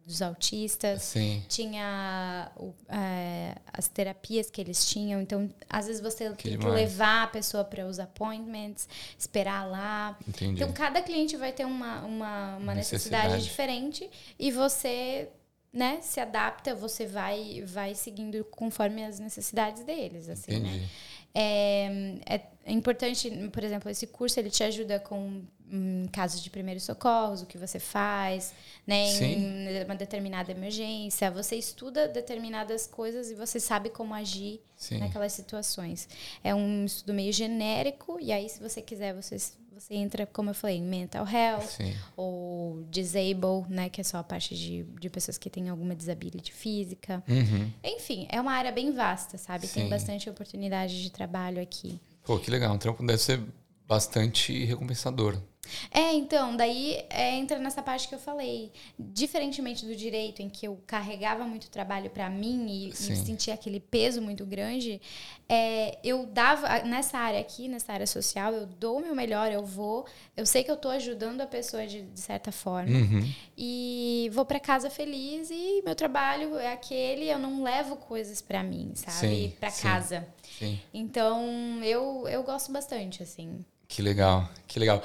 [0.10, 1.43] dos autistas, Sim.
[1.47, 2.52] tinha
[2.88, 5.22] é, as terapias que eles tinham.
[5.22, 6.74] Então, às vezes você Que tem que demais.
[6.74, 10.18] levar a pessoa para os appointments, esperar lá.
[10.28, 10.64] Entendi.
[10.64, 13.36] Então, cada cliente vai ter uma, uma, uma necessidade.
[13.36, 13.43] Necessidade.
[13.43, 15.30] diferente e você
[15.72, 20.57] né, se adapta, você vai, vai seguindo conforme as necessidades deles, assim, né?
[20.57, 20.79] Entendi.
[20.79, 20.89] né?
[21.33, 26.83] É, é, importante, por exemplo, esse curso ele te ajuda com em casos de primeiros
[26.83, 28.54] socorros, o que você faz,
[28.87, 31.29] né, em uma determinada emergência.
[31.29, 34.97] Você estuda determinadas coisas e você sabe como agir Sim.
[34.97, 36.09] naquelas situações.
[36.43, 39.37] É um estudo meio genérico, e aí, se você quiser, você
[39.80, 41.96] você entra, como eu falei, em mental health Sim.
[42.16, 43.89] ou disable, né?
[43.89, 47.24] Que é só a parte de, de pessoas que têm alguma disability física.
[47.28, 47.72] Uhum.
[47.84, 49.68] Enfim, é uma área bem vasta, sabe?
[49.68, 49.82] Sim.
[49.82, 52.00] Tem bastante oportunidade de trabalho aqui.
[52.24, 52.74] Pô, que legal.
[52.74, 53.42] Um trampo deve ser
[53.88, 55.42] bastante recompensador.
[55.91, 58.71] É, então, daí é, entra nessa parte que eu falei.
[58.97, 63.79] Diferentemente do direito, em que eu carregava muito trabalho para mim e, e, sentia aquele
[63.79, 65.01] peso muito grande,
[65.47, 69.66] é, eu dava, nessa área aqui, nessa área social, eu dou o meu melhor, eu
[69.66, 70.05] vou,
[70.37, 72.96] eu sei que eu tô ajudando a pessoa de, de certa forma.
[72.96, 73.33] Uhum.
[73.58, 78.63] E vou para casa feliz e meu trabalho é aquele, eu não levo coisas para
[78.63, 79.55] mim, sabe?
[79.59, 80.28] Para casa.
[80.58, 80.79] Sim.
[80.93, 83.66] Então, eu, eu gosto bastante, assim.
[83.87, 85.01] Que legal, que legal.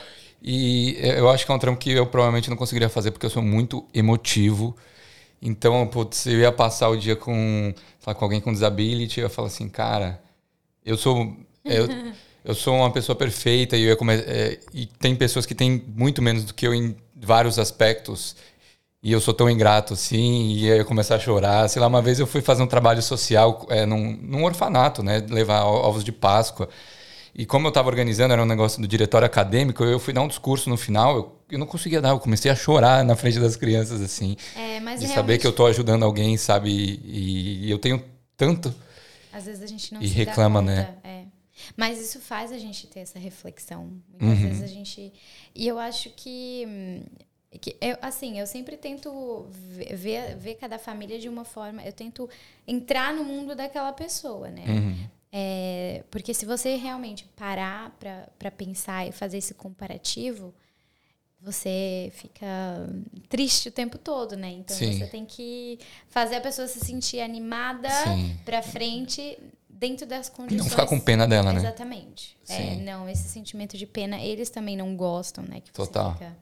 [0.46, 3.30] E eu acho que é um trampo que eu provavelmente não conseguiria fazer porque eu
[3.30, 4.76] sou muito emotivo.
[5.40, 7.72] Então, putz, eu ia passar o dia com,
[8.06, 10.22] lá, com alguém com disability, eu ia falar assim, cara,
[10.84, 11.34] eu sou.
[11.64, 11.88] Eu,
[12.44, 16.20] eu sou uma pessoa perfeita e, eu come, é, e tem pessoas que têm muito
[16.20, 18.36] menos do que eu em vários aspectos.
[19.02, 21.68] E eu sou tão ingrato assim, e aí eu começar a chorar.
[21.68, 25.24] Sei lá, uma vez eu fui fazer um trabalho social é, num, num orfanato, né?
[25.28, 26.68] Levar ovos de Páscoa.
[27.34, 30.28] E como eu estava organizando, era um negócio do diretório acadêmico, eu fui dar um
[30.28, 33.56] discurso no final, eu, eu não conseguia dar, eu comecei a chorar na frente das
[33.56, 34.36] crianças, assim.
[34.54, 35.14] É, mas de realmente...
[35.14, 36.70] saber que eu estou ajudando alguém, sabe?
[36.70, 38.04] E, e, eu tenho
[38.36, 38.72] tanto.
[39.32, 40.94] Às vezes a gente não e se reclama, né?
[41.02, 41.24] É.
[41.76, 43.90] Mas isso faz a gente ter essa reflexão.
[44.08, 44.48] Muitas uhum.
[44.48, 45.12] vezes a gente.
[45.54, 47.02] E eu acho que.
[47.60, 51.82] que eu, assim, eu sempre tento ver, ver cada família de uma forma.
[51.82, 52.28] Eu tento
[52.66, 54.64] entrar no mundo daquela pessoa, né?
[54.66, 54.96] Uhum.
[55.36, 57.90] É, porque se você realmente parar
[58.38, 60.54] para pensar e fazer esse comparativo,
[61.40, 62.46] você fica
[63.28, 64.52] triste o tempo todo, né?
[64.52, 64.96] Então Sim.
[64.96, 67.88] você tem que fazer a pessoa se sentir animada
[68.44, 69.36] para frente
[69.68, 70.62] dentro das condições.
[70.62, 71.58] Não ficar com pena dela, né?
[71.58, 72.38] Exatamente.
[72.48, 75.60] É, não, esse sentimento de pena, eles também não gostam, né?
[75.60, 76.12] Que Total.
[76.12, 76.36] Fica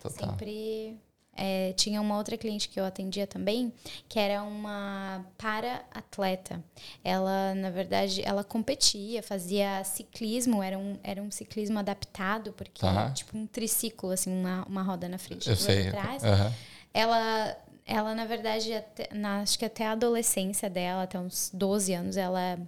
[0.00, 0.30] Total.
[0.30, 0.96] sempre
[1.38, 3.72] é, tinha uma outra cliente que eu atendia também,
[4.08, 6.62] que era uma para-atleta.
[7.04, 13.12] Ela, na verdade, ela competia, fazia ciclismo, era um, era um ciclismo adaptado, porque uhum.
[13.14, 16.22] tipo um triciclo, assim, uma, uma roda na frente e outra atrás.
[16.24, 16.52] Uhum.
[16.92, 17.56] Ela
[17.86, 22.16] ela, na verdade, até, na, acho que até a adolescência dela, até uns 12 anos,
[22.18, 22.58] ela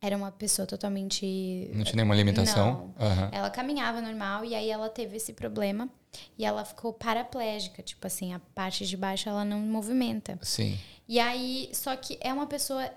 [0.00, 1.70] era uma pessoa totalmente.
[1.72, 2.94] Não tinha nenhuma limitação?
[2.98, 3.28] Uhum.
[3.32, 5.88] Ela caminhava normal e aí ela teve esse problema
[6.38, 7.82] e ela ficou paraplégica.
[7.82, 10.38] Tipo assim, a parte de baixo ela não movimenta.
[10.42, 10.78] Sim.
[11.08, 12.90] E aí, só que é uma pessoa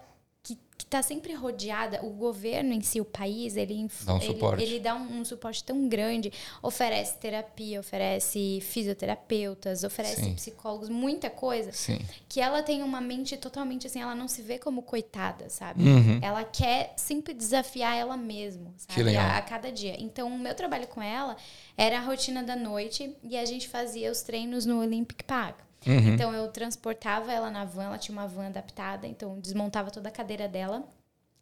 [0.79, 4.63] que está sempre rodeada, o governo em si, o país, ele dá um ele, suporte,
[4.63, 6.31] ele dá um, um, suporte tão grande,
[6.63, 10.35] oferece terapia, oferece fisioterapeutas, oferece Sim.
[10.35, 11.99] psicólogos, muita coisa, Sim.
[12.29, 15.83] que ela tem uma mente totalmente assim, ela não se vê como coitada, sabe?
[15.83, 16.19] Uhum.
[16.21, 19.17] Ela quer sempre desafiar ela mesma, sabe?
[19.17, 20.01] A, a, cada dia.
[20.01, 21.35] Então, o meu trabalho com ela
[21.75, 25.68] era a rotina da noite e a gente fazia os treinos no Olympic Park.
[25.85, 26.13] Uhum.
[26.13, 30.11] Então eu transportava ela na van, ela tinha uma van adaptada, então desmontava toda a
[30.11, 30.83] cadeira dela,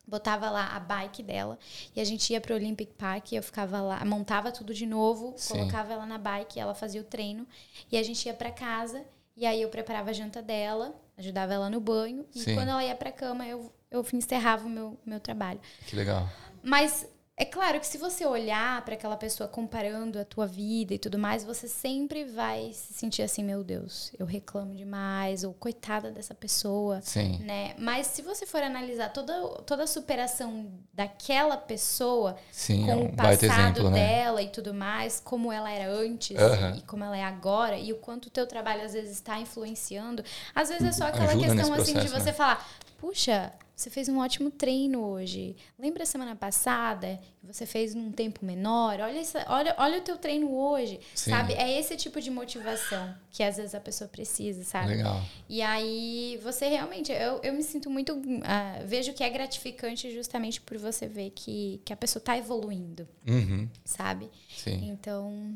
[0.08, 1.58] botava lá a bike dela
[1.96, 5.34] e a gente ia para o Olympic Park, eu ficava lá, montava tudo de novo,
[5.38, 5.54] Sim.
[5.54, 7.46] colocava ela na bike, ela fazia o treino
[7.92, 9.04] e a gente ia para casa
[9.36, 12.56] e aí eu preparava a janta dela, ajudava ela no banho e Sim.
[12.56, 15.60] quando ela ia para cama eu eu encerrava o meu meu trabalho.
[15.88, 16.30] Que legal.
[16.62, 17.08] Mas
[17.40, 21.20] é claro que se você olhar para aquela pessoa comparando a tua vida e tudo
[21.20, 26.34] mais, você sempre vai se sentir assim, meu Deus, eu reclamo demais, ou coitada dessa
[26.34, 27.38] pessoa, Sim.
[27.44, 27.76] né?
[27.78, 29.34] Mas se você for analisar toda,
[29.68, 34.00] toda a superação daquela pessoa Sim, com é um o passado exemplo, né?
[34.00, 36.36] dela e tudo mais, como ela era antes
[36.76, 40.24] e como ela é agora, e o quanto o teu trabalho às vezes está influenciando,
[40.56, 42.34] às vezes é só aquela Ajuda questão assim processo, de você né?
[42.34, 45.56] falar, puxa, você fez um ótimo treino hoje.
[45.78, 49.00] Lembra a semana passada que você fez num tempo menor?
[49.00, 51.30] Olha, essa, olha, olha o teu treino hoje, Sim.
[51.30, 51.54] sabe?
[51.54, 54.96] É esse tipo de motivação que às vezes a pessoa precisa, sabe?
[54.96, 55.22] Legal.
[55.48, 60.60] E aí você realmente, eu, eu me sinto muito, uh, vejo que é gratificante justamente
[60.60, 63.70] por você ver que, que a pessoa está evoluindo, uhum.
[63.86, 64.32] sabe?
[64.58, 64.90] Sim.
[64.90, 65.54] Então...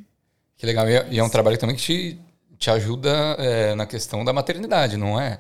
[0.58, 0.88] Que legal.
[0.88, 2.20] E é, e é um trabalho também que te,
[2.56, 5.40] te ajuda é, na questão da maternidade, não é?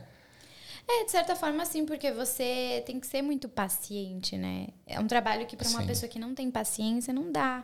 [0.93, 4.68] É, de certa forma, sim, porque você tem que ser muito paciente, né?
[4.85, 7.63] É um trabalho que para uma pessoa que não tem paciência não dá.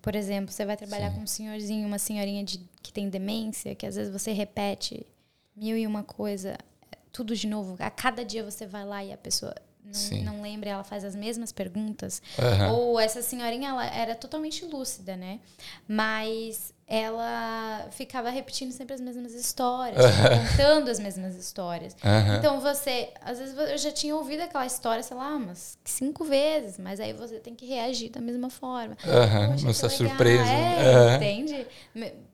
[0.00, 1.16] Por exemplo, você vai trabalhar sim.
[1.16, 5.04] com um senhorzinho, uma senhorinha de, que tem demência, que às vezes você repete
[5.56, 6.56] mil e uma coisa
[7.12, 7.76] tudo de novo.
[7.80, 11.16] A cada dia você vai lá e a pessoa não, não lembra, ela faz as
[11.16, 12.22] mesmas perguntas.
[12.38, 12.72] Aham.
[12.72, 15.40] Ou essa senhorinha, ela era totalmente lúcida, né?
[15.88, 20.02] Mas ela ficava repetindo sempre as mesmas histórias,
[20.56, 21.94] contando as mesmas histórias.
[22.02, 22.36] Aham.
[22.38, 26.78] Então você, às vezes eu já tinha ouvido aquela história, sei lá, umas cinco vezes,
[26.78, 28.96] mas aí você tem que reagir da mesma forma.
[28.96, 30.50] Poxa, que está surpreso.
[30.50, 31.16] É, Aham.
[31.16, 31.66] entende?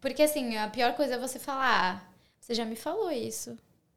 [0.01, 2.09] Porque assim, a pior coisa é você falar, "Ah,
[2.39, 3.57] você já me falou isso.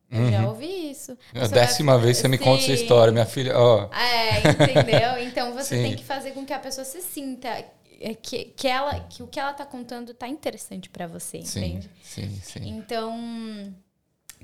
[0.10, 0.32] Eu Uhum.
[0.32, 1.12] já ouvi isso.
[1.36, 2.82] A Você vai- décima vez você me conta essa Sim.
[2.82, 3.58] história, minha filha.
[3.60, 5.20] Ó, É, entendeu?
[5.28, 5.84] Então você Sim.
[5.84, 7.50] tem que fazer com que a pessoa se sinta
[8.00, 11.60] é, que, que, ela, que o que ela tá contando tá interessante pra você, sim,
[11.60, 11.90] entende?
[12.04, 12.68] sim, sim.
[12.70, 13.74] Então,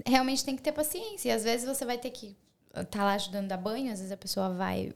[0.06, 1.30] realmente tem que ter paciência.
[1.30, 2.36] E às vezes você vai ter que
[2.76, 4.92] estar lá ajudando a dar banho, às vezes a pessoa vai,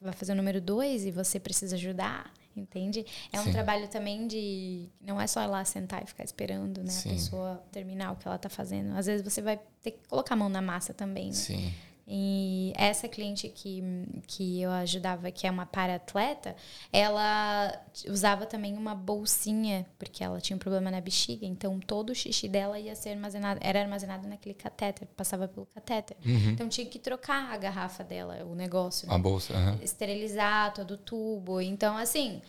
[0.00, 3.04] vai fazer o número dois e você precisa ajudar, entende?
[3.32, 3.52] É um Sim.
[3.52, 4.88] trabalho também de.
[5.00, 7.10] Não é só ir lá sentar e ficar esperando né, Sim.
[7.10, 8.96] a pessoa terminar o que ela tá fazendo.
[8.96, 11.26] Às vezes você vai ter que colocar a mão na massa também.
[11.26, 11.32] Né?
[11.34, 11.74] Sim.
[12.10, 13.82] E essa cliente que,
[14.26, 16.56] que eu ajudava, que é uma para-atleta,
[16.90, 17.70] ela
[18.08, 22.48] usava também uma bolsinha, porque ela tinha um problema na bexiga, então todo o xixi
[22.48, 26.16] dela ia ser armazenado, era armazenado naquele catéter, passava pelo catéter.
[26.24, 26.50] Uhum.
[26.50, 29.14] Então tinha que trocar a garrafa dela, o negócio, né?
[29.14, 29.54] A bolsa.
[29.54, 29.78] aham.
[29.82, 31.60] esterilizar todo o tubo.
[31.60, 32.40] Então, assim,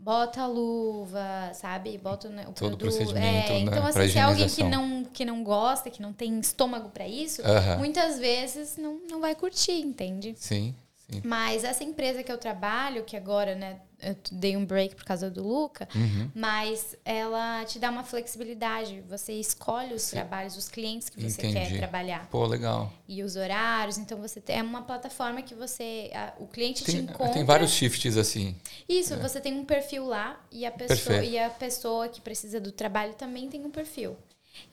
[0.00, 1.96] bota a luva, sabe?
[1.98, 2.80] Bota o, ne- o Todo produto.
[2.80, 6.12] procedimento, é, né, então, assim, se é alguém que não, que não gosta, que não
[6.12, 7.42] tem estômago pra isso,
[7.78, 10.34] muitas vezes não, não vai curtir, entende?
[10.36, 10.74] Sim,
[11.10, 11.20] sim.
[11.24, 15.30] Mas essa empresa que eu trabalho, que agora, né, eu dei um break por causa
[15.30, 16.30] do Luca, Uhum.
[16.34, 19.02] mas ela te dá uma flexibilidade.
[19.08, 21.70] Você escolhe os trabalhos, os clientes que você Entendi.
[21.72, 22.92] quer trabalhar Pô, legal.
[23.08, 23.98] e os horários.
[23.98, 27.32] Então você tem, é uma plataforma que você, a- o cliente te Tem, encontra.
[27.34, 28.56] tem vários shifts assim.
[28.88, 31.32] Isso, você tem um perfil lá e a pessoa Perfeito.
[31.32, 34.16] e a pessoa que precisa do trabalho também tem um perfil.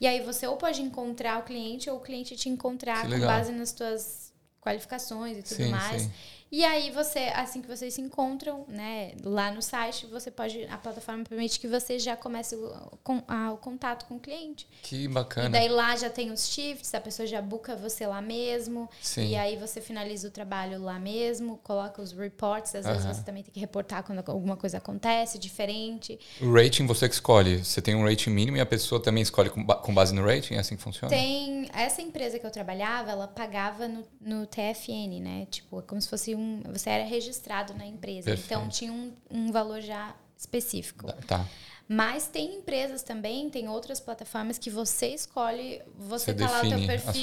[0.00, 3.52] E aí você ou pode encontrar o cliente ou o cliente te encontrar com base
[3.52, 6.02] nas tuas qualificações e tudo Sim, mais.
[6.02, 6.10] sim.
[6.50, 10.78] E aí você, assim que vocês se encontram, né, lá no site, você pode, a
[10.78, 14.66] plataforma permite que você já comece o, com- a- o contato com o cliente.
[14.82, 15.50] Que E bacana.
[15.50, 18.88] daí lá já tem os shifts, a pessoa já buca você lá mesmo.
[19.02, 19.28] Sim.
[19.28, 23.12] E aí você finaliza o trabalho lá mesmo, coloca os reports, às vezes Aham.
[23.14, 26.18] você também tem que reportar quando alguma coisa acontece, diferente.
[26.40, 27.62] O rating você que escolhe.
[27.62, 30.54] Você tem um rating mínimo e a pessoa também escolhe com, com base no rating?
[30.54, 31.10] É assim que funciona?
[31.14, 35.46] Tem essa empresa que eu trabalhava, ela pagava no, no TFN, né?
[35.50, 36.62] Tipo, é como se fosse um.
[36.72, 38.26] Você era registrado na empresa.
[38.30, 38.46] Perfeito.
[38.46, 41.12] Então tinha um, um valor já específico.
[41.26, 41.44] Tá.
[41.90, 46.68] Mas tem empresas também, tem outras plataformas que você escolhe, você, Você tá lá o
[46.68, 47.22] teu perfil.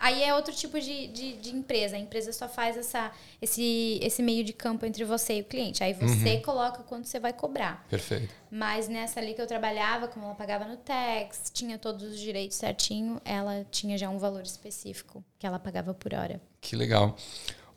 [0.00, 1.96] Aí é outro tipo de, de, de empresa.
[1.96, 3.10] A empresa só faz essa,
[3.42, 5.82] esse, esse meio de campo entre você e o cliente.
[5.82, 6.42] Aí você Uhum.
[6.42, 7.84] coloca quanto você vai cobrar.
[7.90, 8.32] Perfeito.
[8.48, 12.56] Mas nessa ali que eu trabalhava, como ela pagava no tax, tinha todos os direitos
[12.56, 16.40] certinho, ela tinha já um valor específico que ela pagava por hora.
[16.60, 17.16] Que legal.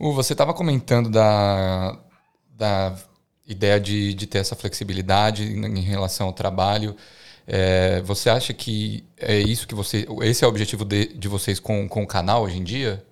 [0.01, 1.95] Uh, você estava comentando da,
[2.57, 2.95] da
[3.47, 6.95] ideia de, de ter essa flexibilidade em relação ao trabalho.
[7.45, 10.07] É, você acha que é isso que você.
[10.23, 13.05] Esse é o objetivo de, de vocês com, com o canal hoje em dia?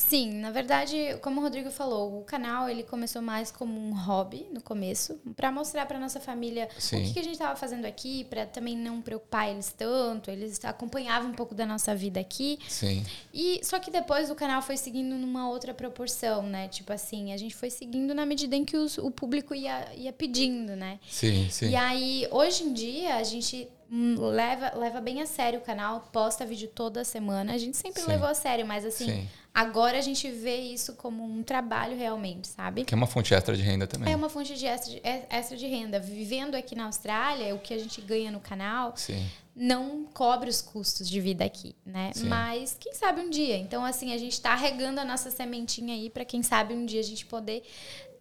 [0.00, 4.46] Sim, na verdade, como o Rodrigo falou, o canal ele começou mais como um hobby
[4.52, 7.00] no começo, para mostrar para nossa família Sim.
[7.00, 10.30] o que, que a gente estava fazendo aqui, para também não preocupar eles tanto.
[10.30, 12.60] Eles acompanhavam um pouco da nossa vida aqui.
[12.68, 13.04] Sim.
[13.34, 16.68] E só que depois o canal foi seguindo numa outra proporção, né?
[16.68, 20.12] Tipo assim, a gente foi seguindo na medida em que os- o público ia, ia
[20.12, 21.00] pedindo, né?
[21.10, 21.70] Sim, sim.
[21.70, 26.44] E aí, hoje em dia, a gente leva, leva bem a sério o canal, posta
[26.44, 27.54] vídeo toda semana.
[27.54, 28.08] A gente sempre Sim.
[28.08, 29.28] levou a sério, mas assim, Sim.
[29.54, 32.84] agora a gente vê isso como um trabalho realmente, sabe?
[32.84, 34.12] Que é uma fonte extra de renda também.
[34.12, 35.98] É uma fonte de extra, de é- extra de renda.
[35.98, 39.26] Vivendo aqui na Austrália, o que a gente ganha no canal Sim.
[39.56, 42.12] não cobre os custos de vida aqui, né?
[42.26, 43.56] Mas quem sabe um dia.
[43.56, 47.00] Então, assim, a gente tá regando a nossa sementinha aí para quem sabe um dia
[47.00, 47.62] a gente poder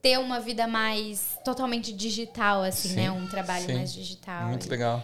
[0.02, 3.12] ter uma vida mais totalmente digital, assim, Sim, né?
[3.12, 4.48] Um trabalho mais digital.
[4.48, 5.04] Muito legal.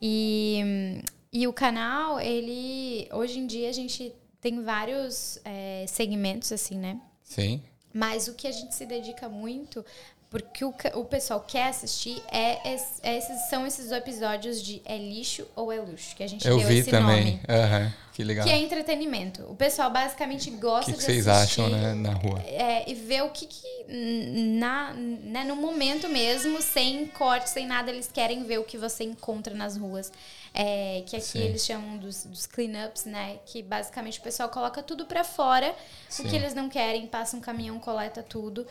[0.00, 1.02] E,
[1.32, 3.08] e o canal, ele.
[3.12, 7.00] Hoje em dia a gente tem vários é, segmentos, assim, né?
[7.22, 7.62] Sim.
[7.92, 9.84] Mas o que a gente se dedica muito,
[10.30, 12.74] porque o, o pessoal quer assistir, é, é
[13.16, 16.68] esses, são esses episódios de É Lixo ou É Luxo, que a gente Eu deu
[16.68, 17.24] vi esse também.
[17.24, 17.40] nome.
[17.48, 17.94] Aham.
[18.12, 18.44] Que legal.
[18.44, 19.44] Que é entretenimento.
[19.44, 22.42] O pessoal basicamente gosta que, que de vocês assistir acham né, na rua?
[22.44, 23.86] é, e ver o que, que
[24.58, 29.04] na, né, no momento mesmo, sem corte, sem nada, eles querem ver o que você
[29.04, 30.12] encontra nas ruas.
[30.52, 31.38] É, que aqui Sim.
[31.38, 33.38] eles chamam dos, dos cleanups, né?
[33.46, 35.72] Que basicamente o pessoal coloca tudo para fora,
[36.08, 36.24] Sim.
[36.24, 38.66] o que eles não querem, passa um caminhão, coleta tudo.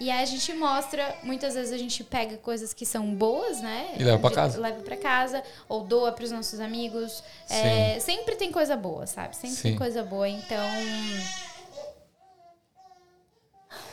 [0.00, 3.94] E aí a gente mostra, muitas vezes a gente pega coisas que são boas, né?
[3.98, 4.60] E leva para casa.
[4.60, 7.22] Leva para casa ou doa para os nossos amigos.
[7.50, 9.34] É, sempre tem coisa boa, sabe?
[9.34, 9.62] Sempre Sim.
[9.70, 10.28] tem coisa boa.
[10.28, 10.64] Então,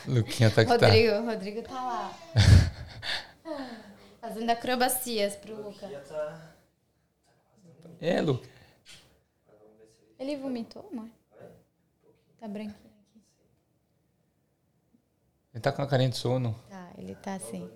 [0.06, 1.20] Luquinha tá que Rodrigo, tá.
[1.20, 2.18] Rodrigo tá lá.
[4.20, 5.88] Fazendo acrobacias pro Luca.
[8.00, 8.48] É, Luca.
[10.18, 11.08] Ele vomitou, amor?
[12.40, 12.85] Tá branquinho aqui.
[15.56, 16.54] Ele tá com a carinha de sono.
[16.68, 17.66] Tá, ele tá assim.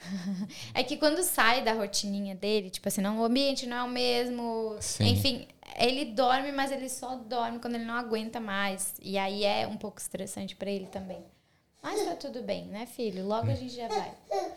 [0.74, 3.88] é que quando sai da rotininha dele, tipo assim, não, o ambiente não é o
[3.88, 4.76] mesmo.
[4.78, 5.08] Sim.
[5.08, 5.48] Enfim,
[5.78, 8.92] ele dorme, mas ele só dorme quando ele não aguenta mais.
[9.00, 11.24] E aí é um pouco estressante para ele também.
[11.82, 13.26] Mas tá tudo bem, né, filho?
[13.26, 14.12] Logo a gente já vai.
[14.30, 14.52] É?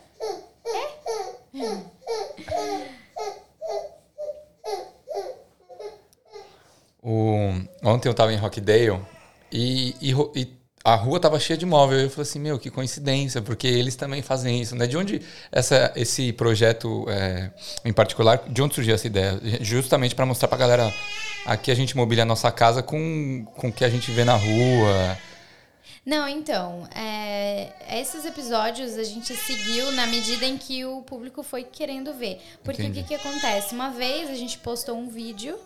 [7.01, 7.51] O...
[7.81, 9.01] Ontem eu tava em Rockdale
[9.49, 11.99] e, e, e a rua tava cheia de móvel.
[11.99, 14.85] Eu falei assim, meu, que coincidência, porque eles também fazem isso, né?
[14.85, 15.19] De onde
[15.51, 17.49] essa, esse projeto é,
[17.83, 19.41] em particular, de onde surgiu essa ideia?
[19.61, 20.93] Justamente para mostrar pra galera,
[21.43, 24.35] aqui a gente mobília a nossa casa com, com o que a gente vê na
[24.35, 25.17] rua.
[26.05, 31.63] Não, então, é, esses episódios a gente seguiu na medida em que o público foi
[31.63, 32.39] querendo ver.
[32.63, 32.99] Porque Entendi.
[32.99, 33.73] o que, que acontece?
[33.73, 35.57] Uma vez a gente postou um vídeo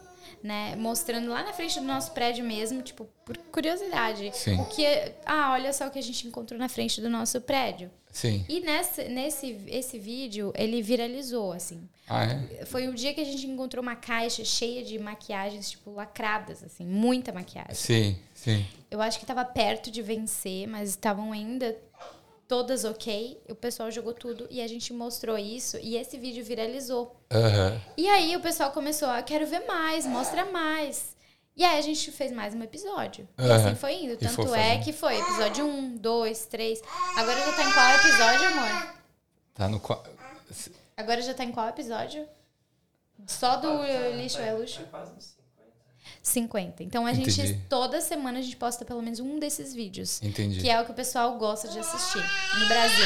[0.43, 0.75] né?
[0.75, 4.31] Mostrando lá na frente do nosso prédio mesmo, tipo, por curiosidade.
[4.33, 4.59] Sim.
[4.59, 4.85] O que.
[5.25, 7.91] Ah, olha só o que a gente encontrou na frente do nosso prédio.
[8.11, 8.43] Sim.
[8.49, 11.87] E nesse, nesse esse vídeo, ele viralizou, assim.
[12.07, 12.65] Ah, é?
[12.65, 16.83] Foi o dia que a gente encontrou uma caixa cheia de maquiagens, tipo, lacradas, assim,
[16.83, 17.75] muita maquiagem.
[17.75, 18.65] Sim, sim.
[18.89, 21.77] Eu acho que estava perto de vencer, mas estavam ainda
[22.49, 27.15] todas ok, o pessoal jogou tudo e a gente mostrou isso e esse vídeo viralizou.
[27.31, 27.79] Uhum.
[27.95, 31.15] E aí o pessoal começou a quero ver mais, mostra mais.
[31.55, 33.29] E aí a gente fez mais um episódio.
[33.37, 33.45] Uhum.
[33.45, 34.17] E assim foi indo.
[34.17, 36.81] Tanto é que foi episódio 1, 2, 3.
[37.17, 38.95] Agora já tá em qual episódio, amor?
[39.53, 40.03] Tá no qual.
[40.97, 42.27] Agora já tá em qual episódio?
[43.27, 43.83] Só do
[44.15, 44.81] lixo é luxo?
[46.21, 46.83] 50.
[46.83, 47.31] Então a Entendi.
[47.31, 50.21] gente, toda semana a gente posta pelo menos um desses vídeos.
[50.21, 50.59] Entendi.
[50.59, 52.23] Que é o que o pessoal gosta de assistir
[52.59, 53.05] no Brasil.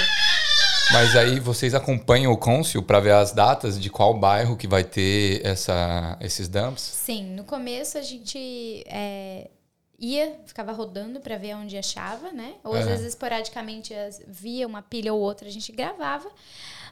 [0.91, 4.83] Mas aí vocês acompanham o Cônsul para ver as datas de qual bairro que vai
[4.83, 6.81] ter essa, esses dumps?
[6.81, 9.49] Sim, no começo a gente é,
[9.97, 12.55] ia, ficava rodando para ver onde achava, né?
[12.63, 13.93] Ou às vezes esporadicamente
[14.27, 16.29] via uma pilha ou outra, a gente gravava.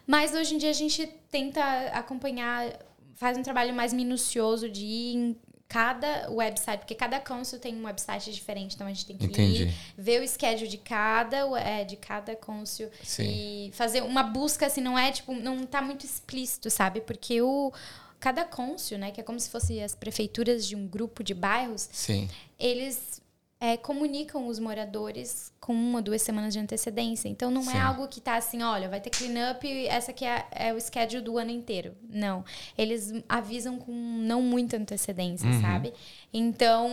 [0.06, 1.62] Mas hoje em dia a gente tenta
[1.92, 2.72] acompanhar,
[3.14, 5.36] faz um trabalho mais minucioso de ir
[5.72, 9.62] cada website, porque cada council tem um website diferente, então a gente tem que Entendi.
[9.62, 13.24] ir, ver o schedule de cada, é, de cada council Sim.
[13.24, 17.00] e fazer uma busca, assim, não é, tipo, não tá muito explícito, sabe?
[17.00, 17.72] Porque o
[18.20, 21.88] cada cônsul, né, que é como se fossem as prefeituras de um grupo de bairros,
[21.90, 22.28] Sim.
[22.58, 23.21] eles
[23.62, 27.28] é, comunicam os moradores com uma, duas semanas de antecedência.
[27.28, 27.76] Então não é Sim.
[27.76, 31.22] é algo que tá assim, olha, vai ter cleanup, essa aqui é, é, o schedule
[31.22, 31.94] do ano inteiro.
[32.10, 32.44] Não.
[32.76, 35.60] Eles avisam com não muita antecedência, uhum.
[35.60, 35.94] sabe?
[36.34, 36.90] Então.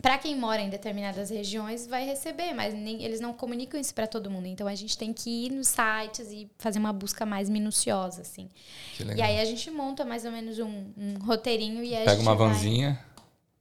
[0.00, 4.06] Para quem mora em determinadas regiões, vai receber, mas nem, eles não comunicam isso para
[4.06, 4.46] todo mundo.
[4.46, 8.50] Então a gente tem que ir nos sites e fazer uma busca mais minuciosa, assim.
[9.16, 13.02] E aí a gente monta mais ou menos um, um roteirinho e Pega uma vanzinha.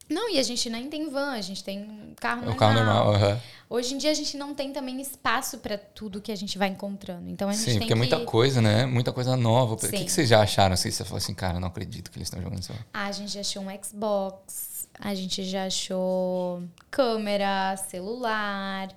[0.09, 2.55] Não, e a gente nem tem van, a gente tem carro normal.
[2.55, 3.39] O carro normal, uhum.
[3.69, 6.67] Hoje em dia a gente não tem também espaço para tudo que a gente vai
[6.67, 7.29] encontrando.
[7.29, 8.85] Então a gente Sim, tem porque é muita coisa, né?
[8.85, 9.77] Muita coisa nova.
[9.79, 9.87] Sim.
[9.87, 10.91] O que, que vocês já acharam assim?
[10.91, 12.73] Você falou assim, cara, não acredito que eles estão jogando isso.
[12.93, 16.61] Ah, a gente já achou um Xbox, a gente já achou
[16.91, 18.89] câmera, celular,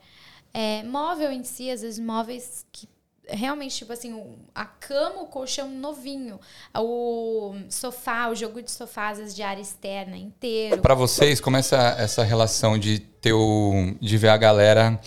[0.52, 2.88] é, móvel em si, às vezes móveis que
[3.28, 4.22] realmente, tipo assim,
[4.54, 6.38] a cama, o colchão novinho,
[6.74, 10.80] o sofá, o jogo de sofá, às vezes de área externa inteiro.
[10.80, 15.00] Para vocês, como é essa, essa relação de ter o, de ver a galera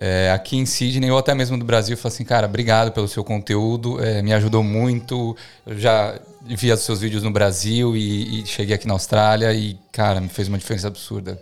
[0.00, 3.22] é, aqui em Sydney ou até mesmo do Brasil, falar assim, cara, obrigado pelo seu
[3.22, 8.46] conteúdo, é, me ajudou muito, eu já vi os seus vídeos no Brasil e, e
[8.46, 11.38] cheguei aqui na Austrália e, cara, me fez uma diferença absurda.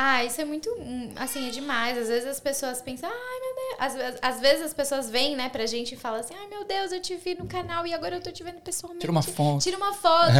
[0.00, 0.70] Ah, isso é muito.
[0.78, 1.98] Hum, assim, é demais.
[1.98, 4.18] Às vezes as pessoas pensam, ai meu Deus.
[4.22, 6.92] Às, às vezes as pessoas vêm, né, pra gente e falam assim, ai meu Deus,
[6.92, 9.00] eu te vi no canal e agora eu tô te vendo pessoalmente.
[9.00, 9.60] Tira uma foto.
[9.60, 10.30] Tira uma foto.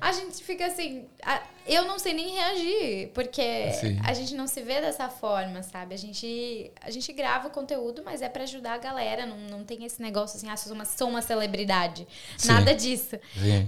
[0.00, 1.08] a gente fica assim.
[1.20, 3.98] A, eu não sei nem reagir, porque Sim.
[4.02, 5.94] a gente não se vê dessa forma, sabe?
[5.94, 9.26] A gente, a gente grava o conteúdo, mas é para ajudar a galera.
[9.26, 12.08] Não, não tem esse negócio assim, ah, sou uma, sou uma celebridade.
[12.38, 12.48] Sim.
[12.48, 13.16] Nada disso.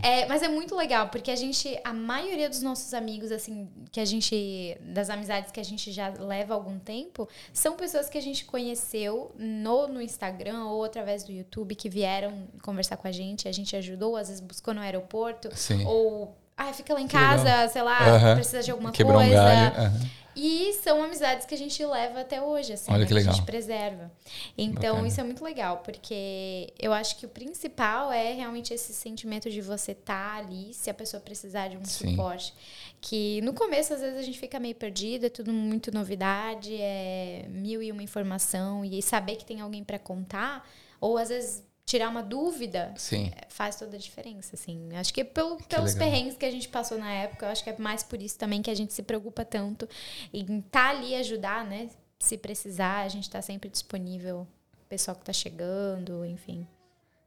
[0.02, 4.00] É, mas é muito legal, porque a gente, a maioria dos nossos amigos, assim, que
[4.00, 8.18] a gente, das amizades amizades que a gente já leva algum tempo, são pessoas que
[8.18, 13.12] a gente conheceu no, no Instagram ou através do YouTube que vieram conversar com a
[13.12, 15.84] gente, a gente ajudou, às vezes buscou no aeroporto, Sim.
[15.86, 19.42] ou ah, fica lá em casa, sei lá, precisa de alguma Quebrou um coisa.
[19.42, 19.76] galho.
[19.76, 20.00] aham.
[20.42, 23.34] E são amizades que a gente leva até hoje, assim, Olha né, que a legal.
[23.34, 24.10] gente preserva.
[24.56, 25.08] Então, Bacana.
[25.08, 29.60] isso é muito legal, porque eu acho que o principal é realmente esse sentimento de
[29.60, 32.12] você estar ali, se a pessoa precisar de um Sim.
[32.12, 32.54] suporte.
[33.02, 37.44] Que no começo, às vezes, a gente fica meio perdido, é tudo muito novidade, é
[37.50, 40.66] mil e uma informação, e saber que tem alguém para contar,
[40.98, 43.32] ou às vezes tirar uma dúvida, Sim.
[43.48, 44.94] faz toda a diferença, assim.
[44.94, 46.08] Acho que pelo, pelos legal.
[46.08, 48.62] perrengues que a gente passou na época, eu acho que é mais por isso também
[48.62, 49.88] que a gente se preocupa tanto
[50.32, 51.88] em estar ali e ajudar, né?
[52.20, 54.46] Se precisar, a gente está sempre disponível.
[54.88, 56.64] Pessoal que tá chegando, enfim.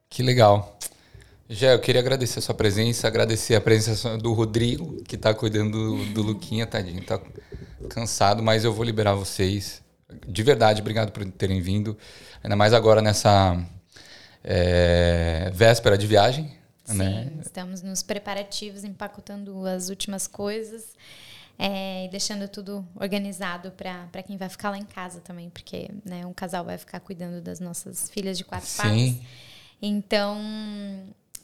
[0.10, 0.78] Que legal.
[1.50, 5.98] Jé, eu queria agradecer a sua presença, agradecer a presença do Rodrigo, que tá cuidando
[5.98, 7.04] do, do Luquinha, tadinho.
[7.04, 7.20] Tá
[7.90, 9.84] cansado, mas eu vou liberar vocês.
[10.26, 11.98] De verdade, obrigado por terem vindo.
[12.42, 13.62] Ainda mais agora nessa
[14.44, 16.52] é, véspera de viagem.
[16.86, 17.32] Sim, Né?
[17.40, 20.94] estamos nos preparativos, empacotando as últimas coisas
[21.58, 26.26] é, e deixando tudo organizado para quem vai ficar lá em casa também, porque né,
[26.26, 28.68] um casal vai ficar cuidando das nossas filhas de quatro.
[28.68, 29.22] Sim.
[29.82, 30.38] Então,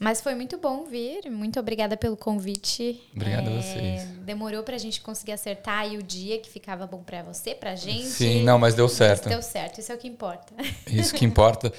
[0.00, 1.30] mas foi muito bom vir.
[1.30, 2.98] Muito obrigada pelo convite.
[3.14, 4.08] Obrigado a É, vocês.
[4.24, 8.06] Demorou pra gente conseguir acertar aí o dia que ficava bom pra você, pra gente.
[8.06, 9.28] Sim, não, mas deu Mas certo.
[9.28, 10.54] deu certo, isso é o que importa.
[10.90, 11.70] Isso que importa.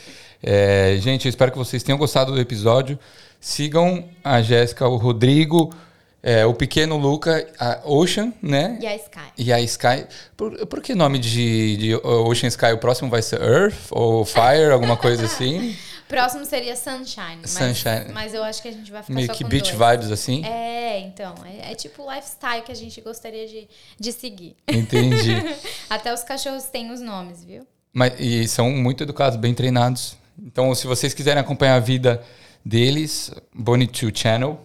[0.43, 2.97] É, gente, eu espero que vocês tenham gostado do episódio.
[3.39, 5.73] Sigam a Jéssica, o Rodrigo,
[6.21, 8.77] é, o pequeno Luca, a Ocean, né?
[8.79, 9.19] E a Sky.
[9.35, 10.05] E a Sky.
[10.37, 12.73] Por, por que nome de, de Ocean Sky?
[12.73, 15.75] O próximo vai ser Earth ou Fire, alguma coisa assim?
[16.11, 17.37] Próximo seria Sunshine.
[17.41, 18.11] Mas, Sunshine.
[18.13, 19.91] Mas eu acho que a gente vai ficar Meio que beach dois.
[19.91, 20.45] vibes assim?
[20.45, 21.33] É, então.
[21.45, 23.67] É, é tipo o lifestyle que a gente gostaria de,
[23.97, 24.57] de seguir.
[24.67, 25.35] Entendi.
[25.89, 27.65] Até os cachorros têm os nomes, viu?
[27.93, 30.17] Mas, e são muito educados, bem treinados.
[30.37, 32.21] Então, se vocês quiserem acompanhar a vida
[32.65, 34.59] deles, Bonnie2 Channel.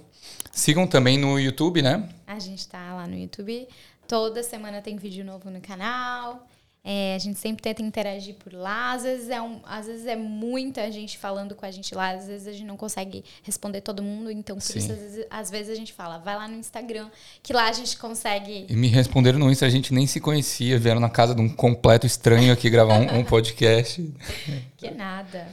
[0.51, 2.09] Sigam também no YouTube, né?
[2.27, 3.69] A gente tá lá no YouTube.
[4.09, 6.47] Toda semana tem vídeo novo no canal.
[6.89, 8.93] É, a gente sempre tenta interagir por lá.
[8.93, 12.11] Às vezes, é um, às vezes é muita gente falando com a gente lá.
[12.11, 14.31] Às vezes a gente não consegue responder todo mundo.
[14.31, 17.11] Então, por isso, às vezes, às vezes a gente fala, vai lá no Instagram,
[17.43, 18.67] que lá a gente consegue.
[18.69, 21.49] E me responderam no Insta, a gente nem se conhecia, vieram na casa de um
[21.49, 24.09] completo estranho aqui gravar um, um podcast.
[24.77, 25.49] Que nada.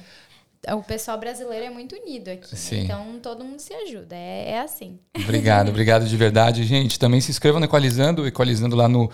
[0.71, 2.53] O pessoal brasileiro é muito unido aqui.
[2.53, 2.83] né?
[2.83, 4.15] Então, todo mundo se ajuda.
[4.15, 4.99] É, é assim.
[5.17, 6.99] Obrigado, obrigado de verdade, gente.
[6.99, 9.09] Também se inscrevam no Equalizando, Equalizando lá no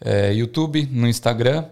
[0.00, 1.64] eh, YouTube, no Instagram.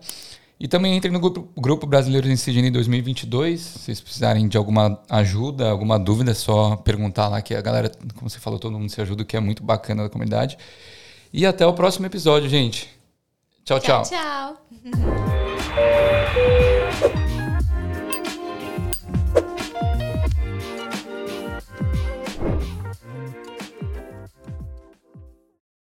[0.59, 3.61] E também entrem no grupo, grupo Brasileiros em Sydney 2022.
[3.61, 7.90] Se vocês precisarem de alguma ajuda, alguma dúvida, é só perguntar lá que a galera,
[8.15, 10.57] como você falou, todo mundo se ajuda, o que é muito bacana da comunidade.
[11.32, 12.89] E até o próximo episódio, gente.
[13.65, 13.81] tchau.
[13.81, 14.03] tchau.
[14.05, 14.57] tchau.